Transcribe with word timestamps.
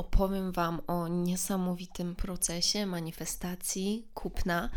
opowiem 0.00 0.52
Wam 0.52 0.80
o 0.86 1.08
niesamowitym 1.08 2.16
procesie 2.16 2.86
manifestacji 2.86 4.08
kupna 4.14 4.70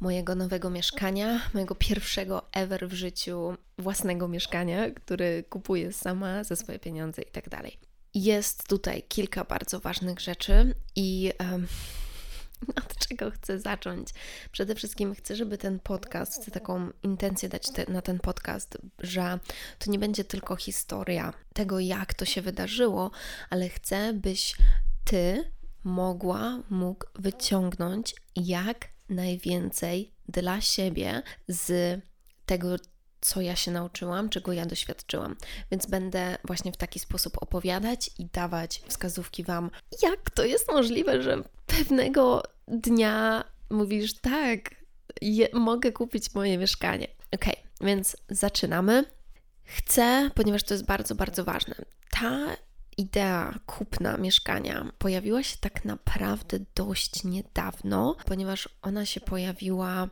mojego 0.00 0.34
nowego 0.34 0.70
mieszkania, 0.70 1.40
mojego 1.54 1.74
pierwszego 1.74 2.42
ever 2.52 2.88
w 2.88 2.92
życiu 2.92 3.54
własnego 3.78 4.28
mieszkania, 4.28 4.90
który 4.90 5.44
kupuję 5.50 5.92
sama 5.92 6.44
ze 6.44 6.56
swoje 6.56 6.78
pieniądze 6.78 7.22
i 7.22 7.30
tak 7.30 7.48
dalej. 7.48 7.78
Jest 8.14 8.68
tutaj 8.68 9.02
kilka 9.02 9.44
bardzo 9.44 9.80
ważnych 9.80 10.20
rzeczy 10.20 10.74
i 10.96 11.32
od 12.84 12.96
czego 12.96 13.30
chcę 13.30 13.60
zacząć? 13.60 14.08
Przede 14.52 14.74
wszystkim 14.74 15.14
chcę, 15.14 15.36
żeby 15.36 15.58
ten 15.58 15.80
podcast, 15.80 16.42
chcę 16.42 16.50
taką 16.50 16.90
intencję 17.02 17.48
dać 17.48 17.70
te, 17.70 17.92
na 17.92 18.02
ten 18.02 18.18
podcast, 18.18 18.78
że 18.98 19.38
to 19.78 19.90
nie 19.90 19.98
będzie 19.98 20.24
tylko 20.24 20.56
historia 20.56 21.32
tego, 21.54 21.80
jak 21.80 22.14
to 22.14 22.24
się 22.24 22.42
wydarzyło, 22.42 23.10
ale 23.50 23.68
chcę, 23.68 24.12
byś 24.12 24.56
ty 25.04 25.50
mogła, 25.84 26.62
mógł 26.70 27.06
wyciągnąć 27.14 28.14
jak 28.36 28.88
najwięcej 29.08 30.12
dla 30.28 30.60
siebie 30.60 31.22
z 31.48 32.00
tego, 32.46 32.76
co 33.24 33.40
ja 33.40 33.56
się 33.56 33.70
nauczyłam, 33.70 34.28
czego 34.28 34.52
ja 34.52 34.66
doświadczyłam. 34.66 35.36
Więc 35.70 35.86
będę 35.86 36.38
właśnie 36.44 36.72
w 36.72 36.76
taki 36.76 36.98
sposób 36.98 37.42
opowiadać 37.42 38.10
i 38.18 38.26
dawać 38.26 38.82
wskazówki 38.88 39.44
Wam, 39.44 39.70
jak 40.02 40.30
to 40.30 40.44
jest 40.44 40.72
możliwe, 40.72 41.22
że 41.22 41.42
pewnego 41.66 42.42
dnia 42.68 43.44
mówisz, 43.70 44.20
tak, 44.20 44.74
je, 45.20 45.48
mogę 45.52 45.92
kupić 45.92 46.34
moje 46.34 46.58
mieszkanie. 46.58 47.06
Ok, 47.34 47.44
więc 47.80 48.16
zaczynamy. 48.28 49.04
Chcę, 49.64 50.30
ponieważ 50.34 50.62
to 50.62 50.74
jest 50.74 50.86
bardzo, 50.86 51.14
bardzo 51.14 51.44
ważne. 51.44 51.74
Ta 52.10 52.56
idea 52.96 53.58
kupna 53.66 54.16
mieszkania 54.16 54.92
pojawiła 54.98 55.42
się 55.42 55.56
tak 55.60 55.84
naprawdę 55.84 56.58
dość 56.74 57.24
niedawno, 57.24 58.16
ponieważ 58.26 58.68
ona 58.82 59.06
się 59.06 59.20
pojawiła 59.20 60.08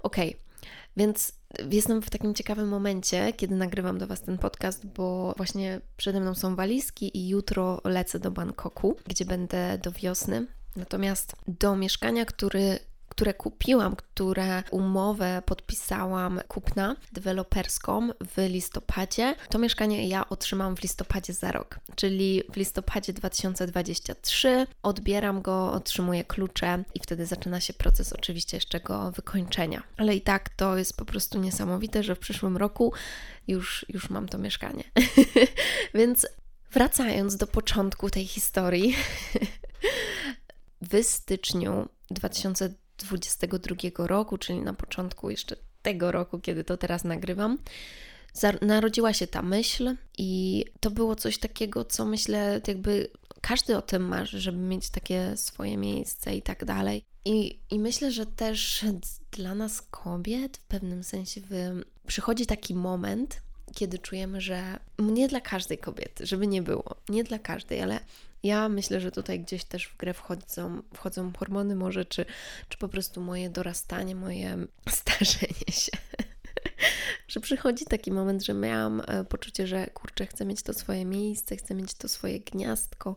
Okej. 0.00 0.28
Okay. 0.28 0.52
Więc 0.96 1.32
jestem 1.70 2.02
w 2.02 2.10
takim 2.10 2.34
ciekawym 2.34 2.68
momencie, 2.68 3.32
kiedy 3.32 3.54
nagrywam 3.54 3.98
do 3.98 4.06
Was 4.06 4.22
ten 4.22 4.38
podcast, 4.38 4.86
bo 4.86 5.34
właśnie 5.36 5.80
przede 5.96 6.20
mną 6.20 6.34
są 6.34 6.56
walizki 6.56 7.18
i 7.18 7.28
jutro 7.28 7.80
lecę 7.84 8.18
do 8.18 8.30
Bangkoku, 8.30 8.96
gdzie 9.06 9.24
będę 9.24 9.78
do 9.78 9.92
wiosny. 9.92 10.46
Natomiast 10.76 11.32
do 11.48 11.76
mieszkania, 11.76 12.24
który 12.24 12.78
które 13.12 13.34
kupiłam, 13.34 13.96
które 13.96 14.62
umowę 14.70 15.42
podpisałam 15.46 16.40
kupna 16.48 16.96
deweloperską 17.12 18.08
w 18.34 18.48
listopadzie. 18.48 19.34
To 19.48 19.58
mieszkanie 19.58 20.08
ja 20.08 20.28
otrzymam 20.28 20.76
w 20.76 20.82
listopadzie 20.82 21.32
za 21.32 21.52
rok, 21.52 21.80
czyli 21.94 22.42
w 22.52 22.56
listopadzie 22.56 23.12
2023 23.12 24.66
odbieram 24.82 25.42
go, 25.42 25.72
otrzymuję 25.72 26.24
klucze 26.24 26.84
i 26.94 27.00
wtedy 27.00 27.26
zaczyna 27.26 27.60
się 27.60 27.72
proces 27.72 28.12
oczywiście 28.12 28.56
jeszcze 28.56 28.80
go 28.80 29.10
wykończenia. 29.10 29.82
Ale 29.96 30.16
i 30.16 30.20
tak 30.20 30.48
to 30.48 30.76
jest 30.76 30.96
po 30.96 31.04
prostu 31.04 31.40
niesamowite, 31.40 32.02
że 32.02 32.14
w 32.14 32.18
przyszłym 32.18 32.56
roku 32.56 32.92
już, 33.48 33.86
już 33.88 34.10
mam 34.10 34.28
to 34.28 34.38
mieszkanie. 34.38 34.84
Więc 35.94 36.26
wracając 36.72 37.36
do 37.36 37.46
początku 37.46 38.10
tej 38.10 38.26
historii, 38.26 38.96
w 40.90 41.02
styczniu 41.02 41.88
2023 42.10 42.81
2022 43.04 44.06
roku, 44.06 44.38
czyli 44.38 44.60
na 44.60 44.74
początku 44.74 45.30
jeszcze 45.30 45.56
tego 45.82 46.12
roku, 46.12 46.38
kiedy 46.38 46.64
to 46.64 46.76
teraz 46.76 47.04
nagrywam, 47.04 47.58
narodziła 48.62 49.12
się 49.12 49.26
ta 49.26 49.42
myśl 49.42 49.96
i 50.18 50.64
to 50.80 50.90
było 50.90 51.16
coś 51.16 51.38
takiego, 51.38 51.84
co 51.84 52.04
myślę, 52.04 52.60
jakby 52.66 53.08
każdy 53.40 53.76
o 53.76 53.82
tym 53.82 54.02
marzy, 54.02 54.40
żeby 54.40 54.58
mieć 54.58 54.90
takie 54.90 55.36
swoje 55.36 55.76
miejsce 55.76 56.36
i 56.36 56.42
tak 56.42 56.64
dalej. 56.64 57.04
I, 57.24 57.58
I 57.70 57.78
myślę, 57.78 58.10
że 58.12 58.26
też 58.26 58.84
dla 59.30 59.54
nas 59.54 59.82
kobiet 59.82 60.56
w 60.56 60.64
pewnym 60.64 61.04
sensie 61.04 61.40
przychodzi 62.06 62.46
taki 62.46 62.74
moment, 62.74 63.42
kiedy 63.74 63.98
czujemy, 63.98 64.40
że 64.40 64.78
nie 64.98 65.28
dla 65.28 65.40
każdej 65.40 65.78
kobiety, 65.78 66.26
żeby 66.26 66.46
nie 66.46 66.62
było, 66.62 66.96
nie 67.08 67.24
dla 67.24 67.38
każdej, 67.38 67.82
ale 67.82 68.00
ja 68.42 68.68
myślę, 68.68 69.00
że 69.00 69.12
tutaj 69.12 69.40
gdzieś 69.40 69.64
też 69.64 69.86
w 69.86 69.96
grę 69.96 70.14
wchodzą, 70.14 70.82
wchodzą 70.94 71.32
hormony 71.38 71.76
może, 71.76 72.04
czy, 72.04 72.24
czy 72.68 72.78
po 72.78 72.88
prostu 72.88 73.20
moje 73.20 73.50
dorastanie, 73.50 74.14
moje 74.14 74.56
starzenie 75.00 75.72
się. 75.72 75.92
że 77.28 77.40
przychodzi 77.40 77.84
taki 77.84 78.12
moment, 78.12 78.44
że 78.44 78.54
miałam 78.54 79.02
e, 79.06 79.24
poczucie, 79.24 79.66
że 79.66 79.86
kurczę, 79.86 80.26
chcę 80.26 80.44
mieć 80.44 80.62
to 80.62 80.72
swoje 80.72 81.04
miejsce, 81.04 81.56
chcę 81.56 81.74
mieć 81.74 81.94
to 81.94 82.08
swoje 82.08 82.40
gniazdko. 82.40 83.16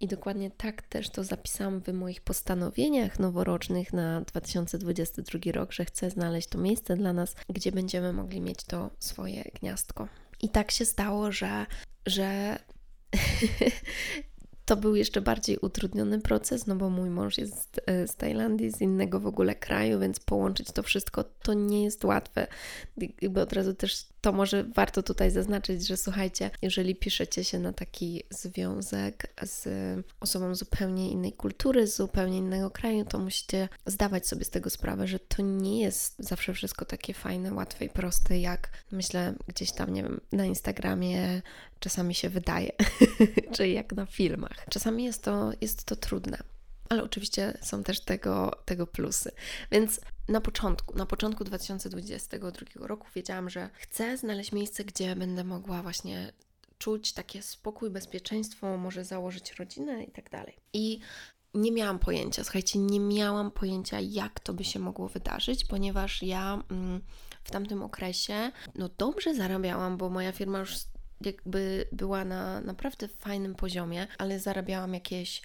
I 0.00 0.08
dokładnie 0.08 0.50
tak 0.50 0.82
też 0.82 1.10
to 1.10 1.24
zapisałam 1.24 1.80
w 1.80 1.92
moich 1.92 2.20
postanowieniach 2.20 3.18
noworocznych 3.18 3.92
na 3.92 4.20
2022 4.20 5.52
rok, 5.52 5.72
że 5.72 5.84
chcę 5.84 6.10
znaleźć 6.10 6.48
to 6.48 6.58
miejsce 6.58 6.96
dla 6.96 7.12
nas, 7.12 7.34
gdzie 7.48 7.72
będziemy 7.72 8.12
mogli 8.12 8.40
mieć 8.40 8.64
to 8.64 8.90
swoje 8.98 9.44
gniazdko. 9.60 10.08
I 10.40 10.48
tak 10.48 10.70
się 10.70 10.84
stało, 10.84 11.32
że, 11.32 11.66
że 12.06 12.58
To 14.64 14.76
był 14.76 14.94
jeszcze 14.94 15.20
bardziej 15.20 15.58
utrudniony 15.58 16.20
proces, 16.20 16.66
no 16.66 16.76
bo 16.76 16.90
mój 16.90 17.10
mąż 17.10 17.38
jest 17.38 17.80
e, 17.86 18.08
z 18.08 18.16
Tajlandii, 18.16 18.70
z 18.70 18.80
innego 18.80 19.20
w 19.20 19.26
ogóle 19.26 19.54
kraju, 19.54 20.00
więc 20.00 20.20
połączyć 20.20 20.72
to 20.72 20.82
wszystko 20.82 21.24
to 21.24 21.54
nie 21.54 21.84
jest 21.84 22.04
łatwe. 22.04 22.46
Jakby 23.20 23.40
od 23.40 23.52
razu 23.52 23.74
też 23.74 24.13
to 24.24 24.32
może 24.32 24.64
warto 24.64 25.02
tutaj 25.02 25.30
zaznaczyć, 25.30 25.86
że 25.86 25.96
słuchajcie, 25.96 26.50
jeżeli 26.62 26.94
piszecie 26.94 27.44
się 27.44 27.58
na 27.58 27.72
taki 27.72 28.22
związek 28.30 29.32
z 29.42 29.68
osobą 30.20 30.54
zupełnie 30.54 31.10
innej 31.10 31.32
kultury, 31.32 31.86
z 31.86 31.96
zupełnie 31.96 32.38
innego 32.38 32.70
kraju, 32.70 33.04
to 33.04 33.18
musicie 33.18 33.68
zdawać 33.86 34.26
sobie 34.26 34.44
z 34.44 34.50
tego 34.50 34.70
sprawę, 34.70 35.06
że 35.06 35.18
to 35.18 35.42
nie 35.42 35.80
jest 35.80 36.14
zawsze 36.18 36.54
wszystko 36.54 36.84
takie 36.84 37.14
fajne, 37.14 37.54
łatwe 37.54 37.84
i 37.84 37.88
proste, 37.88 38.38
jak 38.38 38.68
myślę 38.92 39.34
gdzieś 39.48 39.72
tam, 39.72 39.94
nie 39.94 40.02
wiem, 40.02 40.20
na 40.32 40.44
Instagramie 40.44 41.42
czasami 41.80 42.14
się 42.14 42.28
wydaje, 42.28 42.72
czy 43.54 43.68
jak 43.68 43.92
na 43.92 44.06
filmach. 44.06 44.66
Czasami 44.70 45.04
jest 45.04 45.22
to, 45.22 45.52
jest 45.60 45.84
to 45.84 45.96
trudne 45.96 46.38
ale 46.88 47.04
oczywiście 47.04 47.58
są 47.60 47.82
też 47.82 48.00
tego, 48.00 48.52
tego 48.64 48.86
plusy. 48.86 49.30
Więc 49.72 50.00
na 50.28 50.40
początku, 50.40 50.98
na 50.98 51.06
początku 51.06 51.44
2022 51.44 52.86
roku 52.86 53.06
wiedziałam, 53.14 53.50
że 53.50 53.70
chcę 53.74 54.16
znaleźć 54.16 54.52
miejsce, 54.52 54.84
gdzie 54.84 55.16
będę 55.16 55.44
mogła 55.44 55.82
właśnie 55.82 56.32
czuć 56.78 57.12
takie 57.12 57.42
spokój, 57.42 57.90
bezpieczeństwo, 57.90 58.76
może 58.76 59.04
założyć 59.04 59.52
rodzinę 59.52 60.04
i 60.04 60.10
tak 60.10 60.30
dalej. 60.30 60.56
I 60.72 61.00
nie 61.54 61.72
miałam 61.72 61.98
pojęcia, 61.98 62.44
słuchajcie, 62.44 62.78
nie 62.78 63.00
miałam 63.00 63.50
pojęcia, 63.50 64.00
jak 64.00 64.40
to 64.40 64.54
by 64.54 64.64
się 64.64 64.78
mogło 64.78 65.08
wydarzyć, 65.08 65.64
ponieważ 65.64 66.22
ja 66.22 66.62
mm, 66.70 67.00
w 67.44 67.50
tamtym 67.50 67.82
okresie 67.82 68.52
no 68.74 68.90
dobrze 68.98 69.34
zarabiałam, 69.34 69.96
bo 69.96 70.10
moja 70.10 70.32
firma 70.32 70.58
już 70.58 70.74
jakby 71.20 71.88
była 71.92 72.24
na 72.24 72.60
naprawdę 72.60 73.08
fajnym 73.08 73.54
poziomie, 73.54 74.06
ale 74.18 74.40
zarabiałam 74.40 74.94
jakieś 74.94 75.42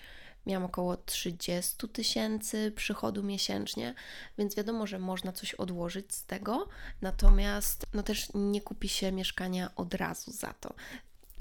miałam 0.49 0.65
około 0.65 0.97
30 0.97 1.87
tysięcy 1.87 2.71
przychodu 2.75 3.23
miesięcznie, 3.23 3.93
więc 4.37 4.55
wiadomo, 4.55 4.87
że 4.87 4.99
można 4.99 5.31
coś 5.31 5.53
odłożyć 5.53 6.13
z 6.13 6.25
tego, 6.25 6.67
natomiast 7.01 7.85
no 7.93 8.03
też 8.03 8.27
nie 8.33 8.61
kupi 8.61 8.89
się 8.89 9.11
mieszkania 9.11 9.71
od 9.75 9.93
razu 9.93 10.31
za 10.31 10.53
to. 10.53 10.73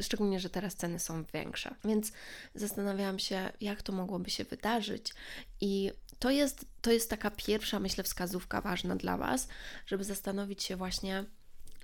Szczególnie, 0.01 0.41
że 0.41 0.51
teraz 0.51 0.75
ceny 0.75 0.99
są 0.99 1.25
większe. 1.35 1.75
Więc 1.85 2.13
zastanawiałam 2.55 3.19
się, 3.19 3.53
jak 3.61 3.83
to 3.83 3.93
mogłoby 3.93 4.31
się 4.31 4.45
wydarzyć, 4.45 5.15
i 5.61 5.93
to 6.19 6.31
jest, 6.31 6.65
to 6.81 6.93
jest 6.93 7.11
taka 7.11 7.31
pierwsza, 7.31 7.81
myślę, 7.81 8.05
wskazówka 8.05 8.61
ważna 8.61 8.97
dla 8.97 9.17
Was, 9.17 9.49
żeby 9.87 10.05
zastanowić 10.05 10.63
się 10.63 10.77
właśnie, 10.77 11.25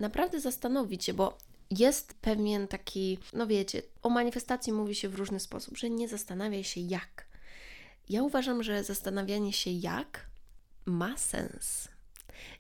naprawdę 0.01 0.41
zastanowić 0.41 1.05
się, 1.05 1.15
bo 1.15 1.39
jest 1.71 2.15
pewien 2.15 2.69
taki, 2.69 3.19
no 3.33 3.47
wiecie, 3.47 3.83
o 4.03 4.11
manifestacji 4.11 4.73
mówi 4.73 4.95
się 4.95 5.09
w 5.09 5.15
różny 5.15 5.41
sposób, 5.41 5.79
że 5.79 5.91
nie 5.91 6.09
zastanawiaj 6.09 6.65
się 6.65 6.81
jak. 6.81 7.27
Ja 8.09 8.23
uważam, 8.23 8.63
że 8.63 8.85
zastanawianie 8.85 9.53
się 9.53 9.71
jak 9.71 10.27
ma 10.87 11.17
sens. 11.17 11.89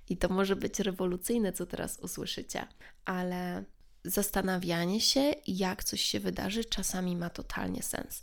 I 0.09 0.17
to 0.17 0.29
może 0.29 0.57
być 0.57 0.81
rewolucyjne, 0.81 1.53
co 1.53 1.67
teraz 1.67 1.99
usłyszycie, 1.99 2.67
ale 3.05 3.65
zastanawianie 4.05 5.01
się, 5.01 5.35
jak 5.47 5.85
coś 5.85 6.01
się 6.01 6.21
wydarzy, 6.21 6.65
czasami 6.65 7.17
ma 7.17 7.31
totalnie 7.31 7.83
sens. 7.83 8.23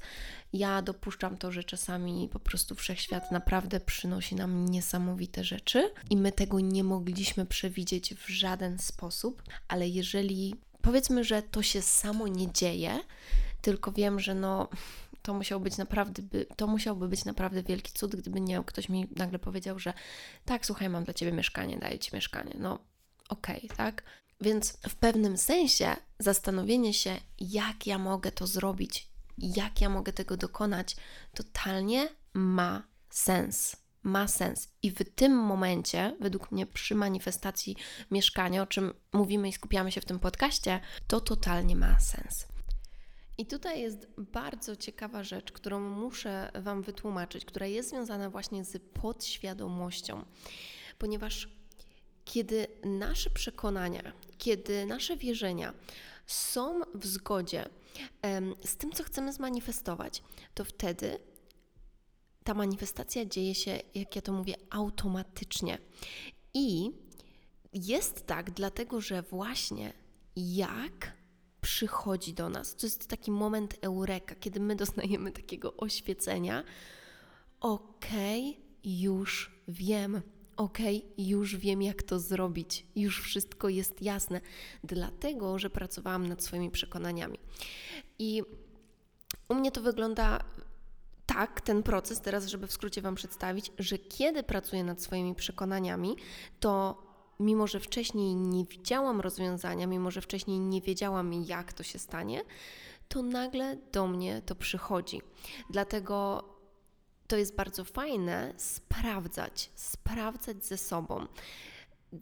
Ja 0.53 0.81
dopuszczam 0.81 1.37
to, 1.37 1.51
że 1.51 1.63
czasami 1.63 2.29
po 2.31 2.39
prostu 2.39 2.75
wszechświat 2.75 3.31
naprawdę 3.31 3.79
przynosi 3.79 4.35
nam 4.35 4.69
niesamowite 4.69 5.43
rzeczy 5.43 5.91
i 6.09 6.17
my 6.17 6.31
tego 6.31 6.59
nie 6.59 6.83
mogliśmy 6.83 7.45
przewidzieć 7.45 8.15
w 8.15 8.27
żaden 8.29 8.79
sposób, 8.79 9.43
ale 9.67 9.87
jeżeli 9.87 10.55
powiedzmy, 10.81 11.23
że 11.23 11.41
to 11.41 11.63
się 11.63 11.81
samo 11.81 12.27
nie 12.27 12.51
dzieje, 12.51 12.99
tylko 13.61 13.91
wiem, 13.91 14.19
że 14.19 14.35
no 14.35 14.69
to 15.21 15.33
musiał 15.33 15.59
być 15.59 15.77
naprawdę, 15.77 16.23
to 16.55 16.67
musiałby 16.67 17.07
być 17.07 17.25
naprawdę 17.25 17.63
wielki 17.63 17.93
cud, 17.93 18.15
gdyby 18.15 18.41
nie 18.41 18.63
ktoś 18.65 18.89
mi 18.89 19.07
nagle 19.15 19.39
powiedział, 19.39 19.79
że 19.79 19.93
tak, 20.45 20.65
słuchaj, 20.65 20.89
mam 20.89 21.03
dla 21.03 21.13
ciebie 21.13 21.31
mieszkanie, 21.31 21.77
daję 21.77 21.99
ci 21.99 22.15
mieszkanie. 22.15 22.55
No, 22.59 22.79
okej, 23.29 23.63
okay, 23.65 23.77
tak? 23.77 24.03
Więc 24.41 24.77
w 24.89 24.95
pewnym 24.95 25.37
sensie 25.37 25.95
zastanowienie 26.19 26.93
się, 26.93 27.15
jak 27.39 27.87
ja 27.87 27.97
mogę 27.97 28.31
to 28.31 28.47
zrobić, 28.47 29.07
jak 29.37 29.81
ja 29.81 29.89
mogę 29.89 30.13
tego 30.13 30.37
dokonać, 30.37 30.95
totalnie 31.33 32.09
ma 32.33 32.83
sens 33.09 33.80
ma 34.03 34.27
sens. 34.27 34.67
I 34.83 34.91
w 34.91 35.15
tym 35.15 35.37
momencie, 35.37 36.15
według 36.19 36.51
mnie, 36.51 36.65
przy 36.65 36.95
manifestacji 36.95 37.75
mieszkania, 38.11 38.61
o 38.61 38.67
czym 38.67 38.93
mówimy 39.13 39.49
i 39.49 39.53
skupiamy 39.53 39.91
się 39.91 40.01
w 40.01 40.05
tym 40.05 40.19
podcaście, 40.19 40.79
to 41.07 41.21
totalnie 41.21 41.75
ma 41.75 41.99
sens. 41.99 42.47
I 43.37 43.45
tutaj 43.45 43.81
jest 43.81 44.07
bardzo 44.17 44.75
ciekawa 44.75 45.23
rzecz, 45.23 45.51
którą 45.51 45.79
muszę 45.79 46.51
Wam 46.55 46.81
wytłumaczyć, 46.81 47.45
która 47.45 47.65
jest 47.65 47.89
związana 47.89 48.29
właśnie 48.29 48.65
z 48.65 48.81
podświadomością, 48.93 50.25
ponieważ 50.97 51.49
kiedy 52.25 52.67
nasze 52.83 53.29
przekonania, 53.29 54.13
kiedy 54.37 54.85
nasze 54.85 55.17
wierzenia 55.17 55.73
są 56.27 56.81
w 56.93 57.07
zgodzie 57.07 57.69
z 58.65 58.77
tym, 58.77 58.91
co 58.91 59.03
chcemy 59.03 59.33
zmanifestować, 59.33 60.23
to 60.53 60.65
wtedy 60.65 61.19
ta 62.43 62.53
manifestacja 62.53 63.25
dzieje 63.25 63.55
się, 63.55 63.79
jak 63.95 64.15
ja 64.15 64.21
to 64.21 64.33
mówię, 64.33 64.55
automatycznie. 64.69 65.77
I 66.53 66.91
jest 67.73 68.25
tak, 68.25 68.51
dlatego 68.51 69.01
że 69.01 69.21
właśnie 69.21 69.93
jak 70.35 71.13
przychodzi 71.61 72.33
do 72.33 72.49
nas, 72.49 72.75
to 72.75 72.85
jest 72.85 73.07
taki 73.07 73.31
moment 73.31 73.77
eureka, 73.81 74.35
kiedy 74.35 74.59
my 74.59 74.75
doznajemy 74.75 75.31
takiego 75.31 75.77
oświecenia. 75.77 76.63
Okej, 77.59 78.49
okay, 78.49 78.63
już 78.83 79.51
wiem. 79.67 80.21
Okej, 80.57 80.97
okay, 80.97 81.25
już 81.25 81.55
wiem, 81.55 81.81
jak 81.81 82.03
to 82.03 82.19
zrobić. 82.19 82.85
Już 82.95 83.21
wszystko 83.21 83.69
jest 83.69 84.01
jasne, 84.01 84.41
dlatego 84.83 85.59
że 85.59 85.69
pracowałam 85.69 86.27
nad 86.27 86.43
swoimi 86.43 86.71
przekonaniami. 86.71 87.39
I 88.19 88.43
u 89.49 89.55
mnie 89.55 89.71
to 89.71 89.81
wygląda 89.81 90.43
tak, 91.33 91.61
ten 91.61 91.83
proces, 91.83 92.21
teraz, 92.21 92.45
żeby 92.45 92.67
w 92.67 92.71
skrócie 92.71 93.01
Wam 93.01 93.15
przedstawić, 93.15 93.71
że 93.79 93.97
kiedy 93.97 94.43
pracuję 94.43 94.83
nad 94.83 95.01
swoimi 95.01 95.35
przekonaniami, 95.35 96.15
to 96.59 97.03
mimo, 97.39 97.67
że 97.67 97.79
wcześniej 97.79 98.35
nie 98.35 98.65
widziałam 98.65 99.21
rozwiązania, 99.21 99.87
mimo, 99.87 100.11
że 100.11 100.21
wcześniej 100.21 100.59
nie 100.59 100.81
wiedziałam, 100.81 101.33
jak 101.33 101.73
to 101.73 101.83
się 101.83 101.99
stanie, 101.99 102.41
to 103.07 103.21
nagle 103.21 103.77
do 103.91 104.07
mnie 104.07 104.41
to 104.45 104.55
przychodzi. 104.55 105.21
Dlatego 105.69 106.43
to 107.27 107.37
jest 107.37 107.55
bardzo 107.55 107.83
fajne 107.83 108.53
sprawdzać, 108.57 109.69
sprawdzać 109.75 110.65
ze 110.65 110.77
sobą 110.77 111.27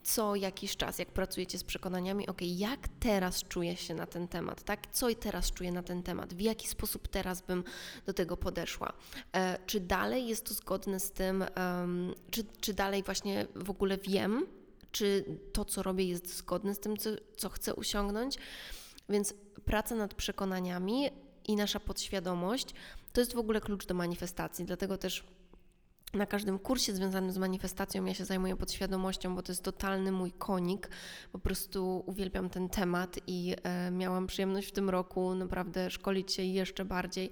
co 0.04 0.36
jakiś 0.36 0.78
czas, 0.78 1.00
jak 1.00 1.12
pracujecie 1.12 1.58
z 1.58 1.64
przekonaniami, 1.64 2.28
ok, 2.28 2.42
jak 2.42 2.88
teraz 3.00 3.44
czuję 3.44 3.76
się 3.76 3.94
na 3.96 4.06
ten 4.06 4.28
temat, 4.28 4.64
tak? 4.64 4.88
Co 4.92 5.16
teraz 5.16 5.52
czuję 5.52 5.72
na 5.72 5.84
ten 5.84 6.04
temat, 6.04 6.34
w 6.34 6.42
jaki 6.42 6.68
sposób 6.68 7.08
teraz 7.08 7.42
bym 7.42 7.64
do 8.06 8.14
tego 8.14 8.38
podeszła? 8.38 8.94
E, 9.36 9.60
czy 9.66 9.80
dalej 9.80 10.28
jest 10.28 10.46
to 10.46 10.54
zgodne 10.54 11.00
z 11.00 11.12
tym, 11.12 11.46
um, 11.58 12.14
czy, 12.32 12.44
czy 12.62 12.74
dalej 12.74 13.04
właśnie 13.04 13.48
w 13.56 13.70
ogóle 13.70 13.98
wiem, 13.98 14.48
czy 14.92 15.26
to, 15.54 15.66
co 15.66 15.84
robię, 15.84 16.06
jest 16.06 16.38
zgodne 16.38 16.76
z 16.76 16.80
tym, 16.80 16.98
co, 16.98 17.10
co 17.38 17.50
chcę 17.50 17.76
osiągnąć? 17.76 18.38
Więc 19.10 19.34
praca 19.66 19.96
nad 19.96 20.14
przekonaniami 20.14 21.10
i 21.48 21.56
nasza 21.56 21.80
podświadomość 21.80 22.74
to 23.14 23.22
jest 23.22 23.34
w 23.34 23.40
ogóle 23.40 23.62
klucz 23.62 23.86
do 23.86 23.94
manifestacji, 23.94 24.66
dlatego 24.66 24.98
też 24.98 25.24
na 26.14 26.26
każdym 26.26 26.60
kursie 26.60 26.96
związanym 26.96 27.32
z 27.32 27.38
manifestacją 27.38 28.06
ja 28.06 28.14
się 28.14 28.26
zajmuję 28.26 28.56
podświadomością, 28.56 29.36
bo 29.36 29.42
to 29.42 29.52
jest 29.52 29.64
totalny 29.64 30.12
mój 30.12 30.32
konik. 30.32 30.90
Po 31.32 31.40
prostu 31.40 32.04
uwielbiam 32.06 32.50
ten 32.50 32.70
temat 32.70 33.20
i 33.28 33.56
e, 33.64 33.92
miałam 33.92 34.28
przyjemność 34.28 34.68
w 34.68 34.72
tym 34.72 34.90
roku 34.90 35.36
naprawdę 35.36 35.92
szkolić 35.92 36.34
się 36.34 36.44
jeszcze 36.44 36.86
bardziej 36.86 37.30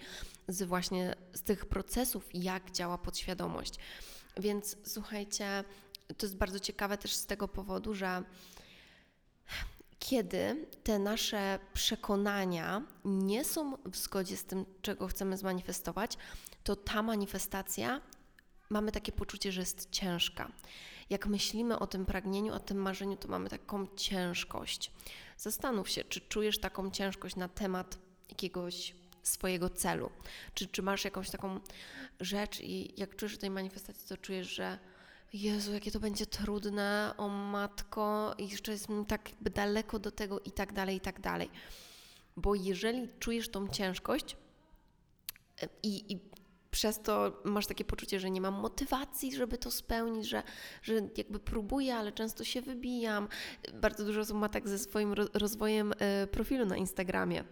z 0.47 0.63
właśnie 0.63 1.15
z 1.33 1.43
tych 1.43 1.65
procesów, 1.65 2.29
jak 2.33 2.71
działa 2.71 2.97
podświadomość. 2.97 3.75
Więc 4.37 4.77
słuchajcie, 4.83 5.63
to 6.17 6.25
jest 6.25 6.37
bardzo 6.37 6.59
ciekawe 6.59 6.97
też 6.97 7.15
z 7.15 7.25
tego 7.25 7.47
powodu, 7.47 7.95
że 7.95 8.23
kiedy 9.99 10.67
te 10.83 10.99
nasze 10.99 11.59
przekonania 11.73 12.81
nie 13.05 13.45
są 13.45 13.77
w 13.77 13.97
zgodzie 13.97 14.37
z 14.37 14.45
tym, 14.45 14.65
czego 14.81 15.07
chcemy 15.07 15.37
zmanifestować, 15.37 16.17
to 16.63 16.75
ta 16.75 17.03
manifestacja 17.03 18.01
mamy 18.69 18.91
takie 18.91 19.11
poczucie, 19.11 19.51
że 19.51 19.61
jest 19.61 19.89
ciężka. 19.91 20.51
Jak 21.09 21.27
myślimy 21.27 21.79
o 21.79 21.87
tym 21.87 22.05
pragnieniu, 22.05 22.53
o 22.53 22.59
tym 22.59 22.77
marzeniu, 22.77 23.17
to 23.17 23.27
mamy 23.27 23.49
taką 23.49 23.87
ciężkość. 23.95 24.91
Zastanów 25.37 25.89
się, 25.89 26.03
czy 26.03 26.21
czujesz 26.21 26.59
taką 26.59 26.91
ciężkość 26.91 27.35
na 27.35 27.47
temat 27.47 27.97
jakiegoś 28.29 28.95
swojego 29.23 29.69
celu. 29.69 30.11
Czy, 30.53 30.67
czy 30.67 30.81
masz 30.81 31.05
jakąś 31.05 31.29
taką 31.29 31.59
rzecz 32.19 32.59
i 32.59 32.93
jak 32.97 33.15
czujesz 33.15 33.37
tej 33.37 33.49
manifestacji, 33.49 34.07
to 34.07 34.17
czujesz, 34.17 34.47
że 34.47 34.79
Jezu, 35.33 35.73
jakie 35.73 35.91
to 35.91 35.99
będzie 35.99 36.25
trudne, 36.25 37.13
o 37.17 37.29
matko, 37.29 38.35
i 38.37 38.49
jeszcze 38.49 38.71
jest 38.71 38.89
mi 38.89 39.05
tak 39.05 39.29
daleko 39.41 39.99
do 39.99 40.11
tego 40.11 40.39
i 40.39 40.51
tak 40.51 40.73
dalej, 40.73 40.95
i 40.95 40.99
tak 40.99 41.21
dalej. 41.21 41.49
Bo 42.37 42.55
jeżeli 42.55 43.09
czujesz 43.19 43.49
tą 43.49 43.67
ciężkość 43.67 44.37
e, 45.61 45.67
i, 45.83 46.13
i 46.13 46.19
przez 46.77 46.99
to 46.99 47.41
masz 47.43 47.67
takie 47.67 47.85
poczucie, 47.85 48.19
że 48.19 48.29
nie 48.29 48.41
mam 48.41 48.53
motywacji, 48.53 49.35
żeby 49.35 49.57
to 49.57 49.71
spełnić, 49.71 50.27
że, 50.27 50.43
że 50.83 50.93
jakby 51.17 51.39
próbuję, 51.39 51.95
ale 51.95 52.11
często 52.11 52.43
się 52.43 52.61
wybijam. 52.61 53.27
Bardzo 53.73 54.05
dużo 54.05 54.21
osób 54.21 54.37
ma 54.37 54.49
tak 54.49 54.67
ze 54.67 54.79
swoim 54.79 55.13
rozwojem 55.33 55.93
e, 55.99 56.27
profilu 56.27 56.65
na 56.65 56.77
Instagramie. 56.77 57.43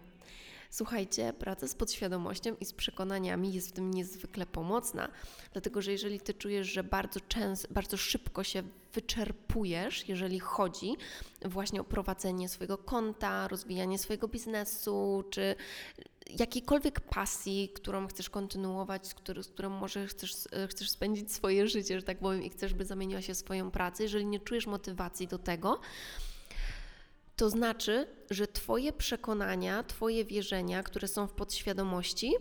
Słuchajcie, 0.76 1.32
praca 1.32 1.68
z 1.68 1.74
podświadomością 1.74 2.56
i 2.60 2.64
z 2.64 2.72
przekonaniami 2.72 3.52
jest 3.52 3.68
w 3.68 3.72
tym 3.72 3.94
niezwykle 3.94 4.46
pomocna, 4.46 5.08
dlatego 5.52 5.82
że 5.82 5.92
jeżeli 5.92 6.20
ty 6.20 6.34
czujesz, 6.34 6.66
że 6.66 6.84
bardzo 6.84 7.20
często, 7.20 7.68
bardzo 7.70 7.96
szybko 7.96 8.44
się 8.44 8.62
wyczerpujesz, 8.92 10.08
jeżeli 10.08 10.40
chodzi 10.40 10.96
właśnie 11.44 11.80
o 11.80 11.84
prowadzenie 11.84 12.48
swojego 12.48 12.78
konta, 12.78 13.48
rozwijanie 13.48 13.98
swojego 13.98 14.28
biznesu, 14.28 15.24
czy 15.30 15.54
jakiejkolwiek 16.38 17.00
pasji, 17.00 17.68
którą 17.74 18.06
chcesz 18.06 18.30
kontynuować, 18.30 19.06
z, 19.06 19.14
który, 19.14 19.42
z 19.42 19.48
którą 19.48 19.70
może 19.70 20.06
chcesz, 20.06 20.34
chcesz 20.70 20.90
spędzić 20.90 21.32
swoje 21.32 21.68
życie, 21.68 22.00
że 22.00 22.06
tak 22.06 22.18
powiem, 22.18 22.42
i 22.42 22.50
chcesz, 22.50 22.74
by 22.74 22.84
zamieniła 22.84 23.22
się 23.22 23.34
swoją 23.34 23.70
pracę, 23.70 24.02
jeżeli 24.02 24.26
nie 24.26 24.40
czujesz 24.40 24.66
motywacji 24.66 25.28
do 25.28 25.38
tego, 25.38 25.80
to 27.36 27.50
znaczy, 27.50 28.06
że 28.30 28.46
Twoje 28.46 28.92
przekonania, 28.92 29.82
Twoje 29.82 30.24
wierzenia, 30.24 30.82
które 30.82 31.08
są 31.08 31.26
w 31.26 31.32
podświadomości, 31.32 32.34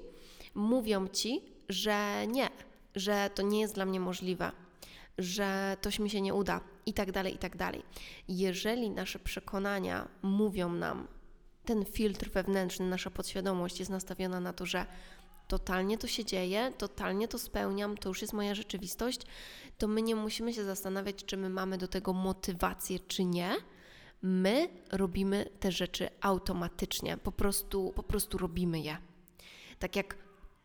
mówią 0.55 1.07
Ci, 1.07 1.41
że 1.69 2.27
nie, 2.27 2.49
że 2.95 3.29
to 3.35 3.41
nie 3.41 3.59
jest 3.59 3.75
dla 3.75 3.85
mnie 3.85 3.99
możliwe, 3.99 4.51
że 5.17 5.77
toś 5.81 5.99
mi 5.99 6.09
się 6.09 6.21
nie 6.21 6.33
uda 6.33 6.61
i 6.85 6.93
tak 6.93 7.11
dalej, 7.11 7.35
i 7.35 7.37
tak 7.37 7.57
dalej. 7.57 7.83
Jeżeli 8.27 8.89
nasze 8.89 9.19
przekonania 9.19 10.07
mówią 10.21 10.69
nam, 10.73 11.07
ten 11.65 11.85
filtr 11.85 12.29
wewnętrzny, 12.29 12.89
nasza 12.89 13.09
podświadomość 13.09 13.79
jest 13.79 13.91
nastawiona 13.91 14.39
na 14.39 14.53
to, 14.53 14.65
że 14.65 14.85
totalnie 15.47 15.97
to 15.97 16.07
się 16.07 16.25
dzieje, 16.25 16.73
totalnie 16.77 17.27
to 17.27 17.39
spełniam, 17.39 17.97
to 17.97 18.09
już 18.09 18.21
jest 18.21 18.33
moja 18.33 18.55
rzeczywistość, 18.55 19.21
to 19.77 19.87
my 19.87 20.01
nie 20.01 20.15
musimy 20.15 20.53
się 20.53 20.63
zastanawiać, 20.63 21.25
czy 21.25 21.37
my 21.37 21.49
mamy 21.49 21.77
do 21.77 21.87
tego 21.87 22.13
motywację, 22.13 22.99
czy 22.99 23.25
nie. 23.25 23.55
My 24.27 24.69
robimy 24.91 25.49
te 25.59 25.71
rzeczy 25.71 26.09
automatycznie, 26.21 27.17
po 27.17 27.31
prostu, 27.31 27.93
po 27.95 28.03
prostu 28.03 28.37
robimy 28.37 28.79
je. 28.79 28.97
Tak 29.79 29.95
jak 29.95 30.15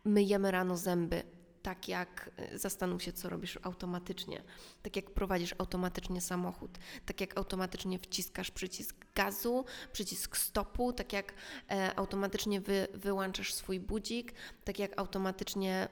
myjemy 0.05 0.50
rano 0.50 0.76
zęby, 0.76 1.23
tak 1.62 1.88
jak 1.88 2.31
y, 2.55 2.59
zastanów 2.59 3.02
się, 3.02 3.12
co 3.12 3.29
robisz 3.29 3.59
automatycznie, 3.62 4.43
tak 4.83 4.97
jak 4.97 5.11
prowadzisz 5.11 5.55
automatycznie 5.59 6.21
samochód, 6.21 6.79
tak 7.07 7.21
jak 7.21 7.38
automatycznie 7.38 7.99
wciskasz 7.99 8.50
przycisk 8.50 8.97
gazu, 9.14 9.64
przycisk 9.93 10.37
stopu, 10.37 10.93
tak 10.93 11.12
jak 11.12 11.35
e, 11.71 11.99
automatycznie 11.99 12.61
wy, 12.61 12.88
wyłączasz 12.95 13.55
swój 13.55 13.81
budzik, 13.81 14.33
tak 14.64 14.79
jak 14.79 14.99
automatycznie 15.00 15.88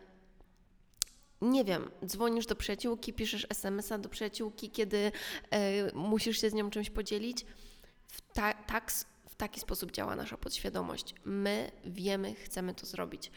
nie 1.43 1.65
wiem, 1.65 1.91
dzwonisz 2.07 2.47
do 2.47 2.57
przyjaciółki, 2.57 3.13
piszesz 3.13 3.47
SMS-a 3.51 3.99
do 3.99 4.09
przyjaciółki, 4.09 4.71
kiedy 4.71 5.13
e, 5.51 5.93
musisz 5.95 6.41
się 6.41 6.51
z 6.51 6.55
nią 6.55 6.71
czymś 6.71 6.91
podzielić. 6.91 7.47
W, 8.09 8.21
ta, 8.33 8.53
tak, 8.53 8.93
w 9.29 9.35
taki 9.35 9.61
sposób 9.61 9.93
działa 9.93 10.17
nasza 10.17 10.37
podświadomość. 10.37 11.15
My 11.25 11.71
wiemy, 11.85 12.35
chcemy 12.35 12.75
to 12.75 12.87
zrobić. 12.87 13.31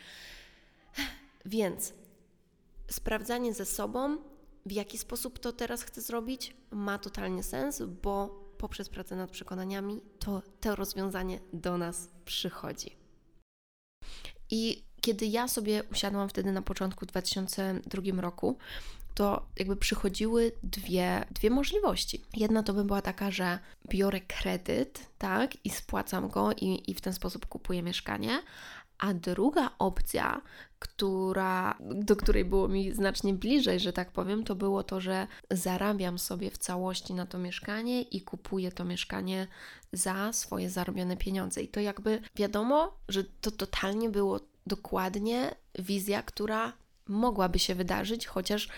Więc 1.46 1.93
sprawdzanie 2.91 3.53
ze 3.53 3.65
sobą, 3.65 4.17
w 4.65 4.72
jaki 4.72 4.98
sposób 4.98 5.39
to 5.39 5.51
teraz 5.51 5.84
chcę 5.84 6.01
zrobić, 6.01 6.55
ma 6.72 7.00
totalnie 7.00 7.43
sens, 7.43 7.81
bo 8.03 8.41
poprzez 8.58 8.89
pracę 8.89 9.15
nad 9.15 9.31
przekonaniami 9.31 10.01
to, 10.20 10.41
to 10.62 10.75
rozwiązanie 10.75 11.39
do 11.53 11.77
nas 11.77 12.08
przychodzi. 12.25 12.96
I 14.50 14.84
kiedy 15.01 15.25
ja 15.25 15.48
sobie 15.48 15.84
usiadłam 15.91 16.29
wtedy 16.29 16.51
na 16.51 16.62
początku 16.62 17.05
2002 17.05 18.22
roku, 18.22 18.58
to 19.13 19.46
jakby 19.58 19.75
przychodziły 19.75 20.51
dwie, 20.63 21.25
dwie 21.31 21.50
możliwości. 21.50 22.22
Jedna 22.38 22.63
to 22.63 22.74
by 22.74 22.84
była 22.84 23.01
taka, 23.01 23.31
że 23.31 23.60
biorę 23.89 24.22
kredyt, 24.22 25.10
tak, 25.17 25.65
i 25.65 25.70
spłacam 25.70 26.29
go 26.29 26.51
i, 26.53 26.91
i 26.91 26.93
w 26.93 27.01
ten 27.01 27.13
sposób 27.13 27.46
kupuję 27.46 27.84
mieszkanie, 27.84 28.41
a 29.01 29.13
druga 29.13 29.72
opcja, 29.79 30.41
która, 30.79 31.77
do 31.81 32.15
której 32.15 32.46
było 32.46 32.67
mi 32.67 32.93
znacznie 32.93 33.34
bliżej, 33.34 33.79
że 33.79 33.93
tak 33.93 34.12
powiem, 34.12 34.43
to 34.43 34.55
było 34.55 34.84
to, 34.84 35.01
że 35.01 35.27
zarabiam 35.51 36.20
sobie 36.20 36.51
w 36.51 36.58
całości 36.58 37.13
na 37.13 37.25
to 37.25 37.38
mieszkanie 37.38 38.01
i 38.01 38.22
kupuję 38.22 38.72
to 38.72 38.86
mieszkanie 38.86 39.48
za 39.93 40.34
swoje 40.34 40.70
zarobione 40.70 41.17
pieniądze. 41.17 41.62
I 41.62 41.67
to 41.67 41.79
jakby 41.79 42.22
wiadomo, 42.36 42.98
że 43.08 43.24
to 43.24 43.51
totalnie 43.51 44.10
było 44.10 44.39
dokładnie 44.68 45.56
wizja, 45.80 46.24
która 46.24 46.74
mogłaby 47.08 47.60
się 47.60 47.75
wydarzyć, 47.75 48.27
chociaż 48.27 48.70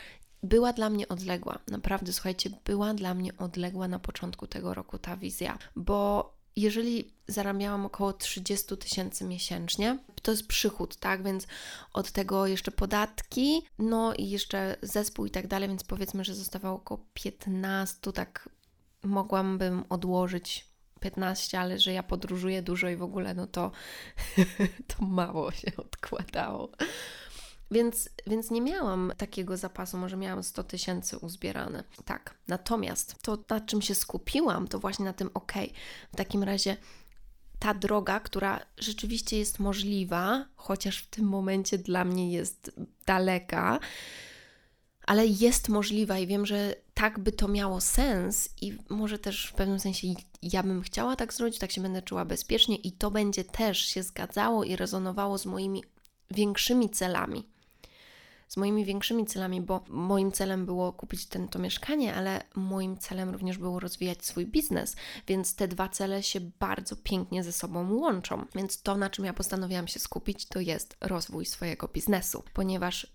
była 0.43 0.73
dla 0.73 0.89
mnie 0.89 1.07
odległa. 1.07 1.59
Naprawdę, 1.67 2.13
słuchajcie, 2.13 2.49
była 2.65 2.93
dla 2.93 3.13
mnie 3.13 3.37
odległa 3.37 3.87
na 3.87 3.99
początku 3.99 4.47
tego 4.47 4.73
roku 4.73 4.97
ta 4.97 5.17
wizja, 5.17 5.57
bo 5.75 6.33
jeżeli 6.55 7.13
zarabiałam 7.27 7.85
około 7.85 8.13
30 8.13 8.77
tysięcy 8.77 9.25
miesięcznie, 9.25 9.99
to 10.21 10.31
jest 10.31 10.47
przychód, 10.47 10.95
tak? 10.95 11.23
Więc 11.23 11.47
od 11.93 12.11
tego 12.11 12.47
jeszcze 12.47 12.71
podatki, 12.71 13.61
no 13.79 14.13
i 14.13 14.29
jeszcze 14.29 14.77
zespół 14.81 15.25
i 15.25 15.31
tak 15.31 15.47
dalej, 15.47 15.69
więc 15.69 15.83
powiedzmy, 15.83 16.23
że 16.23 16.35
zostawało 16.35 16.75
około 16.75 17.05
15, 17.13 18.11
tak 18.11 18.49
mogłabym 19.03 19.83
odłożyć 19.89 20.72
15, 21.03 21.59
ale 21.59 21.79
że 21.79 21.93
ja 21.93 22.03
podróżuję 22.03 22.61
dużo 22.61 22.89
i 22.89 22.95
w 22.95 23.03
ogóle, 23.03 23.33
no 23.33 23.47
to, 23.47 23.71
to 24.97 25.05
mało 25.05 25.51
się 25.51 25.71
odkładało. 25.77 26.69
Więc, 27.71 28.09
więc 28.27 28.51
nie 28.51 28.61
miałam 28.61 29.13
takiego 29.17 29.57
zapasu, 29.57 29.97
może 29.97 30.17
miałam 30.17 30.43
100 30.43 30.63
tysięcy 30.63 31.17
uzbierane. 31.17 31.83
Tak. 32.05 32.35
Natomiast 32.47 33.21
to, 33.21 33.37
na 33.49 33.61
czym 33.61 33.81
się 33.81 33.95
skupiłam, 33.95 34.67
to 34.67 34.79
właśnie 34.79 35.05
na 35.05 35.13
tym, 35.13 35.29
ok, 35.33 35.53
w 36.13 36.15
takim 36.15 36.43
razie 36.43 36.77
ta 37.59 37.73
droga, 37.73 38.19
która 38.19 38.59
rzeczywiście 38.77 39.37
jest 39.37 39.59
możliwa, 39.59 40.45
chociaż 40.55 40.97
w 40.97 41.07
tym 41.07 41.25
momencie 41.25 41.77
dla 41.77 42.05
mnie 42.05 42.31
jest 42.31 42.71
daleka, 43.05 43.79
ale 45.05 45.25
jest 45.25 45.69
możliwa 45.69 46.19
i 46.19 46.27
wiem, 46.27 46.45
że 46.45 46.75
tak 46.93 47.19
by 47.19 47.31
to 47.31 47.47
miało 47.47 47.81
sens 47.81 48.49
i 48.61 48.77
może 48.89 49.19
też 49.19 49.47
w 49.47 49.53
pewnym 49.53 49.79
sensie 49.79 50.07
ja 50.41 50.63
bym 50.63 50.81
chciała 50.81 51.15
tak 51.15 51.33
zrobić, 51.33 51.59
tak 51.59 51.71
się 51.71 51.81
będę 51.81 52.01
czuła 52.01 52.25
bezpiecznie 52.25 52.75
i 52.75 52.91
to 52.91 53.11
będzie 53.11 53.43
też 53.43 53.79
się 53.79 54.03
zgadzało 54.03 54.63
i 54.63 54.75
rezonowało 54.75 55.37
z 55.37 55.45
moimi 55.45 55.83
większymi 56.31 56.89
celami 56.89 57.53
z 58.53 58.57
moimi 58.57 58.85
większymi 58.85 59.25
celami, 59.25 59.61
bo 59.61 59.83
moim 59.89 60.31
celem 60.31 60.65
było 60.65 60.93
kupić 60.93 61.25
ten, 61.25 61.47
to 61.47 61.59
mieszkanie, 61.59 62.15
ale 62.15 62.43
moim 62.55 62.97
celem 62.97 63.29
również 63.29 63.57
było 63.57 63.79
rozwijać 63.79 64.25
swój 64.25 64.45
biznes, 64.45 64.95
więc 65.27 65.55
te 65.55 65.67
dwa 65.67 65.89
cele 65.89 66.23
się 66.23 66.39
bardzo 66.39 66.95
pięknie 66.95 67.43
ze 67.43 67.51
sobą 67.51 67.93
łączą. 67.93 68.45
Więc 68.55 68.81
to, 68.81 68.97
na 68.97 69.09
czym 69.09 69.25
ja 69.25 69.33
postanowiłam 69.33 69.87
się 69.87 69.99
skupić, 69.99 70.45
to 70.45 70.59
jest 70.59 70.97
rozwój 71.01 71.45
swojego 71.45 71.87
biznesu, 71.87 72.43
ponieważ 72.53 73.07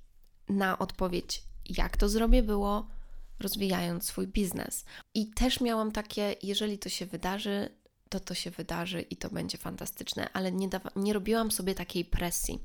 na 0.49 0.79
odpowiedź, 0.79 1.43
jak 1.69 1.97
to 1.97 2.09
zrobię, 2.09 2.43
było 2.43 2.89
rozwijając 3.41 4.05
swój 4.05 4.27
biznes. 4.27 4.85
I 5.15 5.31
też 5.31 5.61
miałam 5.61 5.93
takie, 5.93 6.35
jeżeli 6.43 6.79
to 6.79 6.89
się 6.89 7.07
wydarzy, 7.07 7.69
to 8.09 8.21
to 8.21 8.35
się 8.35 8.51
wydarzy 8.51 9.01
i 9.01 9.17
to 9.17 9.31
będzie 9.31 9.59
fantastyczne, 9.59 10.29
ale 10.33 10.53
nie, 10.53 10.69
nie 10.97 11.13
robiłam 11.13 11.51
sobie 11.51 11.75
takiej 11.75 12.05
presji 12.05 12.61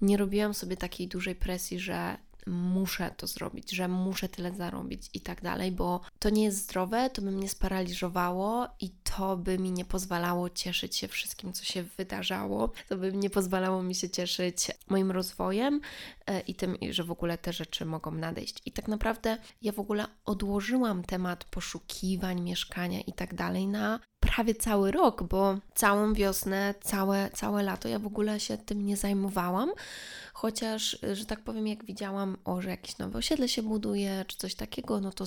nie 0.00 0.16
robiłam 0.16 0.54
sobie 0.54 0.76
takiej 0.76 1.08
dużej 1.08 1.34
presji, 1.34 1.80
że 1.80 2.16
muszę 2.48 3.10
to 3.16 3.26
zrobić, 3.26 3.70
że 3.70 3.88
muszę 3.88 4.28
tyle 4.28 4.52
zarobić 4.52 5.10
i 5.14 5.20
tak 5.20 5.42
dalej, 5.42 5.72
bo 5.72 6.00
to 6.18 6.30
nie 6.30 6.44
jest 6.44 6.58
zdrowe, 6.58 7.10
to 7.10 7.22
by 7.22 7.30
mnie 7.30 7.48
sparaliżowało 7.48 8.66
i 8.80 8.90
to 8.90 9.36
by 9.36 9.58
mi 9.58 9.72
nie 9.72 9.84
pozwalało 9.84 10.50
cieszyć 10.50 10.96
się 10.96 11.08
wszystkim, 11.08 11.52
co 11.52 11.64
się 11.64 11.82
wydarzało, 11.82 12.72
to 12.88 12.96
by 12.96 13.12
nie 13.12 13.30
pozwalało 13.30 13.82
mi 13.82 13.94
się 13.94 14.10
cieszyć 14.10 14.70
moim 14.88 15.10
rozwojem 15.10 15.80
e, 16.26 16.40
i 16.40 16.54
tym, 16.54 16.76
że 16.90 17.04
w 17.04 17.10
ogóle 17.10 17.38
te 17.38 17.52
rzeczy 17.52 17.84
mogą 17.84 18.10
nadejść. 18.10 18.62
I 18.66 18.72
tak 18.72 18.88
naprawdę 18.88 19.38
ja 19.62 19.72
w 19.72 19.80
ogóle 19.80 20.06
odłożyłam 20.24 21.04
temat 21.04 21.44
poszukiwań 21.44 22.40
mieszkania 22.40 23.00
i 23.00 23.12
tak 23.12 23.34
dalej 23.34 23.66
na 23.66 24.00
prawie 24.34 24.54
cały 24.54 24.90
rok, 24.90 25.22
bo 25.22 25.58
całą 25.74 26.14
wiosnę, 26.14 26.74
całe, 26.82 27.30
całe 27.30 27.62
lato 27.62 27.88
ja 27.88 27.98
w 27.98 28.06
ogóle 28.06 28.40
się 28.40 28.58
tym 28.58 28.86
nie 28.86 28.96
zajmowałam, 28.96 29.70
chociaż, 30.32 30.98
że 31.12 31.26
tak 31.26 31.40
powiem, 31.40 31.66
jak 31.66 31.84
widziałam, 31.84 32.36
o, 32.44 32.60
że 32.60 32.70
jakieś 32.70 32.98
nowe 32.98 33.18
osiedle 33.18 33.48
się 33.48 33.62
buduje, 33.62 34.24
czy 34.28 34.36
coś 34.36 34.54
takiego, 34.54 35.00
no 35.00 35.12
to 35.12 35.24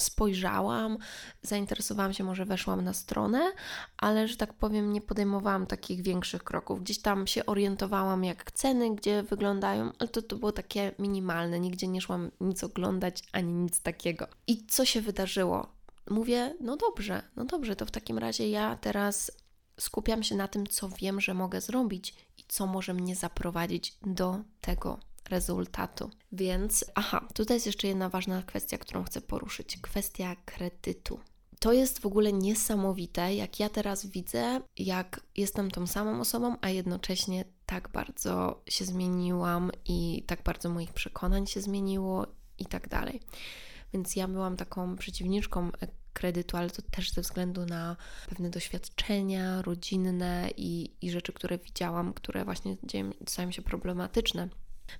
spojrzałam, 0.00 0.98
zainteresowałam 1.42 2.12
się, 2.12 2.24
może 2.24 2.44
weszłam 2.44 2.84
na 2.84 2.92
stronę, 2.92 3.52
ale 3.96 4.28
że 4.28 4.36
tak 4.36 4.54
powiem, 4.54 4.92
nie 4.92 5.00
podejmowałam 5.00 5.66
takich 5.66 6.02
większych 6.02 6.44
kroków. 6.44 6.82
Gdzieś 6.82 6.98
tam 6.98 7.26
się 7.26 7.46
orientowałam, 7.46 8.24
jak 8.24 8.52
ceny, 8.52 8.94
gdzie 8.94 9.22
wyglądają, 9.22 9.92
ale 9.98 10.08
to, 10.08 10.22
to 10.22 10.36
było 10.36 10.52
takie 10.52 10.92
minimalne, 10.98 11.60
nigdzie 11.60 11.88
nie 11.88 12.00
szłam 12.00 12.30
nic 12.40 12.64
oglądać 12.64 13.22
ani 13.32 13.52
nic 13.52 13.80
takiego. 13.80 14.26
I 14.46 14.66
co 14.66 14.84
się 14.84 15.00
wydarzyło? 15.00 15.79
Mówię, 16.10 16.54
no 16.60 16.76
dobrze, 16.76 17.22
no 17.36 17.44
dobrze, 17.44 17.76
to 17.76 17.86
w 17.86 17.90
takim 17.90 18.18
razie 18.18 18.50
ja 18.50 18.76
teraz 18.76 19.32
skupiam 19.80 20.22
się 20.22 20.36
na 20.36 20.48
tym, 20.48 20.66
co 20.66 20.88
wiem, 20.88 21.20
że 21.20 21.34
mogę 21.34 21.60
zrobić 21.60 22.14
i 22.38 22.44
co 22.48 22.66
może 22.66 22.94
mnie 22.94 23.16
zaprowadzić 23.16 23.98
do 24.02 24.38
tego 24.60 25.00
rezultatu. 25.30 26.10
Więc, 26.32 26.84
aha, 26.94 27.28
tutaj 27.34 27.56
jest 27.56 27.66
jeszcze 27.66 27.88
jedna 27.88 28.08
ważna 28.08 28.42
kwestia, 28.42 28.78
którą 28.78 29.04
chcę 29.04 29.20
poruszyć: 29.20 29.78
kwestia 29.80 30.36
kredytu. 30.44 31.20
To 31.58 31.72
jest 31.72 31.98
w 31.98 32.06
ogóle 32.06 32.32
niesamowite, 32.32 33.34
jak 33.34 33.60
ja 33.60 33.68
teraz 33.68 34.06
widzę, 34.06 34.60
jak 34.76 35.20
jestem 35.36 35.70
tą 35.70 35.86
samą 35.86 36.20
osobą, 36.20 36.56
a 36.60 36.68
jednocześnie 36.68 37.44
tak 37.66 37.88
bardzo 37.88 38.62
się 38.68 38.84
zmieniłam 38.84 39.70
i 39.84 40.24
tak 40.26 40.42
bardzo 40.42 40.68
moich 40.68 40.92
przekonań 40.92 41.46
się 41.46 41.60
zmieniło 41.60 42.26
i 42.58 42.66
tak 42.66 42.88
dalej. 42.88 43.20
Więc 43.92 44.16
ja 44.16 44.28
byłam 44.28 44.56
taką 44.56 44.96
przeciwniczką 44.96 45.70
kredytu, 46.12 46.56
ale 46.56 46.70
to 46.70 46.82
też 46.82 47.12
ze 47.12 47.22
względu 47.22 47.66
na 47.66 47.96
pewne 48.28 48.50
doświadczenia 48.50 49.62
rodzinne 49.62 50.48
i, 50.56 50.90
i 51.00 51.10
rzeczy, 51.10 51.32
które 51.32 51.58
widziałam, 51.58 52.14
które 52.14 52.44
właśnie 52.44 52.76
stają 53.26 53.50
się 53.52 53.62
problematyczne. 53.62 54.48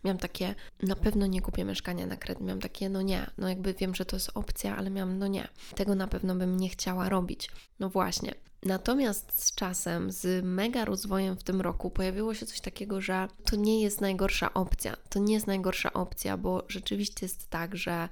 Miałam 0.04 0.18
takie, 0.18 0.54
na 0.82 0.96
pewno 0.96 1.26
nie 1.26 1.40
kupię 1.40 1.64
mieszkania 1.64 2.06
na 2.06 2.16
kredyt. 2.16 2.42
Miałam 2.42 2.60
takie, 2.60 2.88
no 2.88 3.02
nie, 3.02 3.30
no 3.38 3.48
jakby 3.48 3.74
wiem, 3.74 3.94
że 3.94 4.04
to 4.04 4.16
jest 4.16 4.30
opcja, 4.34 4.76
ale 4.76 4.90
miałam, 4.90 5.18
no 5.18 5.26
nie, 5.26 5.48
tego 5.74 5.94
na 5.94 6.06
pewno 6.06 6.34
bym 6.34 6.56
nie 6.56 6.68
chciała 6.68 7.08
robić. 7.08 7.50
No 7.80 7.88
właśnie. 7.88 8.34
Natomiast 8.62 9.44
z 9.44 9.54
czasem, 9.54 10.12
z 10.12 10.44
mega 10.44 10.84
rozwojem 10.84 11.36
w 11.36 11.42
tym 11.42 11.60
roku, 11.60 11.90
pojawiło 11.90 12.34
się 12.34 12.46
coś 12.46 12.60
takiego, 12.60 13.00
że 13.00 13.28
to 13.44 13.56
nie 13.56 13.82
jest 13.82 14.00
najgorsza 14.00 14.54
opcja. 14.54 14.96
To 15.08 15.18
nie 15.18 15.34
jest 15.34 15.46
najgorsza 15.46 15.92
opcja, 15.92 16.36
bo 16.36 16.64
rzeczywiście 16.68 17.26
jest 17.26 17.50
tak, 17.50 17.76
że 17.76 18.08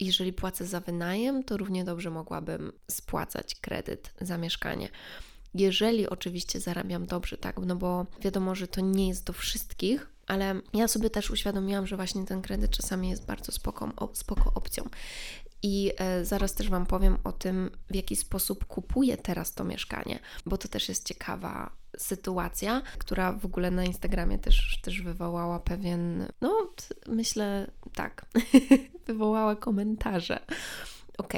jeżeli 0.00 0.32
płacę 0.32 0.66
za 0.66 0.80
wynajem, 0.80 1.44
to 1.44 1.56
równie 1.56 1.84
dobrze 1.84 2.10
mogłabym 2.10 2.72
spłacać 2.90 3.54
kredyt 3.54 4.14
za 4.20 4.38
mieszkanie. 4.38 4.88
Jeżeli 5.54 6.08
oczywiście 6.08 6.60
zarabiam 6.60 7.06
dobrze, 7.06 7.36
tak, 7.36 7.56
no 7.66 7.76
bo 7.76 8.06
wiadomo, 8.20 8.54
że 8.54 8.68
to 8.68 8.80
nie 8.80 9.08
jest 9.08 9.24
do 9.24 9.32
wszystkich, 9.32 10.06
ale 10.26 10.60
ja 10.74 10.88
sobie 10.88 11.10
też 11.10 11.30
uświadomiłam, 11.30 11.86
że 11.86 11.96
właśnie 11.96 12.24
ten 12.24 12.42
kredyt 12.42 12.70
czasami 12.70 13.10
jest 13.10 13.26
bardzo 13.26 13.52
spoko, 13.52 14.10
spoko 14.12 14.52
opcją. 14.54 14.84
I 15.62 15.92
e, 15.98 16.24
zaraz 16.24 16.54
też 16.54 16.70
Wam 16.70 16.86
powiem 16.86 17.18
o 17.24 17.32
tym, 17.32 17.70
w 17.90 17.94
jaki 17.94 18.16
sposób 18.16 18.64
kupuję 18.64 19.16
teraz 19.16 19.54
to 19.54 19.64
mieszkanie, 19.64 20.18
bo 20.46 20.58
to 20.58 20.68
też 20.68 20.88
jest 20.88 21.06
ciekawa 21.06 21.70
sytuacja, 21.98 22.82
która 22.98 23.32
w 23.32 23.44
ogóle 23.44 23.70
na 23.70 23.84
Instagramie 23.84 24.38
też, 24.38 24.80
też 24.82 25.02
wywołała 25.02 25.58
pewien, 25.60 26.26
no 26.40 26.68
myślę 27.06 27.70
tak, 27.94 28.26
wywołała 29.06 29.56
komentarze. 29.56 30.40
Ok, 31.18 31.32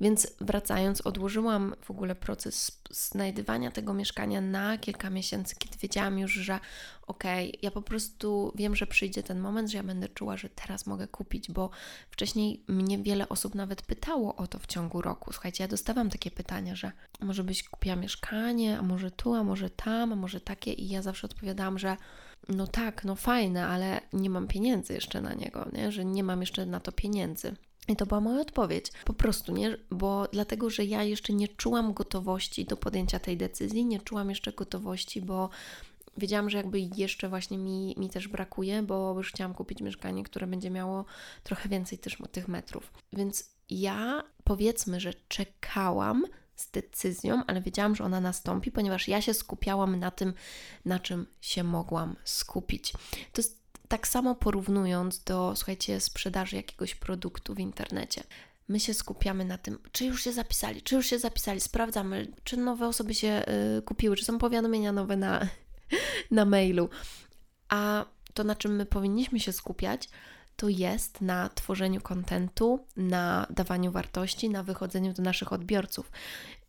więc 0.00 0.34
wracając, 0.40 1.00
odłożyłam 1.00 1.74
w 1.82 1.90
ogóle 1.90 2.14
proces 2.14 2.82
znajdywania 2.90 3.70
tego 3.70 3.94
mieszkania 3.94 4.40
na 4.40 4.78
kilka 4.78 5.10
miesięcy, 5.10 5.54
kiedy 5.58 5.78
wiedziałam 5.78 6.18
już, 6.18 6.32
że 6.32 6.60
ok, 7.06 7.24
ja 7.62 7.70
po 7.70 7.82
prostu 7.82 8.52
wiem, 8.54 8.76
że 8.76 8.86
przyjdzie 8.86 9.22
ten 9.22 9.40
moment, 9.40 9.70
że 9.70 9.76
ja 9.76 9.82
będę 9.82 10.08
czuła, 10.08 10.36
że 10.36 10.48
teraz 10.48 10.86
mogę 10.86 11.08
kupić, 11.08 11.50
bo 11.50 11.70
wcześniej 12.10 12.64
mnie 12.68 12.98
wiele 12.98 13.28
osób 13.28 13.54
nawet 13.54 13.82
pytało 13.82 14.36
o 14.36 14.46
to 14.46 14.58
w 14.58 14.66
ciągu 14.66 15.02
roku. 15.02 15.32
Słuchajcie, 15.32 15.64
ja 15.64 15.68
dostawałam 15.68 16.10
takie 16.10 16.30
pytania, 16.30 16.74
że 16.74 16.92
może 17.20 17.44
byś 17.44 17.68
kupiła 17.68 17.96
mieszkanie, 17.96 18.78
a 18.78 18.82
może 18.82 19.10
tu, 19.10 19.34
a 19.34 19.44
może 19.44 19.70
tam, 19.70 20.12
a 20.12 20.16
może 20.16 20.40
takie, 20.40 20.72
i 20.72 20.88
ja 20.88 21.02
zawsze 21.02 21.26
odpowiadałam, 21.26 21.78
że 21.78 21.96
no 22.48 22.66
tak, 22.66 23.04
no 23.04 23.16
fajne, 23.16 23.66
ale 23.66 24.00
nie 24.12 24.30
mam 24.30 24.48
pieniędzy 24.48 24.92
jeszcze 24.92 25.20
na 25.20 25.34
niego, 25.34 25.68
nie? 25.72 25.92
że 25.92 26.04
nie 26.04 26.24
mam 26.24 26.40
jeszcze 26.40 26.66
na 26.66 26.80
to 26.80 26.92
pieniędzy. 26.92 27.56
I 27.88 27.96
to 27.96 28.06
była 28.06 28.20
moja 28.20 28.40
odpowiedź. 28.40 28.92
Po 29.04 29.12
prostu 29.12 29.52
nie, 29.52 29.76
bo 29.90 30.28
dlatego, 30.32 30.70
że 30.70 30.84
ja 30.84 31.02
jeszcze 31.02 31.32
nie 31.32 31.48
czułam 31.48 31.92
gotowości 31.92 32.64
do 32.64 32.76
podjęcia 32.76 33.18
tej 33.18 33.36
decyzji, 33.36 33.86
nie 33.86 34.00
czułam 34.00 34.30
jeszcze 34.30 34.52
gotowości, 34.52 35.22
bo 35.22 35.50
wiedziałam, 36.16 36.50
że 36.50 36.56
jakby 36.56 36.80
jeszcze 36.80 37.28
właśnie 37.28 37.58
mi, 37.58 37.94
mi 37.98 38.10
też 38.10 38.28
brakuje, 38.28 38.82
bo 38.82 39.14
już 39.16 39.32
chciałam 39.32 39.54
kupić 39.54 39.80
mieszkanie, 39.80 40.24
które 40.24 40.46
będzie 40.46 40.70
miało 40.70 41.04
trochę 41.42 41.68
więcej 41.68 41.98
też 41.98 42.18
tych 42.32 42.48
metrów. 42.48 42.92
Więc 43.12 43.50
ja 43.70 44.22
powiedzmy, 44.44 45.00
że 45.00 45.14
czekałam 45.28 46.24
z 46.56 46.70
decyzją, 46.70 47.42
ale 47.46 47.60
wiedziałam, 47.60 47.96
że 47.96 48.04
ona 48.04 48.20
nastąpi, 48.20 48.70
ponieważ 48.70 49.08
ja 49.08 49.22
się 49.22 49.34
skupiałam 49.34 49.96
na 49.96 50.10
tym, 50.10 50.34
na 50.84 50.98
czym 50.98 51.26
się 51.40 51.64
mogłam 51.64 52.16
skupić. 52.24 52.92
To 53.32 53.42
jest 53.42 53.61
tak 53.92 54.08
samo 54.08 54.34
porównując 54.34 55.24
do, 55.24 55.56
słuchajcie, 55.56 56.00
sprzedaży 56.00 56.56
jakiegoś 56.56 56.94
produktu 56.94 57.54
w 57.54 57.58
internecie. 57.58 58.22
My 58.68 58.80
się 58.80 58.94
skupiamy 58.94 59.44
na 59.44 59.58
tym, 59.58 59.78
czy 59.92 60.04
już 60.04 60.24
się 60.24 60.32
zapisali, 60.32 60.82
czy 60.82 60.94
już 60.94 61.06
się 61.06 61.18
zapisali, 61.18 61.60
sprawdzamy, 61.60 62.32
czy 62.44 62.56
nowe 62.56 62.86
osoby 62.86 63.14
się 63.14 63.44
y, 63.78 63.82
kupiły, 63.82 64.16
czy 64.16 64.24
są 64.24 64.38
powiadomienia 64.38 64.92
nowe 64.92 65.16
na, 65.16 65.48
na 66.30 66.44
mailu. 66.44 66.88
A 67.68 68.04
to, 68.34 68.44
na 68.44 68.56
czym 68.56 68.76
my 68.76 68.86
powinniśmy 68.86 69.40
się 69.40 69.52
skupiać, 69.52 70.08
to 70.56 70.68
jest 70.68 71.20
na 71.20 71.48
tworzeniu 71.48 72.00
kontentu, 72.00 72.86
na 72.96 73.46
dawaniu 73.50 73.92
wartości, 73.92 74.50
na 74.50 74.62
wychodzeniu 74.62 75.12
do 75.12 75.22
naszych 75.22 75.52
odbiorców. 75.52 76.12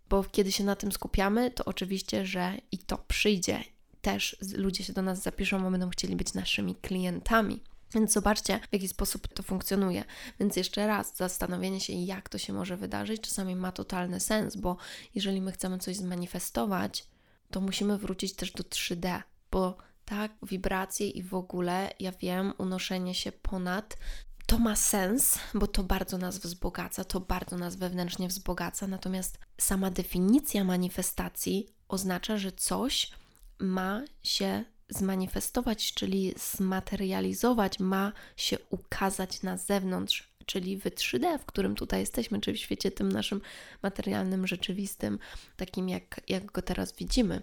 Bo 0.09 0.23
kiedy 0.23 0.51
się 0.51 0.63
na 0.63 0.75
tym 0.75 0.91
skupiamy, 0.91 1.51
to 1.51 1.65
oczywiście, 1.65 2.25
że 2.25 2.57
i 2.71 2.77
to 2.77 2.97
przyjdzie 2.97 3.63
też 4.03 4.37
ludzie 4.55 4.83
się 4.83 4.93
do 4.93 5.01
nas 5.01 5.21
zapiszą, 5.21 5.63
bo 5.63 5.71
będą 5.71 5.89
chcieli 5.89 6.15
być 6.15 6.33
naszymi 6.33 6.75
klientami. 6.75 7.63
Więc 7.93 8.13
zobaczcie, 8.13 8.59
w 8.69 8.73
jaki 8.73 8.87
sposób 8.87 9.27
to 9.27 9.43
funkcjonuje. 9.43 10.03
Więc 10.39 10.55
jeszcze 10.55 10.87
raz, 10.87 11.15
zastanowienie 11.15 11.79
się, 11.79 11.93
jak 11.93 12.29
to 12.29 12.37
się 12.37 12.53
może 12.53 12.77
wydarzyć, 12.77 13.21
czasami 13.21 13.55
ma 13.55 13.71
totalny 13.71 14.19
sens, 14.19 14.55
bo 14.55 14.77
jeżeli 15.15 15.41
my 15.41 15.51
chcemy 15.51 15.79
coś 15.79 15.95
zmanifestować, 15.95 17.07
to 17.51 17.61
musimy 17.61 17.97
wrócić 17.97 18.33
też 18.33 18.51
do 18.51 18.63
3D, 18.63 19.21
bo 19.51 19.77
tak, 20.05 20.31
wibracje 20.43 21.09
i 21.09 21.23
w 21.23 21.33
ogóle, 21.33 21.93
ja 21.99 22.11
wiem, 22.11 22.53
unoszenie 22.57 23.15
się 23.15 23.31
ponad 23.31 23.97
to 24.45 24.59
ma 24.59 24.75
sens, 24.75 25.39
bo 25.53 25.67
to 25.67 25.83
bardzo 25.83 26.17
nas 26.17 26.37
wzbogaca, 26.37 27.03
to 27.03 27.19
bardzo 27.19 27.57
nas 27.57 27.75
wewnętrznie 27.75 28.27
wzbogaca, 28.27 28.87
natomiast 28.87 29.39
sama 29.57 29.91
definicja 29.91 30.63
manifestacji 30.63 31.67
oznacza, 31.87 32.37
że 32.37 32.51
coś 32.51 33.11
ma 33.59 34.01
się 34.23 34.63
zmanifestować, 34.89 35.93
czyli 35.93 36.33
zmaterializować, 36.37 37.79
ma 37.79 38.11
się 38.37 38.57
ukazać 38.69 39.43
na 39.43 39.57
zewnątrz, 39.57 40.33
czyli 40.45 40.77
w 40.77 40.83
3D, 40.83 41.39
w 41.39 41.45
którym 41.45 41.75
tutaj 41.75 41.99
jesteśmy, 41.99 42.41
czyli 42.41 42.57
w 42.57 42.61
świecie 42.61 42.91
tym 42.91 43.11
naszym 43.11 43.41
materialnym, 43.83 44.47
rzeczywistym, 44.47 45.19
takim 45.55 45.89
jak, 45.89 46.21
jak 46.27 46.45
go 46.45 46.61
teraz 46.61 46.95
widzimy. 46.95 47.41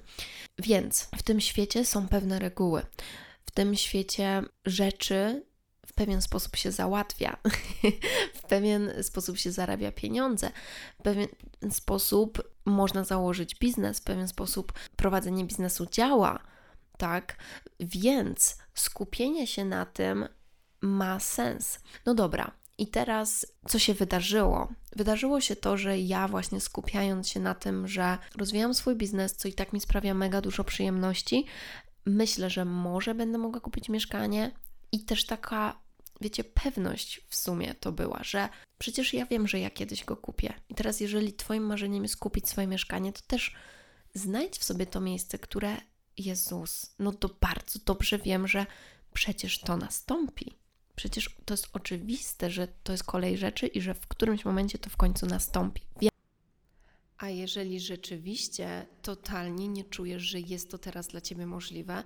Więc 0.58 1.08
w 1.16 1.22
tym 1.22 1.40
świecie 1.40 1.84
są 1.84 2.08
pewne 2.08 2.38
reguły. 2.38 2.82
W 3.46 3.50
tym 3.50 3.76
świecie 3.76 4.42
rzeczy 4.66 5.42
w 5.90 5.92
pewien 5.92 6.22
sposób 6.22 6.56
się 6.56 6.72
załatwia, 6.72 7.36
w 8.40 8.42
pewien 8.42 8.92
sposób 9.02 9.38
się 9.38 9.52
zarabia 9.52 9.92
pieniądze, 9.92 10.50
w 11.00 11.02
pewien 11.02 11.28
sposób 11.70 12.42
można 12.64 13.04
założyć 13.04 13.54
biznes, 13.54 14.00
w 14.00 14.04
pewien 14.04 14.28
sposób 14.28 14.72
prowadzenie 14.96 15.44
biznesu 15.44 15.86
działa, 15.86 16.38
tak? 16.98 17.36
Więc 17.80 18.58
skupienie 18.74 19.46
się 19.46 19.64
na 19.64 19.86
tym 19.86 20.28
ma 20.80 21.20
sens. 21.20 21.80
No 22.06 22.14
dobra, 22.14 22.52
i 22.78 22.86
teraz 22.86 23.46
co 23.68 23.78
się 23.78 23.94
wydarzyło? 23.94 24.68
Wydarzyło 24.96 25.40
się 25.40 25.56
to, 25.56 25.76
że 25.76 25.98
ja 25.98 26.28
właśnie 26.28 26.60
skupiając 26.60 27.28
się 27.28 27.40
na 27.40 27.54
tym, 27.54 27.88
że 27.88 28.18
rozwijam 28.36 28.74
swój 28.74 28.96
biznes, 28.96 29.36
co 29.36 29.48
i 29.48 29.52
tak 29.52 29.72
mi 29.72 29.80
sprawia 29.80 30.14
mega 30.14 30.40
dużo 30.40 30.64
przyjemności, 30.64 31.46
myślę, 32.06 32.50
że 32.50 32.64
może 32.64 33.14
będę 33.14 33.38
mogła 33.38 33.60
kupić 33.60 33.88
mieszkanie 33.88 34.50
i 34.92 35.04
też 35.04 35.26
taka 35.26 35.80
wiecie, 36.20 36.44
pewność 36.44 37.20
w 37.28 37.36
sumie 37.36 37.74
to 37.74 37.92
była, 37.92 38.20
że 38.22 38.48
przecież 38.78 39.14
ja 39.14 39.26
wiem, 39.26 39.48
że 39.48 39.60
ja 39.60 39.70
kiedyś 39.70 40.04
go 40.04 40.16
kupię. 40.16 40.54
I 40.68 40.74
teraz, 40.74 41.00
jeżeli 41.00 41.32
Twoim 41.32 41.66
marzeniem 41.66 42.02
jest 42.02 42.16
kupić 42.16 42.48
swoje 42.48 42.66
mieszkanie, 42.66 43.12
to 43.12 43.20
też 43.26 43.54
znajdź 44.14 44.58
w 44.58 44.64
sobie 44.64 44.86
to 44.86 45.00
miejsce, 45.00 45.38
które 45.38 45.76
Jezus, 46.16 46.94
no 46.98 47.12
to 47.12 47.30
bardzo 47.40 47.78
dobrze 47.86 48.18
wiem, 48.18 48.48
że 48.48 48.66
przecież 49.12 49.60
to 49.60 49.76
nastąpi. 49.76 50.54
Przecież 50.96 51.36
to 51.44 51.54
jest 51.54 51.68
oczywiste, 51.72 52.50
że 52.50 52.68
to 52.68 52.92
jest 52.92 53.04
kolej 53.04 53.38
rzeczy 53.38 53.66
i 53.66 53.80
że 53.80 53.94
w 53.94 54.06
którymś 54.06 54.44
momencie 54.44 54.78
to 54.78 54.90
w 54.90 54.96
końcu 54.96 55.26
nastąpi. 55.26 55.82
A 57.18 57.28
jeżeli 57.28 57.80
rzeczywiście 57.80 58.86
totalnie 59.02 59.68
nie 59.68 59.84
czujesz, 59.84 60.22
że 60.22 60.40
jest 60.40 60.70
to 60.70 60.78
teraz 60.78 61.08
dla 61.08 61.20
ciebie 61.20 61.46
możliwe, 61.46 62.04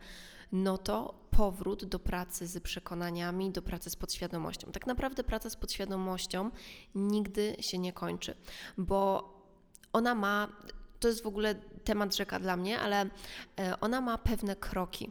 no 0.55 0.79
to 0.79 1.15
powrót 1.31 1.85
do 1.85 1.99
pracy 1.99 2.47
z 2.47 2.63
przekonaniami, 2.63 3.51
do 3.51 3.63
pracy 3.63 3.91
z 3.91 3.97
podświadomością. 3.97 4.73
Tak 4.73 4.87
naprawdę 4.87 5.25
praca 5.25 5.51
z 5.51 5.57
podświadomością 5.57 6.51
nigdy 6.95 7.57
się 7.61 7.79
nie 7.79 7.93
kończy, 7.93 8.37
bo 8.79 9.35
ona 9.93 10.15
ma, 10.15 10.53
to 11.01 11.09
jest 11.09 11.23
w 11.23 11.27
ogóle 11.27 11.55
temat 11.85 12.17
rzeka 12.17 12.41
dla 12.41 12.57
mnie, 12.57 12.81
ale 12.81 13.11
e, 13.59 13.81
ona 13.81 14.01
ma 14.01 14.19
pewne 14.19 14.57
kroki. 14.57 15.11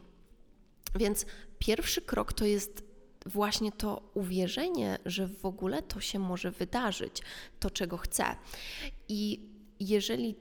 Więc 0.94 1.26
pierwszy 1.58 2.02
krok 2.02 2.32
to 2.32 2.44
jest 2.44 2.84
właśnie 3.26 3.72
to 3.72 4.10
uwierzenie, 4.14 4.98
że 5.04 5.26
w 5.26 5.46
ogóle 5.46 5.82
to 5.82 6.00
się 6.00 6.18
może 6.18 6.50
wydarzyć, 6.50 7.22
to 7.60 7.70
czego 7.70 7.96
chcę. 7.96 8.24
I 9.08 9.48
jeżeli 9.80 10.34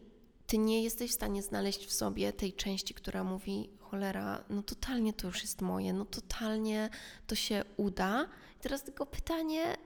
ty 0.48 0.58
nie 0.58 0.84
jesteś 0.84 1.12
w 1.12 1.14
stanie 1.14 1.44
znaleźć 1.44 1.86
w 1.86 1.94
sobie 1.94 2.34
tej 2.34 2.54
części, 2.54 2.94
która 2.94 3.24
mówi: 3.24 3.70
cholera, 3.94 4.44
no 4.50 4.64
totalnie 4.64 5.14
to 5.14 5.28
już 5.28 5.42
jest 5.42 5.62
moje, 5.62 5.94
no 5.94 6.06
totalnie 6.06 6.90
to 7.28 7.36
się 7.36 7.64
uda. 7.78 8.28
I 8.58 8.60
teraz 8.60 8.84
tylko 8.84 9.06
pytanie, 9.06 9.78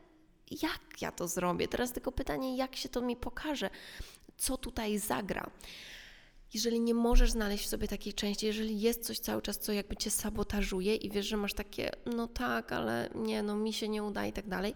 jak 0.61 1.01
ja 1.01 1.11
to 1.11 1.27
zrobię? 1.27 1.67
Teraz 1.67 1.91
tylko 1.91 2.11
pytanie, 2.11 2.57
jak 2.57 2.75
się 2.75 2.89
to 2.89 3.01
mi 3.01 3.15
pokaże? 3.15 3.69
Co 4.37 4.57
tutaj 4.57 4.99
zagra? 4.99 5.51
jeżeli 6.53 6.79
nie 6.79 6.93
możesz 6.93 7.31
znaleźć 7.31 7.65
w 7.65 7.67
sobie 7.67 7.87
takiej 7.87 8.13
części, 8.13 8.45
jeżeli 8.45 8.81
jest 8.81 9.05
coś 9.05 9.19
cały 9.19 9.41
czas, 9.41 9.59
co 9.59 9.71
jakby 9.71 9.95
cię 9.95 10.11
sabotażuje 10.11 10.95
i 10.95 11.09
wiesz, 11.09 11.25
że 11.25 11.37
masz 11.37 11.53
takie, 11.53 11.91
no 12.05 12.27
tak, 12.27 12.71
ale 12.71 13.09
nie, 13.15 13.43
no 13.43 13.55
mi 13.55 13.73
się 13.73 13.89
nie 13.89 14.03
uda 14.03 14.25
i 14.25 14.33
tak 14.33 14.47
dalej. 14.47 14.73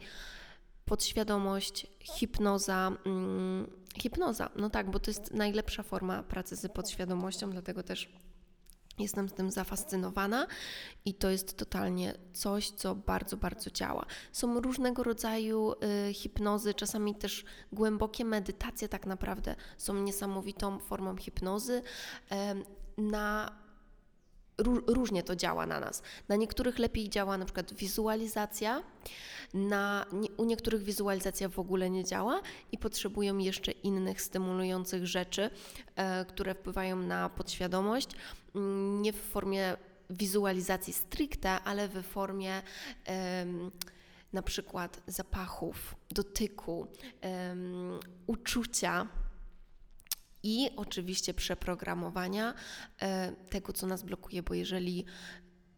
Podświadomość, 0.86 1.88
hipnoza, 2.00 2.91
mm, 3.06 3.67
hipnoza, 3.98 4.50
no 4.56 4.70
tak, 4.70 4.91
bo 4.91 5.00
to 5.00 5.12
jest 5.12 5.34
najlepsza 5.34 5.84
forma 5.84 6.24
pracy 6.24 6.56
z 6.56 6.74
podświadomością, 6.74 7.50
dlatego 7.50 7.84
też 7.84 8.10
Jestem 9.00 9.30
z 9.30 9.34
tym 9.34 9.52
zafascynowana 9.52 10.48
i 11.06 11.14
to 11.14 11.30
jest 11.30 11.58
totalnie 11.58 12.14
coś, 12.34 12.70
co 12.70 12.96
bardzo, 12.96 13.38
bardzo 13.38 13.72
działa. 13.72 14.06
Są 14.32 14.60
różnego 14.60 15.04
rodzaju 15.04 15.74
y, 16.10 16.14
hipnozy, 16.14 16.74
czasami 16.74 17.16
też 17.16 17.46
głębokie 17.72 18.26
medytacje, 18.26 18.90
tak 18.90 19.06
naprawdę 19.06 19.56
są 19.78 19.94
niesamowitą 19.94 20.80
formą 20.80 21.18
hipnozy. 21.18 21.82
Y, 22.32 22.36
na 23.02 23.62
różnie 24.88 25.24
to 25.24 25.36
działa 25.36 25.66
na 25.66 25.80
nas. 25.80 26.02
Na 26.28 26.36
niektórych 26.36 26.80
lepiej 26.80 27.10
działa 27.10 27.38
na 27.38 27.46
przykład 27.46 27.74
wizualizacja, 27.74 28.84
na, 29.54 30.06
nie, 30.14 30.30
u 30.38 30.44
niektórych 30.44 30.84
wizualizacja 30.84 31.50
w 31.50 31.60
ogóle 31.60 31.90
nie 31.90 32.04
działa 32.04 32.42
i 32.72 32.78
potrzebują 32.78 33.38
jeszcze 33.38 33.72
innych 33.72 34.22
stymulujących 34.22 35.08
rzeczy, 35.08 35.50
e, 35.96 36.26
które 36.26 36.56
wpływają 36.56 36.96
na 36.96 37.30
podświadomość, 37.30 38.10
nie 39.02 39.14
w 39.14 39.22
formie 39.22 39.78
wizualizacji 40.10 40.94
stricte, 40.94 41.50
ale 41.50 41.88
w 41.88 42.04
formie 42.04 42.62
na 44.34 44.42
przykład 44.42 45.02
zapachów, 45.08 45.96
dotyku, 46.10 46.88
uczucia 48.28 49.08
i 50.44 50.70
oczywiście 50.76 51.34
przeprogramowania 51.34 52.54
e, 53.00 53.32
tego, 53.32 53.74
co 53.74 53.88
nas 53.88 54.04
blokuje, 54.04 54.44
bo 54.44 54.54
jeżeli 54.54 55.06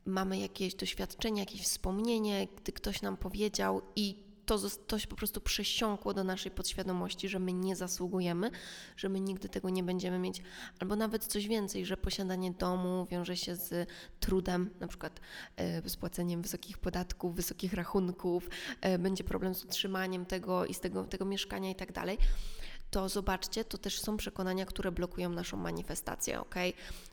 mamy 0.05 0.39
jakieś 0.39 0.75
doświadczenie, 0.75 1.39
jakieś 1.39 1.61
wspomnienie, 1.61 2.47
gdy 2.57 2.71
ktoś 2.71 3.01
nam 3.01 3.17
powiedział 3.17 3.81
i 3.95 4.22
to, 4.45 4.59
to 4.87 4.99
się 4.99 5.07
po 5.07 5.15
prostu 5.15 5.41
przesiąkło 5.41 6.13
do 6.13 6.23
naszej 6.23 6.51
podświadomości, 6.51 7.29
że 7.29 7.39
my 7.39 7.53
nie 7.53 7.75
zasługujemy, 7.75 8.51
że 8.97 9.09
my 9.09 9.19
nigdy 9.19 9.49
tego 9.49 9.69
nie 9.69 9.83
będziemy 9.83 10.19
mieć, 10.19 10.41
albo 10.79 10.95
nawet 10.95 11.25
coś 11.25 11.47
więcej, 11.47 11.85
że 11.85 11.97
posiadanie 11.97 12.51
domu 12.51 13.07
wiąże 13.11 13.37
się 13.37 13.55
z 13.55 13.89
trudem, 14.19 14.69
na 14.79 14.87
przykład 14.87 15.19
e, 15.55 15.89
z 15.89 15.95
płaceniem 15.95 16.41
wysokich 16.41 16.77
podatków, 16.77 17.35
wysokich 17.35 17.73
rachunków, 17.73 18.49
e, 18.81 18.99
będzie 18.99 19.23
problem 19.23 19.55
z 19.55 19.65
utrzymaniem 19.65 20.25
tego 20.25 20.65
i 20.65 20.73
z 20.73 20.79
tego, 20.79 21.03
tego 21.03 21.25
mieszkania 21.25 21.69
i 21.69 21.75
tak 21.75 21.91
dalej 21.91 22.17
to 22.91 23.09
zobaczcie, 23.09 23.65
to 23.65 23.77
też 23.77 24.01
są 24.01 24.17
przekonania, 24.17 24.65
które 24.65 24.91
blokują 24.91 25.29
naszą 25.29 25.57
manifestację, 25.57 26.39
ok? 26.39 26.55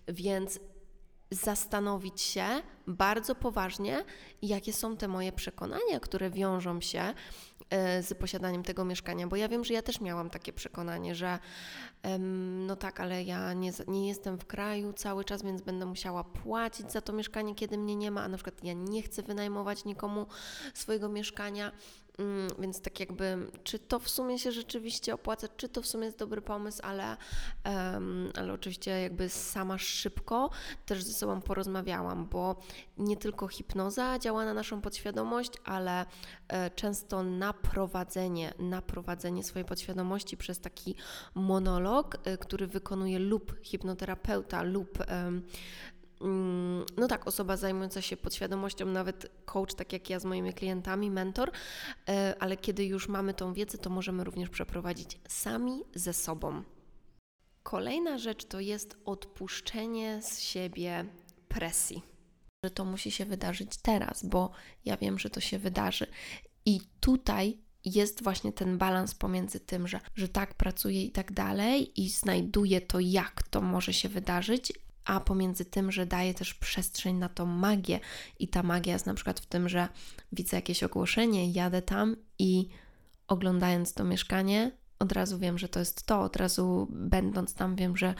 Więc 0.08 0.60
zastanowić 1.30 2.20
się 2.20 2.46
bardzo 2.86 3.34
poważnie, 3.34 4.04
jakie 4.42 4.72
są 4.72 4.96
te 4.96 5.08
moje 5.08 5.32
przekonania, 5.32 6.00
które 6.00 6.30
wiążą 6.30 6.80
się 6.80 7.14
e, 7.70 8.02
z 8.02 8.14
posiadaniem 8.14 8.62
tego 8.62 8.84
mieszkania, 8.84 9.26
bo 9.26 9.36
ja 9.36 9.48
wiem, 9.48 9.64
że 9.64 9.74
ja 9.74 9.82
też 9.82 10.00
miałam 10.00 10.30
takie 10.30 10.52
przekonanie, 10.52 11.14
że 11.14 11.38
no 12.66 12.76
tak, 12.76 13.00
ale 13.00 13.22
ja 13.22 13.52
nie, 13.52 13.72
nie 13.88 14.08
jestem 14.08 14.38
w 14.38 14.46
kraju 14.46 14.92
cały 14.92 15.24
czas, 15.24 15.42
więc 15.42 15.62
będę 15.62 15.86
musiała 15.86 16.24
płacić 16.24 16.92
za 16.92 17.00
to 17.00 17.12
mieszkanie, 17.12 17.54
kiedy 17.54 17.78
mnie 17.78 17.96
nie 17.96 18.10
ma, 18.10 18.22
a 18.22 18.28
na 18.28 18.36
przykład 18.36 18.64
ja 18.64 18.72
nie 18.72 19.02
chcę 19.02 19.22
wynajmować 19.22 19.84
nikomu 19.84 20.26
swojego 20.74 21.08
mieszkania, 21.08 21.72
więc 22.58 22.80
tak 22.80 23.00
jakby, 23.00 23.50
czy 23.64 23.78
to 23.78 23.98
w 23.98 24.08
sumie 24.08 24.38
się 24.38 24.52
rzeczywiście 24.52 25.14
opłaca, 25.14 25.48
czy 25.56 25.68
to 25.68 25.82
w 25.82 25.86
sumie 25.86 26.04
jest 26.04 26.18
dobry 26.18 26.42
pomysł, 26.42 26.80
ale, 26.82 27.16
um, 27.64 28.30
ale 28.38 28.52
oczywiście 28.52 28.90
jakby 28.90 29.28
sama 29.28 29.78
szybko 29.78 30.50
też 30.86 31.02
ze 31.02 31.12
sobą 31.12 31.40
porozmawiałam, 31.40 32.26
bo 32.26 32.56
nie 32.98 33.16
tylko 33.16 33.48
hipnoza 33.48 34.18
działa 34.18 34.44
na 34.44 34.54
naszą 34.54 34.80
podświadomość, 34.80 35.52
ale 35.64 36.06
e, 36.48 36.70
często 36.70 37.22
naprowadzenie, 37.22 38.54
naprowadzenie 38.58 39.44
swojej 39.44 39.64
podświadomości 39.66 40.36
przez 40.36 40.60
taki 40.60 40.94
monolog, 41.34 42.16
e, 42.24 42.38
który 42.38 42.66
wykonuje 42.66 43.18
lub 43.18 43.56
hipnoterapeuta, 43.62 44.62
lub 44.62 44.98
Mm, 45.30 45.42
no 46.96 47.08
tak, 47.08 47.26
osoba 47.26 47.56
zajmująca 47.56 48.02
się 48.02 48.16
podświadomością, 48.16 48.86
nawet 48.86 49.30
coach, 49.44 49.74
tak 49.74 49.92
jak 49.92 50.10
ja 50.10 50.20
z 50.20 50.24
moimi 50.24 50.52
klientami, 50.52 51.10
mentor, 51.10 51.50
e, 52.08 52.34
ale 52.40 52.56
kiedy 52.56 52.84
już 52.84 53.08
mamy 53.08 53.34
tą 53.34 53.54
wiedzę, 53.54 53.78
to 53.78 53.90
możemy 53.90 54.24
również 54.24 54.50
przeprowadzić 54.50 55.18
sami 55.28 55.82
ze 55.94 56.12
sobą. 56.12 56.62
Kolejna 57.62 58.18
rzecz 58.18 58.44
to 58.44 58.60
jest 58.60 58.96
odpuszczenie 59.04 60.22
z 60.22 60.40
siebie 60.40 61.04
presji. 61.48 62.02
Że 62.64 62.70
to 62.70 62.84
musi 62.84 63.10
się 63.10 63.24
wydarzyć 63.24 63.76
teraz, 63.76 64.26
bo 64.26 64.50
ja 64.84 64.96
wiem, 64.96 65.18
że 65.18 65.30
to 65.30 65.40
się 65.40 65.58
wydarzy. 65.58 66.06
I 66.66 66.80
tutaj 67.00 67.58
jest 67.84 68.22
właśnie 68.22 68.52
ten 68.52 68.78
balans 68.78 69.14
pomiędzy 69.14 69.60
tym, 69.60 69.88
że, 69.88 70.00
że 70.14 70.28
tak 70.28 70.54
pracuję 70.54 71.04
i 71.04 71.10
tak 71.10 71.32
dalej, 71.32 72.00
i 72.00 72.08
znajduję 72.08 72.80
to, 72.80 73.00
jak 73.00 73.42
to 73.42 73.60
może 73.60 73.92
się 73.92 74.08
wydarzyć, 74.08 74.72
a 75.04 75.20
pomiędzy 75.20 75.64
tym, 75.64 75.92
że 75.92 76.06
daje 76.06 76.34
też 76.34 76.54
przestrzeń 76.54 77.16
na 77.16 77.28
tą 77.28 77.46
magię. 77.46 78.00
I 78.38 78.48
ta 78.48 78.62
magia 78.62 78.92
jest 78.92 79.06
na 79.06 79.14
przykład 79.14 79.40
w 79.40 79.46
tym, 79.46 79.68
że 79.68 79.88
widzę 80.32 80.56
jakieś 80.56 80.82
ogłoszenie, 80.82 81.50
jadę 81.50 81.82
tam 81.82 82.16
i 82.38 82.68
oglądając 83.28 83.94
to 83.94 84.04
mieszkanie, 84.04 84.72
od 84.98 85.12
razu 85.12 85.38
wiem, 85.38 85.58
że 85.58 85.68
to 85.68 85.78
jest 85.78 86.06
to, 86.06 86.20
od 86.20 86.36
razu 86.36 86.88
będąc 86.90 87.54
tam 87.54 87.76
wiem, 87.76 87.96
że 87.96 88.14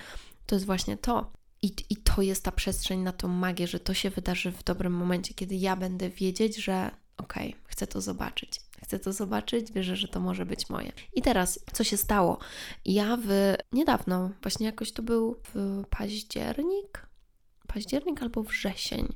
to 0.47 0.55
jest 0.55 0.67
właśnie 0.67 0.97
to. 0.97 1.33
I, 1.63 1.75
I 1.91 1.97
to 1.97 2.23
jest 2.23 2.45
ta 2.45 2.53
przestrzeń 2.53 3.01
na 3.01 3.13
tą 3.13 3.29
magię, 3.29 3.67
że 3.67 3.81
to 3.81 3.95
się 3.95 4.11
wydarzy 4.11 4.53
w 4.53 4.65
dobrym 4.65 4.93
momencie, 4.93 5.35
kiedy 5.35 5.55
ja 5.55 5.77
będę 5.77 6.11
wiedzieć, 6.11 6.57
że 6.57 6.91
okej, 7.17 7.49
okay, 7.49 7.61
chcę 7.65 7.87
to 7.87 8.01
zobaczyć. 8.01 8.61
Chcę 8.83 8.99
to 8.99 9.13
zobaczyć, 9.13 9.73
wierzę, 9.73 9.97
że 9.97 10.09
to 10.09 10.21
może 10.21 10.47
być 10.47 10.71
moje. 10.71 10.93
I 11.15 11.23
teraz, 11.23 11.61
co 11.73 11.85
się 11.85 11.97
stało? 11.97 12.39
Ja 12.85 13.19
w 13.27 13.55
niedawno, 13.73 14.31
właśnie 14.43 14.67
jakoś 14.67 14.93
to 14.93 15.03
był 15.03 15.37
w 15.55 15.83
październik, 15.91 17.07
październik 17.67 18.23
albo 18.23 18.43
wrzesień. 18.43 19.15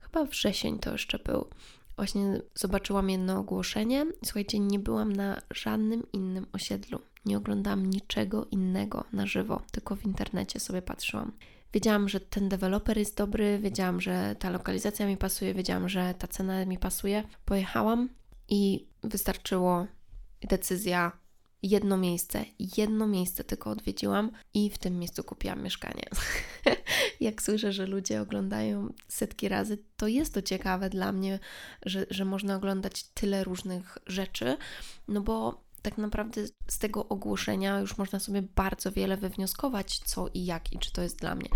Chyba 0.00 0.24
wrzesień 0.24 0.78
to 0.78 0.92
jeszcze 0.92 1.18
był. 1.18 1.48
Właśnie 1.96 2.40
zobaczyłam 2.54 3.10
jedno 3.10 3.38
ogłoszenie. 3.38 4.06
Słuchajcie, 4.24 4.58
nie 4.58 4.78
byłam 4.78 5.12
na 5.12 5.42
żadnym 5.50 6.12
innym 6.12 6.46
osiedlu. 6.52 6.98
Nie 7.24 7.36
oglądałam 7.36 7.86
niczego 7.86 8.46
innego 8.50 9.04
na 9.12 9.26
żywo, 9.26 9.62
tylko 9.72 9.96
w 9.96 10.04
internecie 10.04 10.60
sobie 10.60 10.82
patrzyłam. 10.82 11.32
Wiedziałam, 11.72 12.08
że 12.08 12.20
ten 12.20 12.48
deweloper 12.48 12.98
jest 12.98 13.16
dobry, 13.16 13.58
wiedziałam, 13.58 14.00
że 14.00 14.36
ta 14.38 14.50
lokalizacja 14.50 15.06
mi 15.06 15.16
pasuje, 15.16 15.54
wiedziałam, 15.54 15.88
że 15.88 16.14
ta 16.18 16.28
cena 16.28 16.64
mi 16.66 16.78
pasuje. 16.78 17.24
Pojechałam 17.44 18.08
i 18.48 18.88
wystarczyło 19.02 19.86
decyzja 20.40 21.12
jedno 21.62 21.96
miejsce, 21.96 22.44
jedno 22.76 23.06
miejsce 23.06 23.44
tylko 23.44 23.70
odwiedziłam 23.70 24.30
i 24.54 24.70
w 24.70 24.78
tym 24.78 24.98
miejscu 24.98 25.24
kupiłam 25.24 25.62
mieszkanie. 25.62 26.02
Jak 27.20 27.42
słyszę, 27.42 27.72
że 27.72 27.86
ludzie 27.86 28.20
oglądają 28.20 28.92
setki 29.08 29.48
razy, 29.48 29.78
to 29.96 30.08
jest 30.08 30.34
to 30.34 30.42
ciekawe 30.42 30.90
dla 30.90 31.12
mnie, 31.12 31.38
że, 31.86 32.06
że 32.10 32.24
można 32.24 32.56
oglądać 32.56 33.04
tyle 33.04 33.44
różnych 33.44 33.98
rzeczy, 34.06 34.56
no 35.08 35.20
bo 35.20 35.64
tak 35.82 35.98
naprawdę 35.98 36.40
z 36.68 36.78
tego 36.78 37.08
ogłoszenia 37.08 37.80
już 37.80 37.98
można 37.98 38.20
sobie 38.20 38.42
bardzo 38.42 38.92
wiele 38.92 39.16
wywnioskować, 39.16 39.98
co 39.98 40.28
i 40.34 40.44
jak 40.44 40.72
i 40.72 40.78
czy 40.78 40.92
to 40.92 41.02
jest 41.02 41.18
dla 41.18 41.34
mnie. 41.34 41.48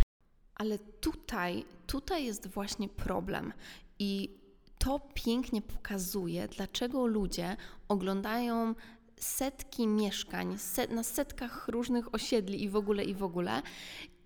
Ale 0.55 0.79
tutaj, 0.79 1.65
tutaj 1.87 2.25
jest 2.25 2.47
właśnie 2.47 2.89
problem 2.89 3.53
i 3.99 4.42
to 4.85 5.01
pięknie 5.15 5.63
pokazuje, 5.63 6.49
dlaczego 6.49 7.07
ludzie 7.07 7.57
oglądają 7.89 8.75
setki 9.17 9.87
mieszkań 9.87 10.59
set, 10.59 10.91
na 10.91 11.03
setkach 11.03 11.69
różnych 11.69 12.15
osiedli 12.15 12.63
i 12.63 12.69
w 12.69 12.77
ogóle, 12.77 13.05
i 13.05 13.15
w 13.15 13.23
ogóle. 13.23 13.63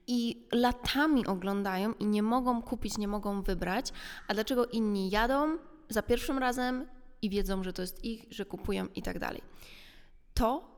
I 0.06 0.46
latami 0.52 1.26
oglądają 1.26 1.92
i 1.92 2.06
nie 2.06 2.22
mogą 2.22 2.62
kupić, 2.62 2.98
nie 2.98 3.08
mogą 3.08 3.42
wybrać. 3.42 3.92
A 4.28 4.34
dlaczego 4.34 4.66
inni 4.66 5.10
jadą 5.10 5.58
za 5.88 6.02
pierwszym 6.02 6.38
razem 6.38 6.86
i 7.22 7.30
wiedzą, 7.30 7.64
że 7.64 7.72
to 7.72 7.82
jest 7.82 8.04
ich, 8.04 8.26
że 8.30 8.44
kupują 8.44 8.86
i 8.94 9.02
tak 9.02 9.18
dalej. 9.18 9.42
To 10.34 10.68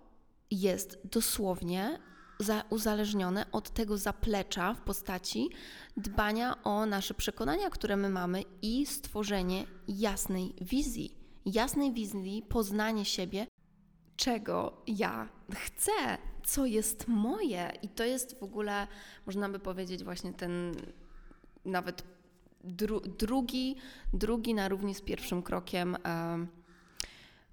jest 0.51 0.99
dosłownie 1.05 1.99
uzależnione 2.71 3.53
od 3.53 3.71
tego 3.71 3.99
zaplecza 3.99 4.75
w 4.75 4.81
postaci 4.81 5.49
dbania 5.97 6.63
o 6.63 6.87
nasze 6.87 7.15
przekonania, 7.15 7.71
które 7.71 7.97
my 7.97 8.11
mamy 8.11 8.43
i 8.63 8.87
stworzenie 8.87 9.67
jasnej 9.89 10.55
wizji. 10.61 11.15
Jasnej 11.45 11.93
wizji, 11.93 12.43
poznanie 12.49 13.05
siebie, 13.05 13.47
czego 14.17 14.83
ja 14.87 15.29
chcę, 15.55 16.19
co 16.45 16.67
jest 16.67 17.09
moje. 17.09 17.73
I 17.83 17.89
to 17.89 18.05
jest 18.05 18.41
w 18.41 18.43
ogóle, 18.43 18.87
można 19.27 19.49
by 19.49 19.59
powiedzieć, 19.59 20.05
właśnie 20.05 20.33
ten 20.33 20.75
nawet 21.65 22.03
dru, 22.65 23.01
drugi, 23.01 23.77
drugi 24.13 24.55
na 24.55 24.69
równi 24.69 24.95
z 24.95 25.01
pierwszym 25.01 25.43
krokiem 25.43 25.97
e, 25.97 26.47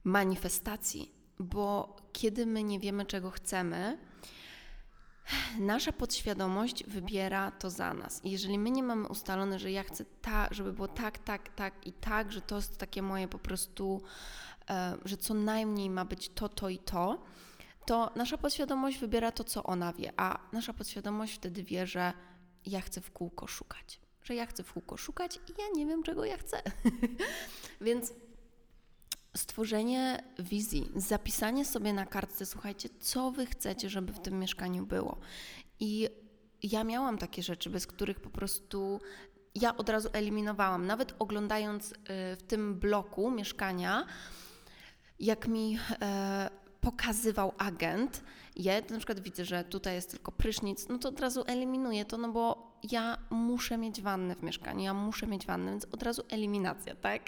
manifestacji, 0.03 1.11
bo 1.39 1.95
kiedy 2.13 2.45
my 2.45 2.63
nie 2.63 2.79
wiemy, 2.79 3.05
czego 3.05 3.31
chcemy, 3.31 3.97
nasza 5.59 5.91
podświadomość 5.91 6.83
wybiera 6.83 7.51
to 7.51 7.69
za 7.69 7.93
nas. 7.93 8.21
Jeżeli 8.23 8.59
my 8.59 8.71
nie 8.71 8.83
mamy 8.83 9.07
ustalone, 9.07 9.59
że 9.59 9.71
ja 9.71 9.83
chcę 9.83 10.05
tak, 10.21 10.53
żeby 10.53 10.73
było 10.73 10.87
tak, 10.87 11.17
tak, 11.17 11.49
tak 11.49 11.87
i 11.87 11.93
tak, 11.93 12.31
że 12.31 12.41
to 12.41 12.55
jest 12.55 12.77
takie 12.77 13.01
moje 13.01 13.27
po 13.27 13.39
prostu, 13.39 14.01
e, 14.69 14.97
że 15.05 15.17
co 15.17 15.33
najmniej 15.33 15.89
ma 15.89 16.05
być 16.05 16.29
to, 16.29 16.49
to 16.49 16.69
i 16.69 16.77
to, 16.77 17.23
to 17.85 18.11
nasza 18.15 18.37
podświadomość 18.37 18.97
wybiera 18.97 19.31
to, 19.31 19.43
co 19.43 19.63
ona 19.63 19.93
wie, 19.93 20.13
a 20.17 20.39
nasza 20.51 20.73
podświadomość 20.73 21.33
wtedy 21.33 21.63
wie, 21.63 21.87
że 21.87 22.13
ja 22.65 22.81
chcę 22.81 23.01
w 23.01 23.11
kółko 23.11 23.47
szukać. 23.47 23.99
Że 24.23 24.35
ja 24.35 24.45
chcę 24.45 24.63
w 24.63 24.73
kółko 24.73 24.97
szukać 24.97 25.35
i 25.35 25.61
ja 25.61 25.65
nie 25.75 25.85
wiem, 25.85 26.03
czego 26.03 26.25
ja 26.25 26.37
chcę. 26.37 26.61
Więc 27.81 28.13
stworzenie 29.35 30.23
wizji, 30.39 30.91
zapisanie 30.95 31.65
sobie 31.65 31.93
na 31.93 32.05
kartce, 32.05 32.45
słuchajcie, 32.45 32.89
co 32.99 33.31
wy 33.31 33.45
chcecie, 33.45 33.89
żeby 33.89 34.13
w 34.13 34.19
tym 34.19 34.39
mieszkaniu 34.39 34.85
było. 34.85 35.17
I 35.79 36.09
ja 36.63 36.83
miałam 36.83 37.17
takie 37.17 37.43
rzeczy, 37.43 37.69
bez 37.69 37.87
których 37.87 38.19
po 38.19 38.29
prostu 38.29 38.99
ja 39.55 39.77
od 39.77 39.89
razu 39.89 40.09
eliminowałam. 40.13 40.87
Nawet 40.87 41.15
oglądając 41.19 41.91
y, 41.91 41.95
w 42.35 42.43
tym 42.47 42.79
bloku 42.79 43.31
mieszkania, 43.31 44.05
jak 45.19 45.47
mi 45.47 45.79
e, 46.01 46.49
pokazywał 46.81 47.53
agent 47.57 48.23
je, 48.55 48.81
na 48.89 48.97
przykład 48.97 49.19
widzę, 49.19 49.45
że 49.45 49.63
tutaj 49.63 49.95
jest 49.95 50.11
tylko 50.11 50.31
prysznic, 50.31 50.87
no 50.89 50.97
to 50.97 51.09
od 51.09 51.19
razu 51.19 51.43
eliminuję 51.47 52.05
to, 52.05 52.17
no 52.17 52.31
bo 52.31 52.71
ja 52.91 53.17
muszę 53.29 53.77
mieć 53.77 54.01
wannę 54.01 54.35
w 54.35 54.43
mieszkaniu, 54.43 54.83
ja 54.83 54.93
muszę 54.93 55.27
mieć 55.27 55.45
wannę, 55.45 55.71
więc 55.71 55.85
od 55.91 56.03
razu 56.03 56.23
eliminacja, 56.29 56.95
tak? 56.95 57.21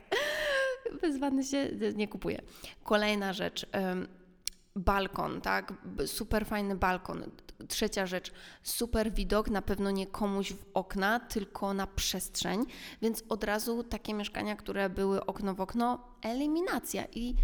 Bez 1.01 1.17
wanny 1.19 1.43
się 1.43 1.69
nie 1.95 2.07
kupuję. 2.07 2.41
Kolejna 2.83 3.33
rzecz, 3.33 3.65
balkon, 4.75 5.41
tak? 5.41 5.73
Super 6.05 6.45
fajny 6.45 6.75
balkon. 6.75 7.23
Trzecia 7.67 8.05
rzecz, 8.05 8.31
super 8.63 9.11
widok, 9.11 9.49
na 9.49 9.61
pewno 9.61 9.91
nie 9.91 10.07
komuś 10.07 10.53
w 10.53 10.65
okna, 10.73 11.19
tylko 11.19 11.73
na 11.73 11.87
przestrzeń, 11.87 12.65
więc 13.01 13.23
od 13.29 13.43
razu 13.43 13.83
takie 13.83 14.13
mieszkania, 14.13 14.55
które 14.55 14.89
były 14.89 15.25
okno 15.25 15.55
w 15.55 15.61
okno, 15.61 15.99
eliminacja. 16.21 17.05
I 17.05 17.35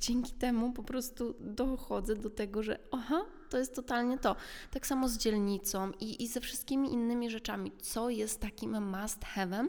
dzięki 0.00 0.32
temu 0.32 0.72
po 0.72 0.82
prostu 0.82 1.34
dochodzę 1.40 2.16
do 2.16 2.30
tego, 2.30 2.62
że 2.62 2.78
aha, 2.90 3.24
to 3.50 3.58
jest 3.58 3.74
totalnie 3.74 4.18
to. 4.18 4.36
Tak 4.70 4.86
samo 4.86 5.08
z 5.08 5.18
dzielnicą 5.18 5.92
i, 6.00 6.22
i 6.24 6.28
ze 6.28 6.40
wszystkimi 6.40 6.92
innymi 6.92 7.30
rzeczami, 7.30 7.72
co 7.82 8.10
jest 8.10 8.40
takim 8.40 8.90
must 8.90 9.20
have'em, 9.36 9.68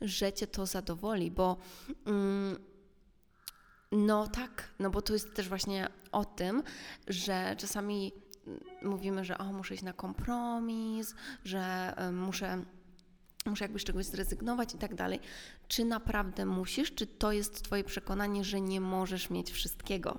że 0.00 0.32
cię 0.32 0.46
to 0.46 0.66
zadowoli, 0.66 1.30
bo 1.30 1.56
mm, 2.06 2.58
no 3.92 4.26
tak, 4.26 4.70
no 4.78 4.90
bo 4.90 5.02
to 5.02 5.12
jest 5.12 5.34
też 5.34 5.48
właśnie 5.48 5.88
o 6.12 6.24
tym, 6.24 6.62
że 7.08 7.56
czasami 7.58 8.12
mówimy, 8.82 9.24
że 9.24 9.38
o, 9.38 9.52
muszę 9.52 9.74
iść 9.74 9.82
na 9.82 9.92
kompromis, 9.92 11.14
że 11.44 11.94
y, 12.08 12.12
muszę 12.12 12.64
muszę 13.46 13.64
jakby 13.64 13.78
z 13.78 13.84
czegoś 13.84 14.06
zrezygnować 14.06 14.74
i 14.74 14.78
tak 14.78 14.94
dalej. 14.94 15.20
Czy 15.68 15.84
naprawdę 15.84 16.46
musisz, 16.46 16.94
czy 16.94 17.06
to 17.06 17.32
jest 17.32 17.62
Twoje 17.62 17.84
przekonanie, 17.84 18.44
że 18.44 18.60
nie 18.60 18.80
możesz 18.80 19.30
mieć 19.30 19.50
wszystkiego? 19.50 20.18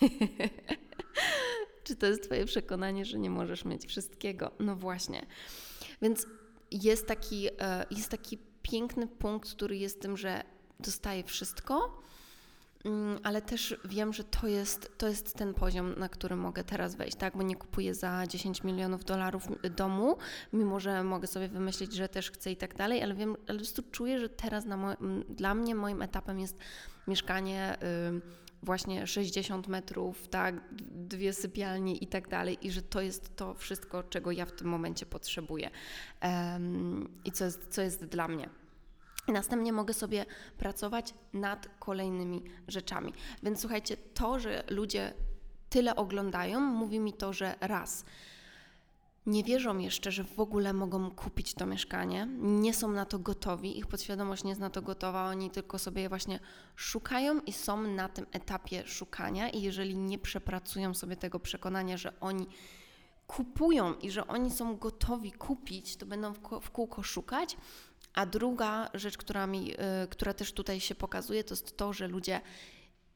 czy 1.84 1.96
to 1.96 2.06
jest 2.06 2.22
Twoje 2.22 2.44
przekonanie, 2.44 3.04
że 3.04 3.18
nie 3.18 3.30
możesz 3.30 3.64
mieć 3.64 3.86
wszystkiego? 3.86 4.50
No 4.58 4.76
właśnie. 4.76 5.26
Więc 6.02 6.26
jest 6.70 7.06
taki, 7.06 7.48
e, 7.60 7.86
jest 7.90 8.08
taki 8.08 8.38
piękny 8.62 9.06
punkt, 9.06 9.50
który 9.50 9.76
jest 9.76 10.00
tym, 10.00 10.16
że 10.16 10.42
dostaję 10.80 11.24
wszystko, 11.24 12.02
ale 13.22 13.42
też 13.42 13.76
wiem, 13.84 14.12
że 14.12 14.24
to 14.24 14.46
jest, 14.46 14.98
to 14.98 15.08
jest 15.08 15.34
ten 15.34 15.54
poziom, 15.54 15.94
na 15.98 16.08
który 16.08 16.36
mogę 16.36 16.64
teraz 16.64 16.94
wejść, 16.94 17.16
tak? 17.16 17.36
Bo 17.36 17.42
nie 17.42 17.56
kupuję 17.56 17.94
za 17.94 18.26
10 18.26 18.64
milionów 18.64 19.04
dolarów 19.04 19.48
domu, 19.76 20.16
mimo 20.52 20.80
że 20.80 21.04
mogę 21.04 21.26
sobie 21.26 21.48
wymyślić, 21.48 21.92
że 21.92 22.08
też 22.08 22.30
chcę 22.30 22.52
i 22.52 22.56
tak 22.56 22.74
dalej, 22.74 23.02
ale 23.02 23.14
wiem, 23.14 23.36
ale 23.48 23.58
po 23.58 23.64
prostu 23.64 23.82
czuję, 23.90 24.18
że 24.20 24.28
teraz 24.28 24.64
dla 25.28 25.54
mnie 25.54 25.74
moim 25.74 26.02
etapem 26.02 26.40
jest 26.40 26.58
mieszkanie 27.06 27.76
y, 28.16 28.38
właśnie 28.62 29.06
60 29.06 29.68
metrów, 29.68 30.28
tak, 30.28 30.54
dwie 30.90 31.32
sypialnie 31.32 31.96
i 31.96 32.06
tak 32.06 32.28
dalej, 32.28 32.58
i 32.62 32.70
że 32.70 32.82
to 32.82 33.00
jest 33.00 33.36
to 33.36 33.54
wszystko, 33.54 34.02
czego 34.02 34.32
ja 34.32 34.46
w 34.46 34.52
tym 34.52 34.68
momencie 34.68 35.06
potrzebuję 35.06 35.70
um, 36.22 37.08
i 37.24 37.32
co 37.32 37.44
jest, 37.44 37.66
co 37.70 37.82
jest 37.82 38.04
dla 38.04 38.28
mnie. 38.28 38.48
Następnie 39.32 39.72
mogę 39.72 39.94
sobie 39.94 40.26
pracować 40.58 41.14
nad 41.32 41.68
kolejnymi 41.78 42.42
rzeczami. 42.68 43.12
Więc 43.42 43.60
słuchajcie, 43.60 43.96
to, 43.96 44.38
że 44.38 44.64
ludzie 44.70 45.14
tyle 45.70 45.96
oglądają, 45.96 46.60
mówi 46.60 47.00
mi 47.00 47.12
to, 47.12 47.32
że 47.32 47.54
raz, 47.60 48.04
nie 49.28 49.44
wierzą 49.44 49.78
jeszcze, 49.78 50.12
że 50.12 50.24
w 50.24 50.40
ogóle 50.40 50.72
mogą 50.72 51.10
kupić 51.10 51.54
to 51.54 51.66
mieszkanie, 51.66 52.28
nie 52.38 52.74
są 52.74 52.90
na 52.92 53.04
to 53.04 53.18
gotowi, 53.18 53.78
ich 53.78 53.86
podświadomość 53.86 54.44
nie 54.44 54.50
jest 54.50 54.60
na 54.60 54.70
to 54.70 54.82
gotowa, 54.82 55.28
oni 55.28 55.50
tylko 55.50 55.78
sobie 55.78 56.02
je 56.02 56.08
właśnie 56.08 56.40
szukają 56.76 57.40
i 57.40 57.52
są 57.52 57.82
na 57.82 58.08
tym 58.08 58.26
etapie 58.32 58.86
szukania. 58.86 59.48
I 59.48 59.62
jeżeli 59.62 59.96
nie 59.96 60.18
przepracują 60.18 60.94
sobie 60.94 61.16
tego 61.16 61.40
przekonania, 61.40 61.96
że 61.96 62.20
oni 62.20 62.46
kupują 63.26 63.94
i 63.94 64.10
że 64.10 64.26
oni 64.26 64.50
są 64.50 64.76
gotowi 64.76 65.32
kupić, 65.32 65.96
to 65.96 66.06
będą 66.06 66.32
w 66.62 66.70
kółko 66.70 67.02
szukać, 67.02 67.56
a 68.18 68.26
druga 68.26 68.90
rzecz, 68.94 69.18
która, 69.18 69.46
mi, 69.46 69.72
y, 69.72 70.08
która 70.10 70.34
też 70.34 70.52
tutaj 70.52 70.80
się 70.80 70.94
pokazuje, 70.94 71.44
to 71.44 71.54
jest 71.54 71.76
to, 71.76 71.92
że 71.92 72.08
ludzie 72.08 72.40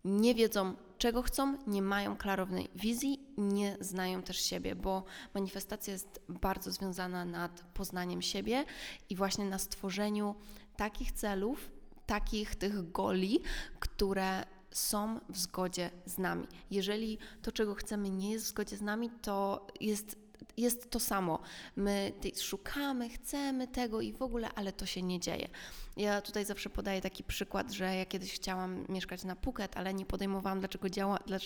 nie 0.05 0.35
wiedzą, 0.35 0.75
czego 0.99 1.23
chcą, 1.23 1.59
nie 1.67 1.83
mają 1.83 2.17
klarownej 2.17 2.69
wizji, 2.75 3.21
nie 3.39 3.77
znają 3.81 4.23
też 4.23 4.45
siebie, 4.45 4.75
bo 4.75 5.05
manifestacja 5.35 5.93
jest 5.93 6.21
bardzo 6.29 6.71
związana 6.71 7.25
nad 7.25 7.65
poznaniem 7.75 8.23
siebie 8.23 8.65
i 9.11 9.17
właśnie 9.17 9.45
na 9.45 9.59
stworzeniu 9.59 10.35
takich 10.77 11.13
celów, 11.13 11.71
takich 12.07 12.55
tych 12.55 12.93
goli, 12.93 13.41
które 13.81 14.45
są 14.71 15.21
w 15.29 15.39
zgodzie 15.39 15.91
z 16.07 16.19
nami. 16.19 16.47
Jeżeli 16.71 17.19
to, 17.43 17.53
czego 17.53 17.75
chcemy, 17.75 18.11
nie 18.11 18.31
jest 18.31 18.45
w 18.45 18.49
zgodzie 18.49 18.77
z 18.77 18.83
nami, 18.83 19.11
to 19.23 19.67
jest 19.81 20.22
jest 20.57 20.91
to 20.91 21.01
samo. 21.01 21.39
My 21.77 22.13
szukamy, 22.43 23.09
chcemy 23.09 23.69
tego 23.69 24.01
i 24.01 24.13
w 24.13 24.23
ogóle, 24.23 24.49
ale 24.55 24.73
to 24.73 24.87
się 24.87 25.03
nie 25.03 25.21
dzieje. 25.21 25.49
Ja 25.97 26.21
tutaj 26.21 26.45
zawsze 26.45 26.71
podaję 26.71 27.01
taki 27.01 27.25
przykład, 27.25 27.73
że 27.73 27.97
ja 27.97 28.07
kiedyś 28.07 28.35
chciałam 28.35 28.85
mieszkać 28.89 29.25
na 29.25 29.37
Phuket, 29.37 29.77
ale 29.77 29.95
nie 29.95 30.07
podejmowałam 30.07 30.61
dlaczego 30.61 30.91
działa, 30.91 31.19
dla, 31.27 31.39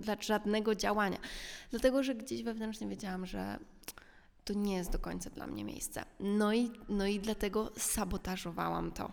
dla 0.00 0.16
żadnego 0.20 0.74
działania. 0.74 1.18
Dlatego, 1.70 2.02
że 2.02 2.14
gdzieś 2.14 2.42
wewnętrznie 2.42 2.88
wiedziałam, 2.88 3.26
że 3.26 3.58
to 4.44 4.52
nie 4.52 4.76
jest 4.76 4.90
do 4.90 4.98
końca 4.98 5.30
dla 5.30 5.46
mnie 5.46 5.64
miejsce. 5.64 6.04
No 6.20 6.52
i, 6.52 6.70
no 6.88 7.06
i 7.06 7.20
dlatego 7.20 7.72
sabotażowałam 7.76 8.92
to. 8.92 9.12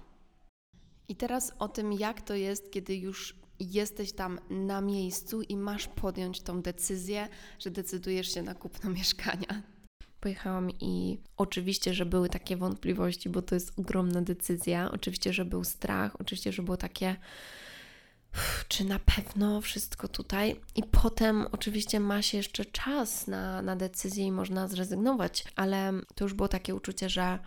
I 1.07 1.15
teraz 1.15 1.53
o 1.59 1.67
tym, 1.67 1.93
jak 1.93 2.21
to 2.21 2.35
jest, 2.35 2.71
kiedy 2.71 2.95
już 2.95 3.38
jesteś 3.59 4.11
tam 4.11 4.39
na 4.49 4.81
miejscu 4.81 5.41
i 5.41 5.57
masz 5.57 5.87
podjąć 5.87 6.41
tą 6.41 6.61
decyzję, 6.61 7.27
że 7.59 7.71
decydujesz 7.71 8.33
się 8.33 8.41
na 8.41 8.55
kupno 8.55 8.89
mieszkania. 8.99 9.61
Pojechałam 10.19 10.71
i 10.71 11.19
oczywiście, 11.37 11.93
że 11.93 12.05
były 12.05 12.29
takie 12.29 12.57
wątpliwości, 12.57 13.29
bo 13.29 13.41
to 13.41 13.55
jest 13.55 13.79
ogromna 13.79 14.21
decyzja. 14.21 14.91
Oczywiście, 14.91 15.33
że 15.33 15.45
był 15.45 15.63
strach, 15.63 16.21
oczywiście, 16.21 16.51
że 16.51 16.63
było 16.63 16.77
takie 16.77 17.15
czy 18.67 18.83
na 18.83 18.99
pewno 18.99 19.61
wszystko 19.61 20.07
tutaj. 20.07 20.61
I 20.75 20.83
potem 20.83 21.47
oczywiście 21.51 21.99
ma 21.99 22.21
się 22.21 22.37
jeszcze 22.37 22.65
czas 22.65 23.27
na, 23.27 23.61
na 23.61 23.75
decyzję 23.75 24.25
i 24.25 24.31
można 24.31 24.67
zrezygnować, 24.67 25.43
ale 25.55 25.93
to 26.15 26.25
już 26.25 26.33
było 26.33 26.47
takie 26.47 26.75
uczucie, 26.75 27.09
że 27.09 27.39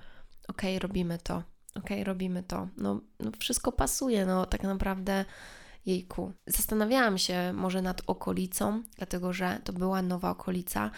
okej, 0.48 0.76
okay, 0.76 0.88
robimy 0.88 1.18
to, 1.18 1.34
okej, 1.74 1.96
okay, 1.96 2.04
robimy 2.04 2.42
to. 2.42 2.68
No, 2.76 3.00
no 3.20 3.30
wszystko 3.38 3.72
pasuje, 3.72 4.26
no 4.26 4.46
tak 4.46 4.62
naprawdę 4.62 5.24
jejku. 5.86 6.32
Zastanawiałam 6.46 7.18
się 7.18 7.52
może 7.52 7.82
nad 7.82 8.02
okolicą, 8.06 8.82
dlatego 8.96 9.32
że 9.32 9.60
to 9.64 9.72
była 9.72 10.02
nowa 10.02 10.30
okolica 10.30 10.90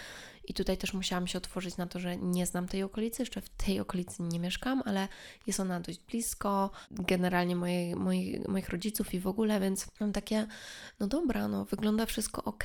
i 0.48 0.54
tutaj 0.54 0.78
też 0.78 0.94
musiałam 0.94 1.26
się 1.26 1.38
otworzyć 1.38 1.76
na 1.76 1.86
to, 1.86 1.98
że 1.98 2.16
nie 2.16 2.46
znam 2.46 2.68
tej 2.68 2.82
okolicy, 2.82 3.22
jeszcze 3.22 3.40
w 3.40 3.48
tej 3.48 3.80
okolicy 3.80 4.22
nie 4.22 4.40
mieszkam, 4.40 4.82
ale 4.84 5.08
jest 5.46 5.60
ona 5.60 5.80
dość 5.80 6.00
blisko, 6.00 6.70
generalnie 6.90 7.56
mojej, 7.56 7.96
moich, 7.96 8.48
moich 8.48 8.68
rodziców 8.68 9.14
i 9.14 9.20
w 9.20 9.26
ogóle, 9.26 9.60
więc 9.60 9.86
mam 10.00 10.12
takie, 10.12 10.46
no 11.00 11.06
dobra, 11.06 11.48
no 11.48 11.64
wygląda 11.64 12.06
wszystko 12.06 12.44
ok. 12.44 12.64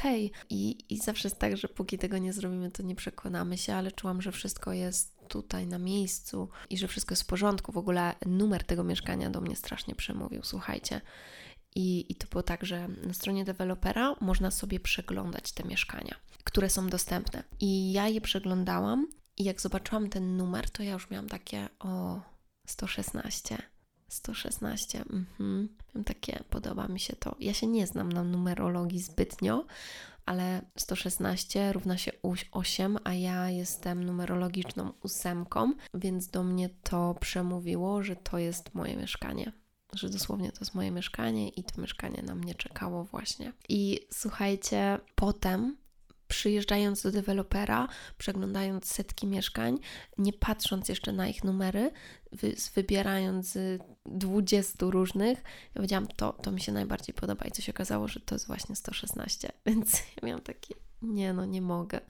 I, 0.50 0.78
I 0.90 0.98
zawsze 0.98 1.28
jest 1.28 1.40
tak, 1.40 1.58
że 1.58 1.68
póki 1.68 1.98
tego 1.98 2.18
nie 2.18 2.34
zrobimy, 2.34 2.72
to 2.72 2.84
nie 2.84 2.96
przekonamy 2.96 3.58
się, 3.58 3.76
ale 3.76 3.92
czułam, 3.92 4.22
że 4.22 4.32
wszystko 4.32 4.74
jest 4.74 5.20
tutaj 5.28 5.68
na 5.68 5.78
miejscu 5.78 6.50
i 6.70 6.78
że 6.78 6.88
wszystko 6.88 7.12
jest 7.12 7.24
w 7.24 7.26
porządku. 7.26 7.72
W 7.72 7.78
ogóle 7.78 8.16
numer 8.26 8.64
tego 8.64 8.84
mieszkania 8.84 9.30
do 9.30 9.42
mnie 9.42 9.56
strasznie 9.56 9.96
przemówił. 9.96 10.44
Słuchajcie, 10.44 11.02
i, 11.76 12.06
I 12.10 12.16
to 12.16 12.28
było 12.28 12.44
tak, 12.44 12.66
że 12.66 12.88
na 12.88 13.14
stronie 13.14 13.46
dewelopera 13.46 14.16
można 14.22 14.52
sobie 14.52 14.80
przeglądać 14.80 15.52
te 15.52 15.64
mieszkania, 15.64 16.16
które 16.44 16.70
są 16.70 16.88
dostępne. 16.88 17.44
I 17.60 17.92
ja 17.92 18.08
je 18.08 18.22
przeglądałam 18.22 19.08
I 19.38 19.44
jak 19.44 19.62
zobaczyłam 19.62 20.10
ten 20.10 20.38
numer, 20.38 20.70
to 20.70 20.84
ja 20.84 20.92
już 20.92 21.10
miałam 21.10 21.30
takie 21.30 21.70
o 21.80 22.22
116. 22.68 23.58
116, 24.10 25.00
mhm. 25.00 25.70
Miałam 25.88 26.04
takie, 26.04 26.44
podoba 26.50 26.88
mi 26.88 27.00
się 27.00 27.16
to. 27.16 27.36
Ja 27.40 27.54
się 27.54 27.68
nie 27.68 27.88
znam 27.88 28.12
na 28.12 28.24
numerologii 28.24 29.00
zbytnio, 29.00 29.66
ale 30.26 30.62
116 30.76 31.74
równa 31.74 31.98
się 31.98 32.12
8, 32.52 32.98
a 33.04 33.14
ja 33.14 33.50
jestem 33.50 34.04
numerologiczną 34.04 34.94
ósemką, 35.04 35.74
więc 35.94 36.28
do 36.28 36.44
mnie 36.44 36.70
to 36.84 37.16
przemówiło, 37.20 38.04
że 38.04 38.16
to 38.16 38.38
jest 38.38 38.76
moje 38.76 38.98
mieszkanie. 38.98 39.52
Że 39.94 40.10
dosłownie 40.10 40.52
to 40.52 40.60
jest 40.60 40.76
moje 40.76 40.92
mieszkanie 40.92 41.50
i 41.50 41.64
to 41.64 41.82
mieszkanie 41.82 42.24
na 42.24 42.36
mnie 42.36 42.56
czekało 42.56 43.04
właśnie. 43.04 43.54
I 43.70 44.00
słuchajcie, 44.12 45.00
potem 45.16 45.78
przyjeżdżając 46.30 47.02
do 47.02 47.12
dewelopera, 47.12 47.88
przeglądając 48.18 48.86
setki 48.86 49.28
mieszkań, 49.28 49.80
nie 50.18 50.34
patrząc 50.34 50.90
jeszcze 50.90 51.12
na 51.14 51.28
ich 51.28 51.44
numery, 51.44 51.92
wy, 52.32 52.56
wybierając 52.76 53.52
z 53.52 53.82
20 54.06 54.78
różnych, 54.82 55.38
ja 55.40 55.74
powiedziałam, 55.74 56.08
to, 56.08 56.34
to 56.34 56.52
mi 56.52 56.62
się 56.62 56.72
najbardziej 56.72 57.16
podoba 57.16 57.46
i 57.46 57.52
co 57.52 57.62
się 57.62 57.72
okazało, 57.72 58.08
że 58.08 58.20
to 58.20 58.36
jest 58.36 58.48
właśnie 58.48 58.76
116, 58.76 59.52
więc 59.66 59.94
ja 59.94 60.28
miałam 60.28 60.42
takie, 60.42 60.76
nie 61.02 61.34
no, 61.34 61.46
nie 61.46 61.62
mogę. 61.62 62.02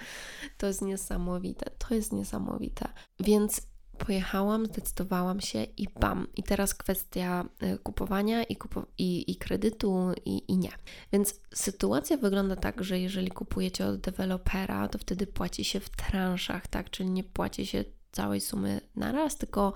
To 0.57 0.67
jest 0.67 0.81
niesamowite, 0.81 1.71
to 1.77 1.95
jest 1.95 2.13
niesamowite. 2.13 2.89
Więc 3.19 3.61
pojechałam, 4.05 4.65
zdecydowałam 4.65 5.41
się 5.41 5.63
i 5.63 5.87
bam. 5.99 6.27
I 6.35 6.43
teraz 6.43 6.73
kwestia 6.73 7.45
y, 7.63 7.77
kupowania 7.77 8.43
i, 8.43 8.55
kupo 8.55 8.85
i, 8.97 9.31
i 9.31 9.35
kredytu 9.35 10.11
i, 10.25 10.51
i 10.51 10.57
nie. 10.57 10.71
Więc 11.13 11.39
sytuacja 11.53 12.17
wygląda 12.17 12.55
tak, 12.55 12.83
że 12.83 12.99
jeżeli 12.99 13.31
kupujecie 13.31 13.85
od 13.85 13.99
dewelopera, 13.99 14.87
to 14.87 14.97
wtedy 14.97 15.27
płaci 15.27 15.63
się 15.63 15.79
w 15.79 15.89
transzach, 15.89 16.67
tak? 16.67 16.89
Czyli 16.89 17.09
nie 17.09 17.23
płaci 17.23 17.65
się 17.65 17.85
całej 18.11 18.41
sumy 18.41 18.81
na 18.95 19.11
raz, 19.11 19.37
tylko 19.37 19.73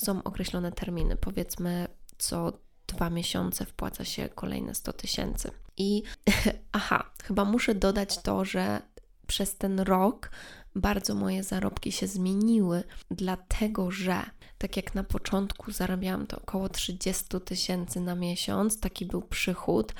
są 0.00 0.22
określone 0.22 0.72
terminy. 0.72 1.16
Powiedzmy, 1.16 1.88
co 2.18 2.52
dwa 2.86 3.10
miesiące 3.10 3.64
wpłaca 3.64 4.04
się 4.04 4.28
kolejne 4.28 4.74
100 4.74 4.92
tysięcy. 4.92 5.50
I 5.76 6.02
aha, 6.72 7.10
chyba 7.24 7.44
muszę 7.44 7.74
dodać 7.74 8.22
to, 8.22 8.44
że 8.44 8.82
przez 9.26 9.56
ten 9.56 9.80
rok 9.80 10.30
bardzo 10.74 11.14
moje 11.14 11.42
zarobki 11.42 11.92
się 11.92 12.06
zmieniły, 12.06 12.84
dlatego 13.10 13.90
że 13.90 14.22
tak 14.58 14.76
jak 14.76 14.94
na 14.94 15.04
początku 15.04 15.72
zarabiałam 15.72 16.26
to 16.26 16.38
około 16.38 16.68
30 16.68 17.24
tysięcy 17.44 18.00
na 18.00 18.14
miesiąc, 18.14 18.80
taki 18.80 19.06
był 19.06 19.22
przychód. 19.22 19.94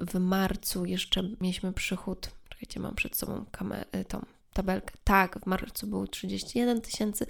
W 0.00 0.18
marcu 0.18 0.84
jeszcze 0.84 1.22
mieliśmy 1.40 1.72
przychód, 1.72 2.30
czekajcie, 2.48 2.80
mam 2.80 2.94
przed 2.94 3.16
sobą 3.16 3.44
kamerę, 3.50 4.04
tą 4.08 4.24
tabelkę. 4.52 4.94
Tak, 5.04 5.40
w 5.40 5.46
marcu 5.46 5.86
był 5.86 6.06
31 6.06 6.80
tysięcy, 6.80 7.26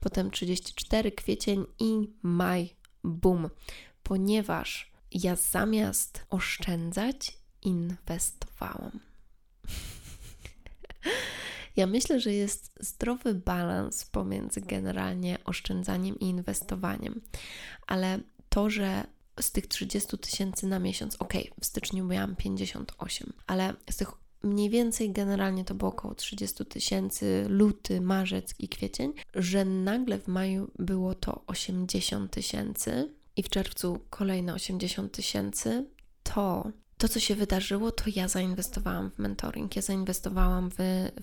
potem 0.00 0.30
34, 0.30 1.12
kwiecień 1.12 1.64
i 1.78 2.10
maj. 2.22 2.74
Boom. 3.04 3.50
Ponieważ 4.02 4.92
ja 5.10 5.36
zamiast 5.36 6.26
oszczędzać, 6.30 7.38
inwestowałam. 7.62 9.00
Ja 11.76 11.86
myślę, 11.86 12.20
że 12.20 12.32
jest 12.32 12.72
zdrowy 12.80 13.34
balans 13.34 14.04
pomiędzy 14.04 14.60
generalnie 14.60 15.38
oszczędzaniem 15.44 16.18
i 16.18 16.24
inwestowaniem, 16.24 17.20
ale 17.86 18.18
to, 18.48 18.70
że 18.70 19.04
z 19.40 19.52
tych 19.52 19.66
30 19.66 20.18
tysięcy 20.18 20.66
na 20.66 20.78
miesiąc, 20.78 21.16
ok, 21.16 21.32
w 21.60 21.66
styczniu 21.66 22.04
miałam 22.04 22.36
58, 22.36 23.32
ale 23.46 23.74
z 23.90 23.96
tych 23.96 24.08
mniej 24.42 24.70
więcej 24.70 25.12
generalnie 25.12 25.64
to 25.64 25.74
było 25.74 25.90
około 25.90 26.14
30 26.14 26.66
tysięcy, 26.66 27.46
luty, 27.48 28.00
marzec 28.00 28.54
i 28.58 28.68
kwiecień, 28.68 29.12
że 29.34 29.64
nagle 29.64 30.18
w 30.18 30.28
maju 30.28 30.70
było 30.78 31.14
to 31.14 31.42
80 31.46 32.32
tysięcy 32.32 33.14
i 33.36 33.42
w 33.42 33.48
czerwcu 33.48 33.98
kolejne 34.10 34.54
80 34.54 35.12
tysięcy, 35.12 35.86
to 36.22 36.72
to, 37.02 37.08
co 37.08 37.20
się 37.20 37.34
wydarzyło, 37.34 37.92
to 37.92 38.04
ja 38.16 38.28
zainwestowałam 38.28 39.10
w 39.10 39.18
mentoring. 39.18 39.76
Ja 39.76 39.82
zainwestowałam 39.82 40.70
w, 40.70 40.76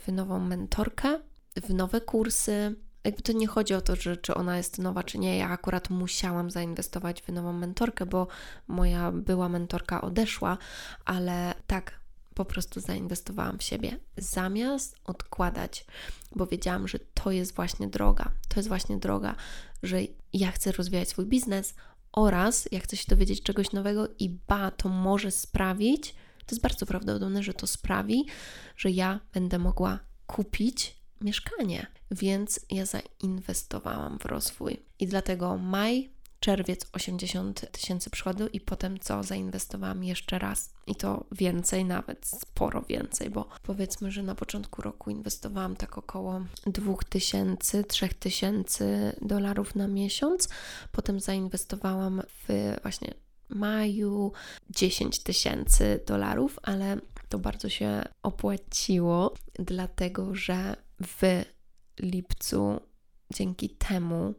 w 0.06 0.12
nową 0.12 0.40
mentorkę, 0.40 1.20
w 1.56 1.74
nowe 1.74 2.02
kursy. 2.02 2.76
Jakby 3.04 3.22
to 3.22 3.32
nie 3.32 3.48
chodzi 3.48 3.74
o 3.74 3.82
to, 3.82 3.96
że, 3.96 4.18
czy 4.18 4.34
ona 4.34 4.58
jest 4.58 4.78
nowa, 4.78 5.04
czy 5.04 5.18
nie. 5.18 5.38
Ja 5.38 5.50
akurat 5.50 5.90
musiałam 5.90 6.52
zainwestować 6.52 7.22
w 7.22 7.28
nową 7.28 7.54
mentorkę, 7.54 8.06
bo 8.06 8.28
moja 8.68 9.12
była 9.12 9.50
mentorka 9.50 10.02
odeszła, 10.02 10.58
ale 11.06 11.54
tak, 11.68 12.00
po 12.34 12.46
prostu 12.46 12.80
zainwestowałam 12.80 13.58
w 13.58 13.64
siebie, 13.64 14.00
zamiast 14.18 14.96
odkładać, 15.06 15.86
bo 16.36 16.46
wiedziałam, 16.48 16.88
że 16.88 17.00
to 17.00 17.32
jest 17.32 17.56
właśnie 17.56 17.88
droga. 17.88 18.32
To 18.48 18.60
jest 18.60 18.68
właśnie 18.68 18.98
droga, 18.98 19.36
że 19.84 20.00
ja 20.34 20.52
chcę 20.52 20.72
rozwijać 20.72 21.10
swój 21.10 21.26
biznes, 21.26 21.74
oraz 22.12 22.68
jak 22.72 22.84
chcę 22.84 22.98
się 22.98 23.06
dowiedzieć 23.08 23.44
czegoś 23.44 23.72
nowego 23.72 24.08
i 24.20 24.30
ba, 24.30 24.72
to 24.72 24.90
może 24.90 25.32
sprawić, 25.32 26.12
to 26.46 26.56
jest 26.56 26.62
bardzo 26.62 26.86
prawdopodobne, 26.86 27.44
że 27.44 27.54
to 27.54 27.68
sprawi, 27.68 28.26
że 28.78 28.92
ja 28.92 29.20
będę 29.34 29.60
mogła 29.60 30.00
kupić 30.28 31.00
mieszkanie. 31.22 31.88
Więc 32.12 32.60
ja 32.70 32.86
zainwestowałam 32.86 34.20
w 34.20 34.26
rozwój. 34.26 34.84
I 35.00 35.08
dlatego 35.08 35.58
maj 35.58 36.10
czerwiec 36.40 36.86
80 36.94 37.72
tysięcy 37.72 38.10
przychodu 38.10 38.48
i 38.48 38.62
potem 38.62 39.00
co 39.00 39.24
zainwestowałam 39.24 40.04
jeszcze 40.04 40.40
raz 40.40 40.74
i 40.88 40.96
to 40.96 41.26
więcej, 41.32 41.86
nawet 41.86 42.26
sporo 42.26 42.82
więcej, 42.82 43.30
bo 43.30 43.50
powiedzmy, 43.64 44.12
że 44.12 44.24
na 44.24 44.36
początku 44.36 44.82
roku 44.82 45.10
inwestowałam 45.10 45.76
tak 45.76 45.98
około 45.98 46.42
2000, 46.66 47.84
3000 47.84 49.16
dolarów 49.22 49.76
na 49.76 49.88
miesiąc, 49.88 50.50
potem 50.92 51.20
zainwestowałam 51.20 52.22
w 52.48 52.76
właśnie 52.82 53.14
maju 53.50 54.32
10 54.70 55.24
tysięcy 55.24 56.00
dolarów, 56.08 56.60
ale 56.64 56.98
to 57.30 57.40
bardzo 57.40 57.70
się 57.70 58.04
opłaciło, 58.24 59.34
dlatego 59.60 60.36
że 60.36 60.76
w 61.04 61.44
lipcu 62.00 62.80
dzięki 63.34 63.70
temu 63.70 64.34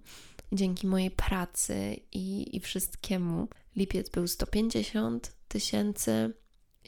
dzięki 0.52 0.86
mojej 0.86 1.10
pracy 1.10 1.96
i, 2.12 2.56
i 2.56 2.60
wszystkiemu. 2.60 3.48
Lipiec 3.76 4.10
był 4.10 4.26
150 4.26 5.32
tysięcy, 5.48 6.34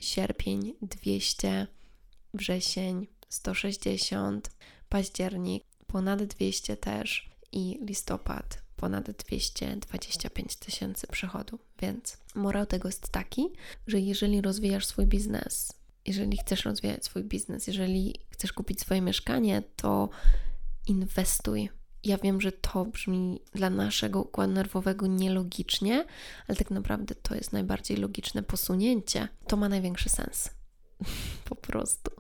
sierpień 0.01 0.75
200, 0.83 1.67
wrzesień 2.35 3.07
160, 3.29 4.51
październik 4.89 5.65
ponad 5.87 6.23
200 6.23 6.77
też 6.77 7.31
i 7.53 7.79
listopad 7.83 8.63
ponad 8.83 9.11
225 9.11 10.57
tysięcy 10.57 11.07
przychodu. 11.07 11.59
Więc 11.81 12.19
morał 12.35 12.67
tego 12.67 12.89
jest 12.89 13.09
taki, 13.09 13.49
że 13.87 14.01
jeżeli 14.01 14.41
rozwijasz 14.41 14.87
swój 14.87 15.07
biznes, 15.07 15.73
jeżeli 16.07 16.37
chcesz 16.39 16.65
rozwijać 16.65 17.05
swój 17.05 17.25
biznes, 17.25 17.67
jeżeli 17.67 18.15
chcesz 18.31 18.53
kupić 18.53 18.81
swoje 18.81 19.01
mieszkanie, 19.01 19.63
to 19.77 20.09
inwestuj 20.87 21.69
ja 22.05 22.19
wiem, 22.19 22.41
że 22.41 22.53
to 22.53 22.85
brzmi 22.85 23.41
dla 23.55 23.71
naszego 23.71 24.23
układu 24.23 24.53
nerwowego 24.53 25.07
nielogicznie, 25.07 26.05
ale 26.49 26.57
tak 26.57 26.71
naprawdę 26.71 27.15
to 27.15 27.35
jest 27.35 27.53
najbardziej 27.53 27.97
logiczne 27.97 28.43
posunięcie. 28.43 29.29
To 29.47 29.57
ma 29.57 29.69
największy 29.69 30.09
sens. 30.09 30.51
po 31.49 31.55
prostu. 31.55 32.11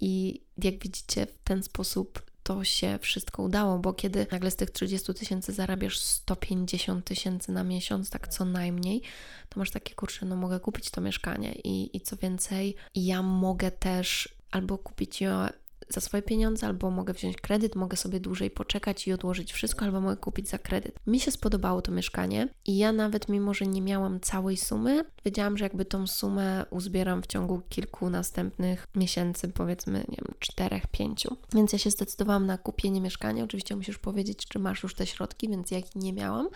I 0.00 0.42
jak 0.58 0.82
widzicie, 0.82 1.26
w 1.26 1.38
ten 1.38 1.62
sposób 1.62 2.22
to 2.42 2.64
się 2.64 2.98
wszystko 3.02 3.42
udało, 3.42 3.78
bo 3.78 3.92
kiedy 3.92 4.26
nagle 4.32 4.50
z 4.50 4.56
tych 4.56 4.70
30 4.70 5.14
tysięcy 5.14 5.52
zarabiasz 5.52 5.98
150 5.98 7.04
tysięcy 7.04 7.52
na 7.52 7.64
miesiąc, 7.64 8.10
tak 8.10 8.28
co 8.28 8.44
najmniej, 8.44 9.02
to 9.48 9.60
masz 9.60 9.70
takie 9.70 9.94
kurczę, 9.94 10.26
no 10.26 10.36
mogę 10.36 10.60
kupić 10.60 10.90
to 10.90 11.00
mieszkanie 11.00 11.52
i, 11.52 11.96
i 11.96 12.00
co 12.00 12.16
więcej, 12.16 12.76
ja 12.94 13.22
mogę 13.22 13.70
też 13.70 14.36
albo 14.50 14.78
kupić 14.78 15.20
je 15.20 15.48
za 15.90 16.00
swoje 16.00 16.22
pieniądze, 16.22 16.66
albo 16.66 16.90
mogę 16.90 17.12
wziąć 17.12 17.36
kredyt, 17.36 17.76
mogę 17.76 17.96
sobie 17.96 18.20
dłużej 18.20 18.50
poczekać 18.50 19.08
i 19.08 19.12
odłożyć 19.12 19.52
wszystko, 19.52 19.84
albo 19.84 20.00
mogę 20.00 20.16
kupić 20.16 20.48
za 20.48 20.58
kredyt. 20.58 20.94
Mi 21.06 21.20
się 21.20 21.30
spodobało 21.30 21.82
to 21.82 21.92
mieszkanie 21.92 22.48
i 22.66 22.78
ja 22.78 22.92
nawet 22.92 23.28
mimo, 23.28 23.54
że 23.54 23.66
nie 23.66 23.82
miałam 23.82 24.20
całej 24.20 24.56
sumy, 24.56 25.04
wiedziałam, 25.24 25.58
że 25.58 25.64
jakby 25.64 25.84
tą 25.84 26.06
sumę 26.06 26.64
uzbieram 26.70 27.22
w 27.22 27.26
ciągu 27.26 27.62
kilku 27.68 28.10
następnych 28.10 28.86
miesięcy, 28.94 29.48
powiedzmy, 29.48 29.98
nie 29.98 30.16
wiem, 30.16 30.34
czterech, 30.38 30.86
pięciu. 30.86 31.36
Więc 31.54 31.72
ja 31.72 31.78
się 31.78 31.90
zdecydowałam 31.90 32.46
na 32.46 32.58
kupienie 32.58 33.00
mieszkania. 33.00 33.44
Oczywiście 33.44 33.76
musisz 33.76 33.98
powiedzieć, 33.98 34.46
czy 34.48 34.58
masz 34.58 34.82
już 34.82 34.94
te 34.94 35.06
środki, 35.06 35.48
więc 35.48 35.70
ja 35.70 35.78
nie 35.94 36.12
miałam, 36.12 36.48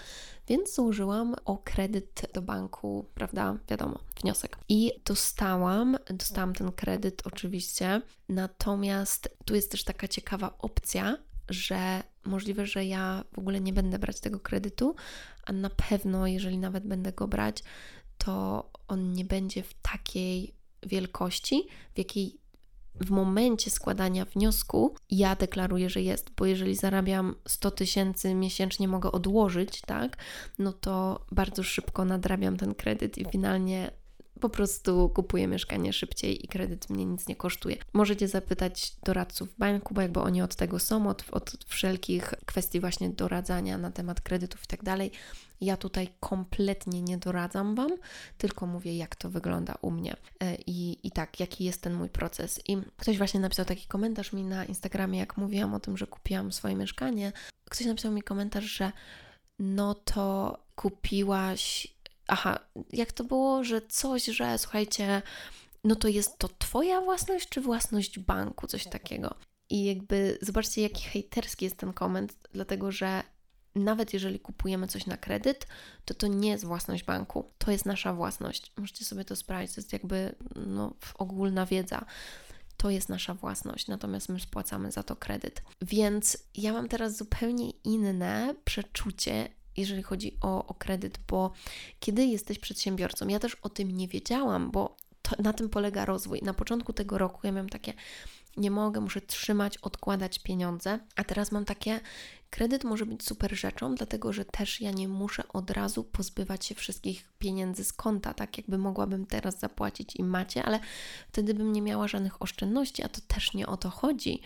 więc 0.48 0.74
złożyłam 0.74 1.34
o 1.44 1.58
kredyt 1.58 2.30
do 2.34 2.42
banku, 2.42 3.06
prawda? 3.14 3.58
Wiadomo, 3.68 3.98
wniosek. 4.22 4.58
I 4.68 4.92
dostałam, 5.04 5.96
dostałam 6.10 6.54
ten 6.54 6.72
kredyt 6.72 7.22
oczywiście, 7.26 8.02
natomiast 8.28 9.36
tu 9.44 9.54
jest 9.54 9.70
też 9.70 9.84
taka 9.84 10.08
ciekawa 10.08 10.54
opcja, 10.58 11.18
że 11.48 12.02
możliwe, 12.24 12.66
że 12.66 12.84
ja 12.84 13.24
w 13.32 13.38
ogóle 13.38 13.60
nie 13.60 13.72
będę 13.72 13.98
brać 13.98 14.20
tego 14.20 14.40
kredytu, 14.40 14.94
a 15.44 15.52
na 15.52 15.70
pewno, 15.70 16.26
jeżeli 16.26 16.58
nawet 16.58 16.86
będę 16.86 17.12
go 17.12 17.28
brać, 17.28 17.62
to 18.18 18.70
on 18.88 19.12
nie 19.12 19.24
będzie 19.24 19.62
w 19.62 19.74
takiej 19.74 20.54
wielkości, 20.82 21.68
w 21.94 21.98
jakiej 21.98 22.41
w 23.00 23.10
momencie 23.10 23.70
składania 23.70 24.24
wniosku 24.24 24.94
ja 25.10 25.36
deklaruję, 25.36 25.90
że 25.90 26.02
jest, 26.02 26.30
bo 26.36 26.46
jeżeli 26.46 26.74
zarabiam 26.74 27.34
100 27.48 27.70
tysięcy 27.70 28.34
miesięcznie, 28.34 28.88
mogę 28.88 29.12
odłożyć, 29.12 29.80
tak, 29.80 30.16
no 30.58 30.72
to 30.72 31.26
bardzo 31.32 31.62
szybko 31.62 32.04
nadrabiam 32.04 32.56
ten 32.56 32.74
kredyt 32.74 33.18
i 33.18 33.24
finalnie 33.24 33.90
po 34.40 34.48
prostu 34.48 35.08
kupuję 35.08 35.46
mieszkanie 35.46 35.92
szybciej 35.92 36.44
i 36.44 36.48
kredyt 36.48 36.90
mnie 36.90 37.04
nic 37.04 37.28
nie 37.28 37.36
kosztuje. 37.36 37.76
Możecie 37.92 38.28
zapytać 38.28 38.96
doradców 39.04 39.48
banku, 39.58 39.94
bo 39.94 40.00
jakby 40.00 40.20
oni 40.20 40.42
od 40.42 40.54
tego 40.54 40.78
są, 40.78 41.08
od, 41.08 41.24
od 41.30 41.64
wszelkich 41.66 42.34
kwestii 42.46 42.80
właśnie 42.80 43.10
doradzania 43.10 43.78
na 43.78 43.90
temat 43.90 44.20
kredytów 44.20 44.64
i 44.64 44.66
tak 44.66 44.82
dalej. 44.82 45.10
Ja 45.62 45.76
tutaj 45.76 46.08
kompletnie 46.20 47.02
nie 47.02 47.18
doradzam 47.18 47.74
Wam, 47.74 47.90
tylko 48.38 48.66
mówię, 48.66 48.96
jak 48.96 49.16
to 49.16 49.30
wygląda 49.30 49.74
u 49.82 49.90
mnie 49.90 50.16
e, 50.40 50.54
i, 50.66 51.06
i 51.06 51.10
tak, 51.10 51.40
jaki 51.40 51.64
jest 51.64 51.82
ten 51.82 51.94
mój 51.94 52.08
proces. 52.08 52.60
I 52.68 52.76
ktoś 52.96 53.18
właśnie 53.18 53.40
napisał 53.40 53.64
taki 53.64 53.86
komentarz 53.86 54.32
mi 54.32 54.44
na 54.44 54.64
Instagramie, 54.64 55.18
jak 55.18 55.36
mówiłam 55.36 55.74
o 55.74 55.80
tym, 55.80 55.96
że 55.96 56.06
kupiłam 56.06 56.52
swoje 56.52 56.76
mieszkanie. 56.76 57.32
Ktoś 57.64 57.86
napisał 57.86 58.12
mi 58.12 58.22
komentarz, 58.22 58.64
że 58.64 58.92
no 59.58 59.94
to 59.94 60.58
kupiłaś 60.74 61.94
aha, 62.26 62.58
jak 62.92 63.12
to 63.12 63.24
było, 63.24 63.64
że 63.64 63.82
coś, 63.82 64.24
że 64.24 64.58
słuchajcie, 64.58 65.22
no 65.84 65.96
to 65.96 66.08
jest 66.08 66.38
to 66.38 66.48
Twoja 66.58 67.00
własność 67.00 67.48
czy 67.48 67.60
własność 67.60 68.18
banku, 68.18 68.66
coś 68.66 68.84
takiego. 68.84 69.34
I 69.70 69.84
jakby 69.84 70.38
zobaczcie, 70.42 70.82
jaki 70.82 71.04
hejterski 71.04 71.64
jest 71.64 71.76
ten 71.76 71.92
koment, 71.92 72.34
dlatego 72.52 72.92
że 72.92 73.22
nawet 73.74 74.12
jeżeli 74.14 74.40
kupujemy 74.40 74.86
coś 74.86 75.06
na 75.06 75.16
kredyt, 75.16 75.66
to 76.04 76.14
to 76.14 76.26
nie 76.26 76.50
jest 76.50 76.64
własność 76.64 77.04
banku, 77.04 77.50
to 77.58 77.70
jest 77.70 77.86
nasza 77.86 78.14
własność. 78.14 78.72
Możecie 78.76 79.04
sobie 79.04 79.24
to 79.24 79.36
sprawdzić, 79.36 79.74
to 79.74 79.80
jest 79.80 79.92
jakby 79.92 80.34
no, 80.66 80.94
ogólna 81.14 81.66
wiedza. 81.66 82.04
To 82.76 82.90
jest 82.90 83.08
nasza 83.08 83.34
własność, 83.34 83.88
natomiast 83.88 84.28
my 84.28 84.40
spłacamy 84.40 84.92
za 84.92 85.02
to 85.02 85.16
kredyt. 85.16 85.62
Więc 85.82 86.38
ja 86.54 86.72
mam 86.72 86.88
teraz 86.88 87.16
zupełnie 87.16 87.70
inne 87.70 88.54
przeczucie 88.64 89.48
jeżeli 89.76 90.02
chodzi 90.02 90.36
o, 90.40 90.66
o 90.66 90.74
kredyt, 90.74 91.18
bo 91.28 91.52
kiedy 92.00 92.26
jesteś 92.26 92.58
przedsiębiorcą, 92.58 93.28
ja 93.28 93.38
też 93.38 93.54
o 93.54 93.68
tym 93.68 93.90
nie 93.90 94.08
wiedziałam, 94.08 94.70
bo 94.70 94.96
to, 95.36 95.42
na 95.42 95.52
tym 95.52 95.68
polega 95.68 96.04
rozwój. 96.04 96.40
Na 96.42 96.54
początku 96.54 96.92
tego 96.92 97.18
roku 97.18 97.40
ja 97.42 97.52
miałam 97.52 97.68
takie, 97.68 97.94
nie 98.56 98.70
mogę, 98.70 99.00
muszę 99.00 99.20
trzymać, 99.20 99.78
odkładać 99.78 100.38
pieniądze, 100.38 100.98
a 101.16 101.24
teraz 101.24 101.52
mam 101.52 101.64
takie, 101.64 102.00
kredyt 102.50 102.84
może 102.84 103.06
być 103.06 103.24
super 103.24 103.56
rzeczą, 103.56 103.94
dlatego 103.94 104.32
że 104.32 104.44
też 104.44 104.80
ja 104.80 104.90
nie 104.90 105.08
muszę 105.08 105.42
od 105.48 105.70
razu 105.70 106.04
pozbywać 106.04 106.66
się 106.66 106.74
wszystkich 106.74 107.28
pieniędzy 107.38 107.84
z 107.84 107.92
konta, 107.92 108.34
tak 108.34 108.58
jakby 108.58 108.78
mogłabym 108.78 109.26
teraz 109.26 109.58
zapłacić 109.58 110.16
im 110.16 110.28
macie, 110.28 110.64
ale 110.64 110.80
wtedy 111.28 111.54
bym 111.54 111.72
nie 111.72 111.82
miała 111.82 112.08
żadnych 112.08 112.42
oszczędności, 112.42 113.02
a 113.02 113.08
to 113.08 113.20
też 113.28 113.54
nie 113.54 113.66
o 113.66 113.76
to 113.76 113.90
chodzi. 113.90 114.40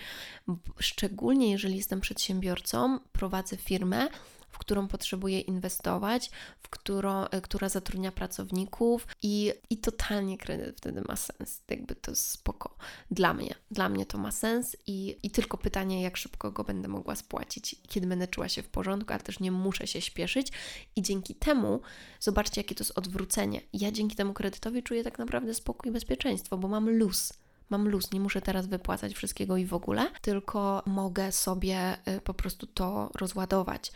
Szczególnie 0.78 1.50
jeżeli 1.50 1.76
jestem 1.76 2.00
przedsiębiorcą, 2.00 2.98
prowadzę 3.12 3.56
firmę, 3.56 4.08
w 4.56 4.58
którą 4.58 4.88
potrzebuje 4.88 5.40
inwestować, 5.40 6.30
w 6.62 6.68
którą, 6.68 7.24
e, 7.24 7.40
która 7.40 7.68
zatrudnia 7.68 8.12
pracowników 8.12 9.06
i, 9.22 9.52
i 9.70 9.78
totalnie 9.78 10.38
kredyt 10.38 10.76
wtedy 10.76 11.02
ma 11.08 11.16
sens. 11.16 11.62
Jakby 11.70 11.94
to 11.94 12.10
jest 12.10 12.30
spoko. 12.30 12.76
Dla 13.10 13.34
mnie. 13.34 13.54
Dla 13.70 13.88
mnie 13.88 14.06
to 14.06 14.18
ma 14.18 14.30
sens 14.32 14.76
i, 14.86 15.16
i 15.22 15.30
tylko 15.30 15.58
pytanie, 15.58 16.02
jak 16.02 16.16
szybko 16.16 16.50
go 16.50 16.64
będę 16.64 16.88
mogła 16.88 17.16
spłacić, 17.16 17.76
kiedy 17.88 18.06
będę 18.06 18.28
czuła 18.28 18.48
się 18.48 18.62
w 18.62 18.68
porządku, 18.68 19.12
ale 19.12 19.22
też 19.22 19.40
nie 19.40 19.52
muszę 19.52 19.86
się 19.86 20.00
śpieszyć 20.00 20.52
i 20.96 21.02
dzięki 21.02 21.34
temu 21.34 21.80
zobaczcie, 22.20 22.60
jakie 22.60 22.74
to 22.74 22.84
jest 22.84 22.98
odwrócenie. 22.98 23.60
Ja 23.72 23.92
dzięki 23.92 24.16
temu 24.16 24.32
kredytowi 24.32 24.82
czuję 24.82 25.04
tak 25.04 25.18
naprawdę 25.18 25.54
spokój 25.54 25.90
i 25.90 25.92
bezpieczeństwo, 25.92 26.58
bo 26.58 26.68
mam 26.68 26.90
luz 26.90 27.32
mam 27.70 27.88
luz, 27.88 28.12
nie 28.12 28.20
muszę 28.20 28.42
teraz 28.42 28.66
wypłacać 28.66 29.14
wszystkiego 29.14 29.56
i 29.56 29.66
w 29.66 29.74
ogóle, 29.74 30.10
tylko 30.20 30.82
mogę 30.86 31.32
sobie 31.32 31.98
y, 32.08 32.20
po 32.20 32.34
prostu 32.34 32.66
to 32.66 33.10
rozładować. 33.14 33.92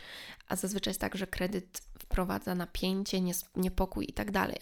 A 0.49 0.57
zazwyczaj 0.57 0.91
jest 0.91 1.01
tak, 1.01 1.17
że 1.17 1.27
kredyt 1.27 1.83
wprowadza 1.99 2.55
napięcie, 2.55 3.21
niepokój 3.57 4.07
i 4.09 4.13
tak 4.13 4.31
dalej. 4.31 4.57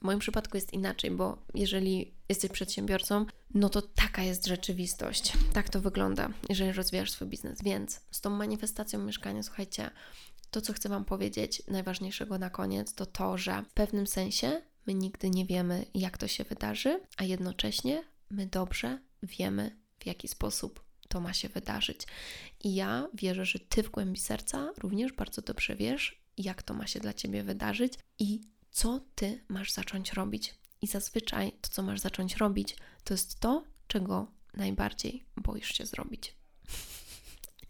W 0.00 0.04
moim 0.04 0.18
przypadku 0.18 0.56
jest 0.56 0.72
inaczej, 0.72 1.10
bo 1.10 1.38
jeżeli 1.54 2.14
jesteś 2.28 2.50
przedsiębiorcą, 2.50 3.26
no 3.54 3.68
to 3.68 3.82
taka 3.82 4.22
jest 4.22 4.46
rzeczywistość. 4.46 5.32
Tak 5.52 5.68
to 5.68 5.80
wygląda, 5.80 6.28
jeżeli 6.48 6.72
rozwijasz 6.72 7.10
swój 7.10 7.28
biznes. 7.28 7.62
Więc 7.62 8.00
z 8.10 8.20
tą 8.20 8.30
manifestacją 8.30 8.98
mieszkania, 8.98 9.42
słuchajcie, 9.42 9.90
to 10.50 10.60
co 10.60 10.72
chcę 10.72 10.88
Wam 10.88 11.04
powiedzieć, 11.04 11.62
najważniejszego 11.68 12.38
na 12.38 12.50
koniec, 12.50 12.94
to 12.94 13.06
to, 13.06 13.38
że 13.38 13.62
w 13.62 13.72
pewnym 13.72 14.06
sensie 14.06 14.62
my 14.86 14.94
nigdy 14.94 15.30
nie 15.30 15.46
wiemy, 15.46 15.86
jak 15.94 16.18
to 16.18 16.28
się 16.28 16.44
wydarzy, 16.44 17.00
a 17.16 17.24
jednocześnie 17.24 18.04
my 18.30 18.46
dobrze 18.46 18.98
wiemy, 19.22 19.76
w 19.98 20.06
jaki 20.06 20.28
sposób 20.28 20.84
to 21.08 21.20
ma 21.20 21.32
się 21.32 21.48
wydarzyć. 21.48 22.00
I 22.64 22.74
ja 22.74 23.08
wierzę, 23.14 23.44
że 23.44 23.58
Ty 23.58 23.82
w 23.82 23.90
głębi 23.90 24.20
serca 24.20 24.72
również 24.78 25.12
bardzo 25.12 25.42
dobrze 25.42 25.76
wiesz, 25.76 26.22
jak 26.38 26.62
to 26.62 26.74
ma 26.74 26.86
się 26.86 27.00
dla 27.00 27.12
Ciebie 27.12 27.42
wydarzyć 27.42 27.92
i 28.18 28.40
co 28.70 29.00
Ty 29.14 29.44
masz 29.48 29.72
zacząć 29.72 30.12
robić. 30.12 30.54
I 30.82 30.86
zazwyczaj 30.86 31.52
to, 31.60 31.68
co 31.68 31.82
masz 31.82 32.00
zacząć 32.00 32.36
robić, 32.36 32.76
to 33.04 33.14
jest 33.14 33.40
to, 33.40 33.64
czego 33.86 34.26
najbardziej 34.54 35.24
boisz 35.36 35.74
się 35.74 35.86
zrobić. 35.86 36.34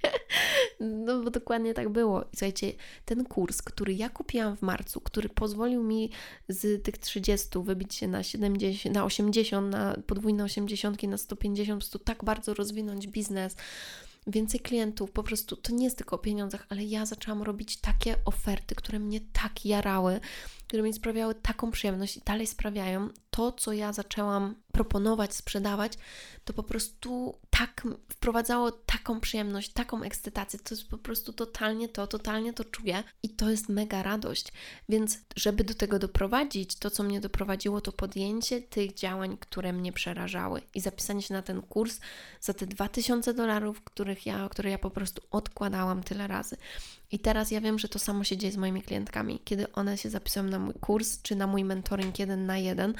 No 0.80 1.22
bo 1.22 1.30
dokładnie 1.30 1.74
tak 1.74 1.88
było. 1.88 2.24
słuchajcie, 2.30 2.72
ten 3.04 3.24
kurs, 3.24 3.62
który 3.62 3.94
ja 3.94 4.08
kupiłam 4.08 4.56
w 4.56 4.62
marcu, 4.62 5.00
który 5.00 5.28
pozwolił 5.28 5.82
mi 5.82 6.10
z 6.48 6.82
tych 6.82 6.98
30 6.98 7.48
wybić 7.62 7.94
się 7.94 8.08
na 8.08 8.22
70, 8.22 8.94
na 8.94 9.04
80, 9.04 9.72
na 9.72 9.96
podwójne 10.06 10.44
80, 10.44 11.02
na 11.02 11.16
150, 11.18 11.78
po 11.78 11.80
prostu 11.80 11.98
tak 11.98 12.24
bardzo 12.24 12.54
rozwinąć 12.54 13.08
biznes, 13.08 13.56
więcej 14.26 14.60
klientów, 14.60 15.10
po 15.10 15.22
prostu 15.22 15.56
to 15.56 15.72
nie 15.72 15.84
jest 15.84 15.96
tylko 15.96 16.16
o 16.16 16.18
pieniądzach, 16.18 16.66
ale 16.68 16.84
ja 16.84 17.06
zaczęłam 17.06 17.42
robić 17.42 17.76
takie 17.76 18.16
oferty, 18.24 18.74
które 18.74 18.98
mnie 18.98 19.20
tak 19.32 19.64
jarały, 19.66 20.20
które 20.68 20.82
mi 20.82 20.92
sprawiały 20.92 21.34
taką 21.34 21.70
przyjemność 21.70 22.16
i 22.16 22.20
dalej 22.20 22.46
sprawiają. 22.46 23.08
To, 23.30 23.52
co 23.52 23.72
ja 23.72 23.92
zaczęłam 23.92 24.54
proponować, 24.72 25.34
sprzedawać, 25.34 25.92
to 26.44 26.52
po 26.52 26.62
prostu 26.62 27.38
tak 27.50 27.82
wprowadzało 28.08 28.72
taką 28.72 29.20
przyjemność, 29.20 29.72
taką 29.72 30.02
ekscytację. 30.02 30.58
To 30.58 30.74
jest 30.74 30.88
po 30.88 30.98
prostu 30.98 31.32
totalnie 31.32 31.88
to, 31.88 32.06
totalnie 32.06 32.52
to 32.52 32.64
czuję 32.64 33.02
i 33.22 33.30
to 33.30 33.50
jest 33.50 33.68
mega 33.68 34.02
radość. 34.02 34.52
Więc, 34.88 35.18
żeby 35.36 35.64
do 35.64 35.74
tego 35.74 35.98
doprowadzić, 35.98 36.76
to 36.76 36.90
co 36.90 37.02
mnie 37.02 37.20
doprowadziło, 37.20 37.80
to 37.80 37.92
podjęcie 37.92 38.60
tych 38.60 38.94
działań, 38.94 39.36
które 39.40 39.72
mnie 39.72 39.92
przerażały 39.92 40.62
i 40.74 40.80
zapisanie 40.80 41.22
się 41.22 41.34
na 41.34 41.42
ten 41.42 41.62
kurs 41.62 42.00
za 42.40 42.54
te 42.54 42.66
2000 42.66 43.34
dolarów, 43.34 43.84
których 43.84 44.26
ja, 44.26 44.48
które 44.48 44.70
ja 44.70 44.78
po 44.78 44.90
prostu 44.90 45.22
odkładałam 45.30 46.02
tyle 46.02 46.26
razy. 46.26 46.56
I 47.12 47.18
teraz 47.18 47.50
ja 47.50 47.60
wiem, 47.60 47.78
że 47.78 47.88
to 47.88 47.98
samo 47.98 48.24
się 48.24 48.36
dzieje 48.36 48.52
z 48.52 48.56
moimi 48.56 48.82
klientkami, 48.82 49.40
kiedy 49.44 49.72
one 49.72 49.98
się 49.98 50.10
zapisują 50.10 50.44
na 50.44 50.58
mój 50.58 50.74
kurs 50.74 51.22
czy 51.22 51.36
na 51.36 51.46
mój 51.46 51.64
mentoring 51.64 52.18
jeden 52.18 52.46
na 52.46 52.58
jeden, 52.58 52.94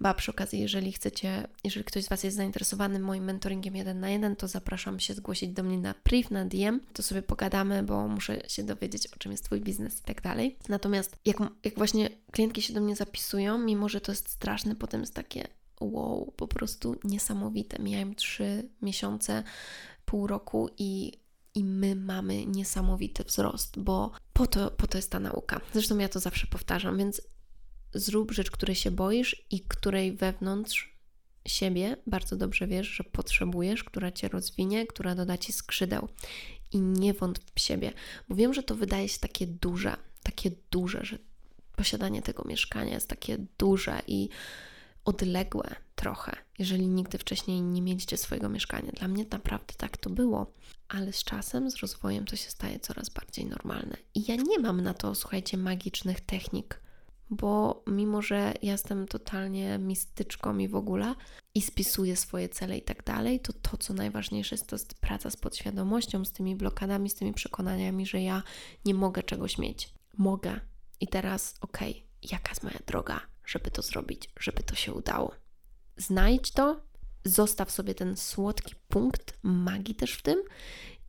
bo 0.00 0.14
przy 0.14 0.30
okazji, 0.30 0.60
jeżeli 0.60 0.92
chcecie, 0.92 1.48
jeżeli 1.64 1.84
ktoś 1.84 2.04
z 2.04 2.08
Was 2.08 2.24
jest 2.24 2.36
zainteresowany 2.36 2.98
moim 2.98 3.24
mentoringiem 3.24 3.76
jeden 3.76 4.00
na 4.00 4.10
jeden, 4.10 4.36
to 4.36 4.48
zapraszam 4.48 5.00
się 5.00 5.14
zgłosić 5.14 5.50
do 5.50 5.62
mnie 5.62 5.78
na 5.78 5.94
priv, 5.94 6.28
na 6.30 6.44
DM, 6.44 6.80
to 6.92 7.02
sobie 7.02 7.22
pogadamy, 7.22 7.82
bo 7.82 8.08
muszę 8.08 8.40
się 8.48 8.62
dowiedzieć, 8.62 9.06
o 9.06 9.16
czym 9.18 9.32
jest 9.32 9.44
Twój 9.44 9.60
biznes 9.60 10.00
i 10.00 10.02
tak 10.02 10.22
dalej. 10.22 10.56
Natomiast 10.68 11.16
jak, 11.24 11.36
jak 11.64 11.74
właśnie 11.76 12.10
klientki 12.32 12.62
się 12.62 12.74
do 12.74 12.80
mnie 12.80 12.96
zapisują, 12.96 13.58
mimo 13.58 13.88
że 13.88 14.00
to 14.00 14.12
jest 14.12 14.28
straszne, 14.28 14.76
potem 14.76 15.00
jest 15.00 15.14
takie 15.14 15.48
wow, 15.80 16.32
po 16.36 16.48
prostu 16.48 16.96
niesamowite. 17.04 17.82
Miałem 17.82 18.14
trzy 18.14 18.68
miesiące, 18.82 19.42
pół 20.04 20.26
roku 20.26 20.70
i 20.78 21.12
i 21.54 21.64
my 21.64 21.96
mamy 21.96 22.46
niesamowity 22.46 23.24
wzrost, 23.24 23.78
bo 23.78 24.10
po 24.32 24.46
to, 24.46 24.70
po 24.70 24.86
to 24.86 24.98
jest 24.98 25.10
ta 25.10 25.20
nauka. 25.20 25.60
Zresztą 25.72 25.98
ja 25.98 26.08
to 26.08 26.20
zawsze 26.20 26.46
powtarzam, 26.46 26.98
więc 26.98 27.22
zrób 27.94 28.32
rzecz, 28.32 28.50
której 28.50 28.76
się 28.76 28.90
boisz 28.90 29.46
i 29.50 29.60
której 29.60 30.12
wewnątrz 30.12 30.98
siebie 31.46 31.96
bardzo 32.06 32.36
dobrze 32.36 32.66
wiesz, 32.66 32.86
że 32.88 33.04
potrzebujesz, 33.04 33.84
która 33.84 34.12
cię 34.12 34.28
rozwinie, 34.28 34.86
która 34.86 35.14
doda 35.14 35.38
ci 35.38 35.52
skrzydeł. 35.52 36.08
I 36.72 36.80
nie 36.80 37.14
wątp 37.14 37.50
w 37.54 37.60
siebie, 37.60 37.92
bo 38.28 38.34
wiem, 38.34 38.54
że 38.54 38.62
to 38.62 38.74
wydaje 38.74 39.08
się 39.08 39.18
takie 39.18 39.46
duże, 39.46 39.96
takie 40.22 40.50
duże, 40.70 41.04
że 41.04 41.18
posiadanie 41.76 42.22
tego 42.22 42.44
mieszkania 42.46 42.94
jest 42.94 43.08
takie 43.08 43.38
duże 43.58 44.02
i 44.06 44.28
odległe 45.04 45.76
trochę, 45.98 46.36
jeżeli 46.58 46.88
nigdy 46.88 47.18
wcześniej 47.18 47.62
nie 47.62 47.82
mieliście 47.82 48.16
swojego 48.16 48.48
mieszkania. 48.48 48.92
Dla 48.92 49.08
mnie 49.08 49.24
naprawdę 49.30 49.74
tak 49.76 49.96
to 49.96 50.10
było, 50.10 50.52
ale 50.88 51.12
z 51.12 51.24
czasem, 51.24 51.70
z 51.70 51.76
rozwojem 51.76 52.24
to 52.24 52.36
się 52.36 52.50
staje 52.50 52.78
coraz 52.80 53.08
bardziej 53.08 53.46
normalne. 53.46 53.96
I 54.14 54.24
ja 54.28 54.36
nie 54.36 54.58
mam 54.58 54.80
na 54.80 54.94
to, 54.94 55.14
słuchajcie, 55.14 55.56
magicznych 55.56 56.20
technik, 56.20 56.80
bo 57.30 57.82
mimo, 57.86 58.22
że 58.22 58.54
ja 58.62 58.72
jestem 58.72 59.06
totalnie 59.06 59.78
mistyczką 59.78 60.58
i 60.58 60.68
w 60.68 60.76
ogóle 60.76 61.14
i 61.54 61.62
spisuję 61.62 62.16
swoje 62.16 62.48
cele 62.48 62.78
i 62.78 62.82
tak 62.82 63.04
dalej, 63.04 63.40
to 63.40 63.52
to, 63.52 63.76
co 63.76 63.94
najważniejsze 63.94 64.54
jest, 64.54 64.66
to 64.66 64.76
jest 64.76 64.94
praca 65.00 65.30
z 65.30 65.36
podświadomością, 65.36 66.24
z 66.24 66.32
tymi 66.32 66.56
blokadami, 66.56 67.10
z 67.10 67.14
tymi 67.14 67.32
przekonaniami, 67.32 68.06
że 68.06 68.22
ja 68.22 68.42
nie 68.84 68.94
mogę 68.94 69.22
czegoś 69.22 69.58
mieć. 69.58 69.94
Mogę. 70.18 70.60
I 71.00 71.08
teraz, 71.08 71.54
okej, 71.60 71.90
okay, 71.90 72.30
jaka 72.32 72.50
jest 72.50 72.62
moja 72.62 72.78
droga, 72.86 73.20
żeby 73.46 73.70
to 73.70 73.82
zrobić, 73.82 74.30
żeby 74.40 74.62
to 74.62 74.74
się 74.74 74.92
udało? 74.92 75.47
Znajdź 75.98 76.50
to, 76.50 76.80
zostaw 77.24 77.70
sobie 77.70 77.94
ten 77.94 78.16
słodki 78.16 78.74
punkt 78.88 79.38
magii 79.42 79.94
też 79.94 80.12
w 80.12 80.22
tym 80.22 80.42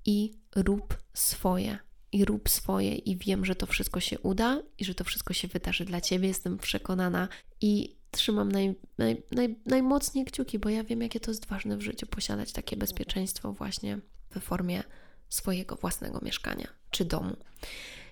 i 0.05 0.33
rób 0.55 0.97
swoje. 1.13 1.79
I 2.11 2.25
rób 2.25 2.49
swoje, 2.49 2.95
i 2.95 3.17
wiem, 3.17 3.45
że 3.45 3.55
to 3.55 3.65
wszystko 3.65 3.99
się 3.99 4.19
uda 4.19 4.61
i 4.77 4.85
że 4.85 4.95
to 4.95 5.03
wszystko 5.03 5.33
się 5.33 5.47
wydarzy 5.47 5.85
dla 5.85 6.01
ciebie. 6.01 6.27
Jestem 6.27 6.57
przekonana 6.57 7.27
i 7.61 7.95
trzymam 8.11 8.51
naj, 8.51 8.75
naj, 8.97 9.23
naj, 9.31 9.55
najmocniej 9.65 10.25
kciuki, 10.25 10.59
bo 10.59 10.69
ja 10.69 10.83
wiem, 10.83 11.01
jakie 11.01 11.19
to 11.19 11.31
jest 11.31 11.45
ważne 11.45 11.77
w 11.77 11.81
życiu 11.81 12.07
posiadać 12.07 12.51
takie 12.51 12.77
bezpieczeństwo 12.77 13.53
właśnie 13.53 13.99
w 14.29 14.39
formie 14.39 14.83
swojego 15.29 15.75
własnego 15.75 16.19
mieszkania 16.21 16.67
czy 16.89 17.05
domu. 17.05 17.35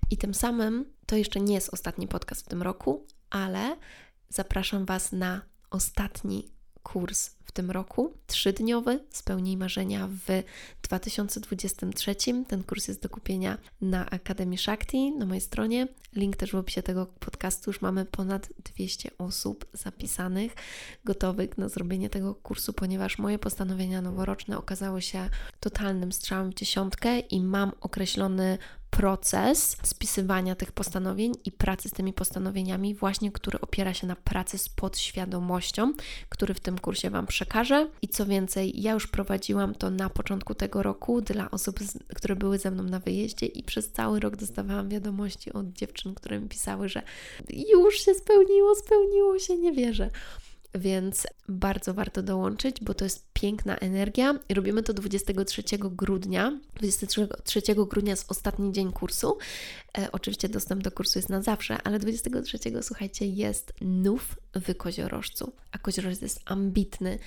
I 0.10 0.18
tym 0.18 0.34
samym 0.34 0.86
to 1.06 1.16
jeszcze 1.16 1.40
nie 1.40 1.54
jest 1.54 1.74
ostatni 1.74 2.08
podcast 2.08 2.46
w 2.46 2.50
tym 2.50 2.62
roku, 2.62 3.06
ale 3.30 3.78
zapraszam 4.30 4.86
Was 4.86 5.12
na 5.12 5.42
ostatni 5.70 6.52
kurs 6.88 7.30
w 7.46 7.52
tym 7.52 7.72
roku, 7.72 8.14
trzydniowy, 8.28 9.00
Spełnij 9.10 9.58
Marzenia 9.58 10.08
w 10.28 10.44
2023. 10.82 12.16
Ten 12.48 12.64
kurs 12.64 12.88
jest 12.88 13.02
do 13.02 13.10
kupienia 13.10 13.58
na 13.82 14.10
Akademii 14.10 14.58
Shakti, 14.58 15.12
na 15.12 15.26
mojej 15.26 15.42
stronie. 15.42 15.88
Link 16.16 16.36
też 16.36 16.52
w 16.52 16.56
opisie 16.56 16.84
tego 16.84 17.06
podcastu. 17.06 17.70
Już 17.70 17.82
mamy 17.82 18.06
ponad 18.06 18.50
200 18.76 19.18
osób 19.18 19.66
zapisanych, 19.74 20.56
gotowych 21.06 21.58
na 21.58 21.70
zrobienie 21.70 22.10
tego 22.10 22.36
kursu, 22.36 22.74
ponieważ 22.74 23.18
moje 23.18 23.40
postanowienia 23.40 24.02
noworoczne 24.02 24.58
okazały 24.58 25.02
się 25.02 25.30
totalnym 25.60 26.12
strzałem 26.12 26.52
w 26.52 26.56
dziesiątkę 26.56 27.20
i 27.20 27.42
mam 27.42 27.72
określony 27.82 28.58
proces 28.90 29.78
spisywania 29.84 30.56
tych 30.56 30.72
postanowień 30.72 31.34
i 31.46 31.52
pracy 31.52 31.90
z 31.90 31.92
tymi 31.92 32.14
postanowieniami, 32.14 32.96
właśnie 32.96 33.32
który 33.32 33.62
opiera 33.62 33.94
się 33.94 34.08
na 34.08 34.16
pracy 34.16 34.58
z 34.58 34.70
podświadomością, 34.70 35.94
który 36.30 36.54
w 36.54 36.60
tym 36.60 36.80
kursie 36.80 37.10
Wam 37.10 37.28
przekażę. 37.28 37.90
I 38.02 38.08
co 38.08 38.26
więcej, 38.26 38.82
ja 38.82 38.94
już 38.94 39.08
prowadziłam 39.08 39.76
to 39.76 39.90
na 39.90 40.10
początku 40.10 40.56
tego 40.56 40.84
roku 40.84 41.22
dla 41.22 41.52
osób, 41.52 41.80
które 42.16 42.36
były 42.36 42.58
ze 42.60 42.72
mną 42.72 42.84
na 42.84 43.00
wyjeździe, 43.00 43.46
i 43.46 43.64
przez 43.64 43.92
cały 43.92 44.20
rok 44.20 44.36
dostawałam 44.36 44.90
wiadomości 44.90 45.54
od 45.54 45.74
dziewczyn, 45.74 46.16
które 46.16 46.40
mi 46.40 46.50
pisały, 46.50 46.90
że 46.90 47.02
już 47.70 48.00
się 48.06 48.14
spełniło, 48.14 48.76
spełniło 48.76 49.40
się, 49.40 49.58
nie 49.58 49.72
wierzę 49.72 50.10
więc 50.76 51.28
bardzo 51.50 51.94
warto 51.94 52.24
dołączyć, 52.24 52.78
bo 52.82 52.94
to 52.94 53.06
jest 53.06 53.28
piękna 53.34 53.78
energia. 53.78 54.40
I 54.50 54.54
robimy 54.54 54.84
to 54.84 54.94
23 54.94 55.64
grudnia. 55.80 56.60
23 56.76 57.62
grudnia 57.76 58.12
jest 58.12 58.32
ostatni 58.32 58.72
dzień 58.72 58.92
kursu. 58.92 59.38
E, 59.98 60.12
oczywiście 60.12 60.50
dostęp 60.50 60.84
do 60.84 60.92
kursu 60.92 61.20
jest 61.20 61.30
na 61.30 61.42
zawsze, 61.42 61.78
ale 61.84 62.00
23 62.00 62.58
słuchajcie, 62.82 63.26
jest 63.26 63.74
nów 63.82 64.36
w 64.56 64.76
koziorożcu, 64.76 65.54
a 65.72 65.78
koziorożec 65.78 66.22
jest 66.22 66.42
ambitny 66.46 67.20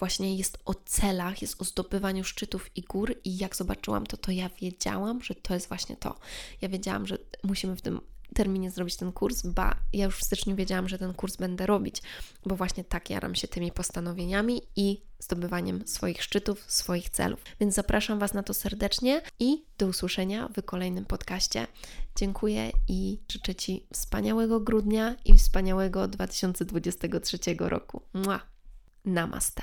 właśnie 0.00 0.36
jest 0.36 0.58
o 0.64 0.74
celach, 0.74 1.42
jest 1.42 1.62
o 1.62 1.64
zdobywaniu 1.64 2.24
szczytów 2.24 2.70
i 2.76 2.82
gór 2.82 3.14
i 3.24 3.38
jak 3.38 3.56
zobaczyłam 3.56 4.06
to, 4.06 4.16
to 4.16 4.32
ja 4.32 4.50
wiedziałam, 4.60 5.22
że 5.22 5.34
to 5.34 5.54
jest 5.54 5.68
właśnie 5.68 5.96
to. 5.96 6.18
Ja 6.60 6.68
wiedziałam, 6.68 7.06
że 7.06 7.18
musimy 7.44 7.76
w 7.76 7.82
tym 7.82 8.00
terminie 8.34 8.70
zrobić 8.70 8.96
ten 8.96 9.12
kurs, 9.12 9.42
ba, 9.42 9.76
ja 9.92 10.04
już 10.04 10.18
w 10.18 10.24
styczniu 10.24 10.56
wiedziałam, 10.56 10.88
że 10.88 10.98
ten 10.98 11.14
kurs 11.14 11.36
będę 11.36 11.66
robić, 11.66 12.02
bo 12.46 12.56
właśnie 12.56 12.84
tak 12.84 13.10
jaram 13.10 13.34
się 13.34 13.48
tymi 13.48 13.72
postanowieniami 13.72 14.62
i 14.76 15.02
zdobywaniem 15.18 15.86
swoich 15.86 16.22
szczytów, 16.22 16.64
swoich 16.68 17.10
celów. 17.10 17.44
Więc 17.60 17.74
zapraszam 17.74 18.18
Was 18.18 18.34
na 18.34 18.42
to 18.42 18.54
serdecznie 18.54 19.22
i 19.38 19.64
do 19.78 19.86
usłyszenia 19.86 20.48
w 20.56 20.62
kolejnym 20.62 21.04
podcaście. 21.04 21.66
Dziękuję 22.16 22.70
i 22.88 23.20
życzę 23.32 23.54
Ci 23.54 23.86
wspaniałego 23.92 24.60
grudnia 24.60 25.16
i 25.24 25.38
wspaniałego 25.38 26.08
2023 26.08 27.38
roku. 27.58 28.02
Mua. 28.14 28.40
Namaste. 29.04 29.62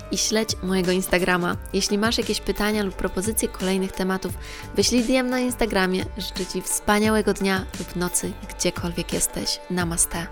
i 0.11 0.17
śledź 0.17 0.55
mojego 0.63 0.91
Instagrama. 0.91 1.57
Jeśli 1.73 1.97
masz 1.97 2.17
jakieś 2.17 2.41
pytania 2.41 2.83
lub 2.83 2.95
propozycje, 2.95 3.47
kolejnych 3.47 3.91
tematów, 3.91 4.33
wyślij 4.75 5.03
DM 5.03 5.29
na 5.29 5.39
Instagramie. 5.39 6.05
Życzę 6.17 6.45
Ci 6.45 6.61
wspaniałego 6.61 7.33
dnia 7.33 7.65
lub 7.79 7.95
nocy, 7.95 8.31
gdziekolwiek 8.49 9.13
jesteś. 9.13 9.59
Namaste. 9.69 10.27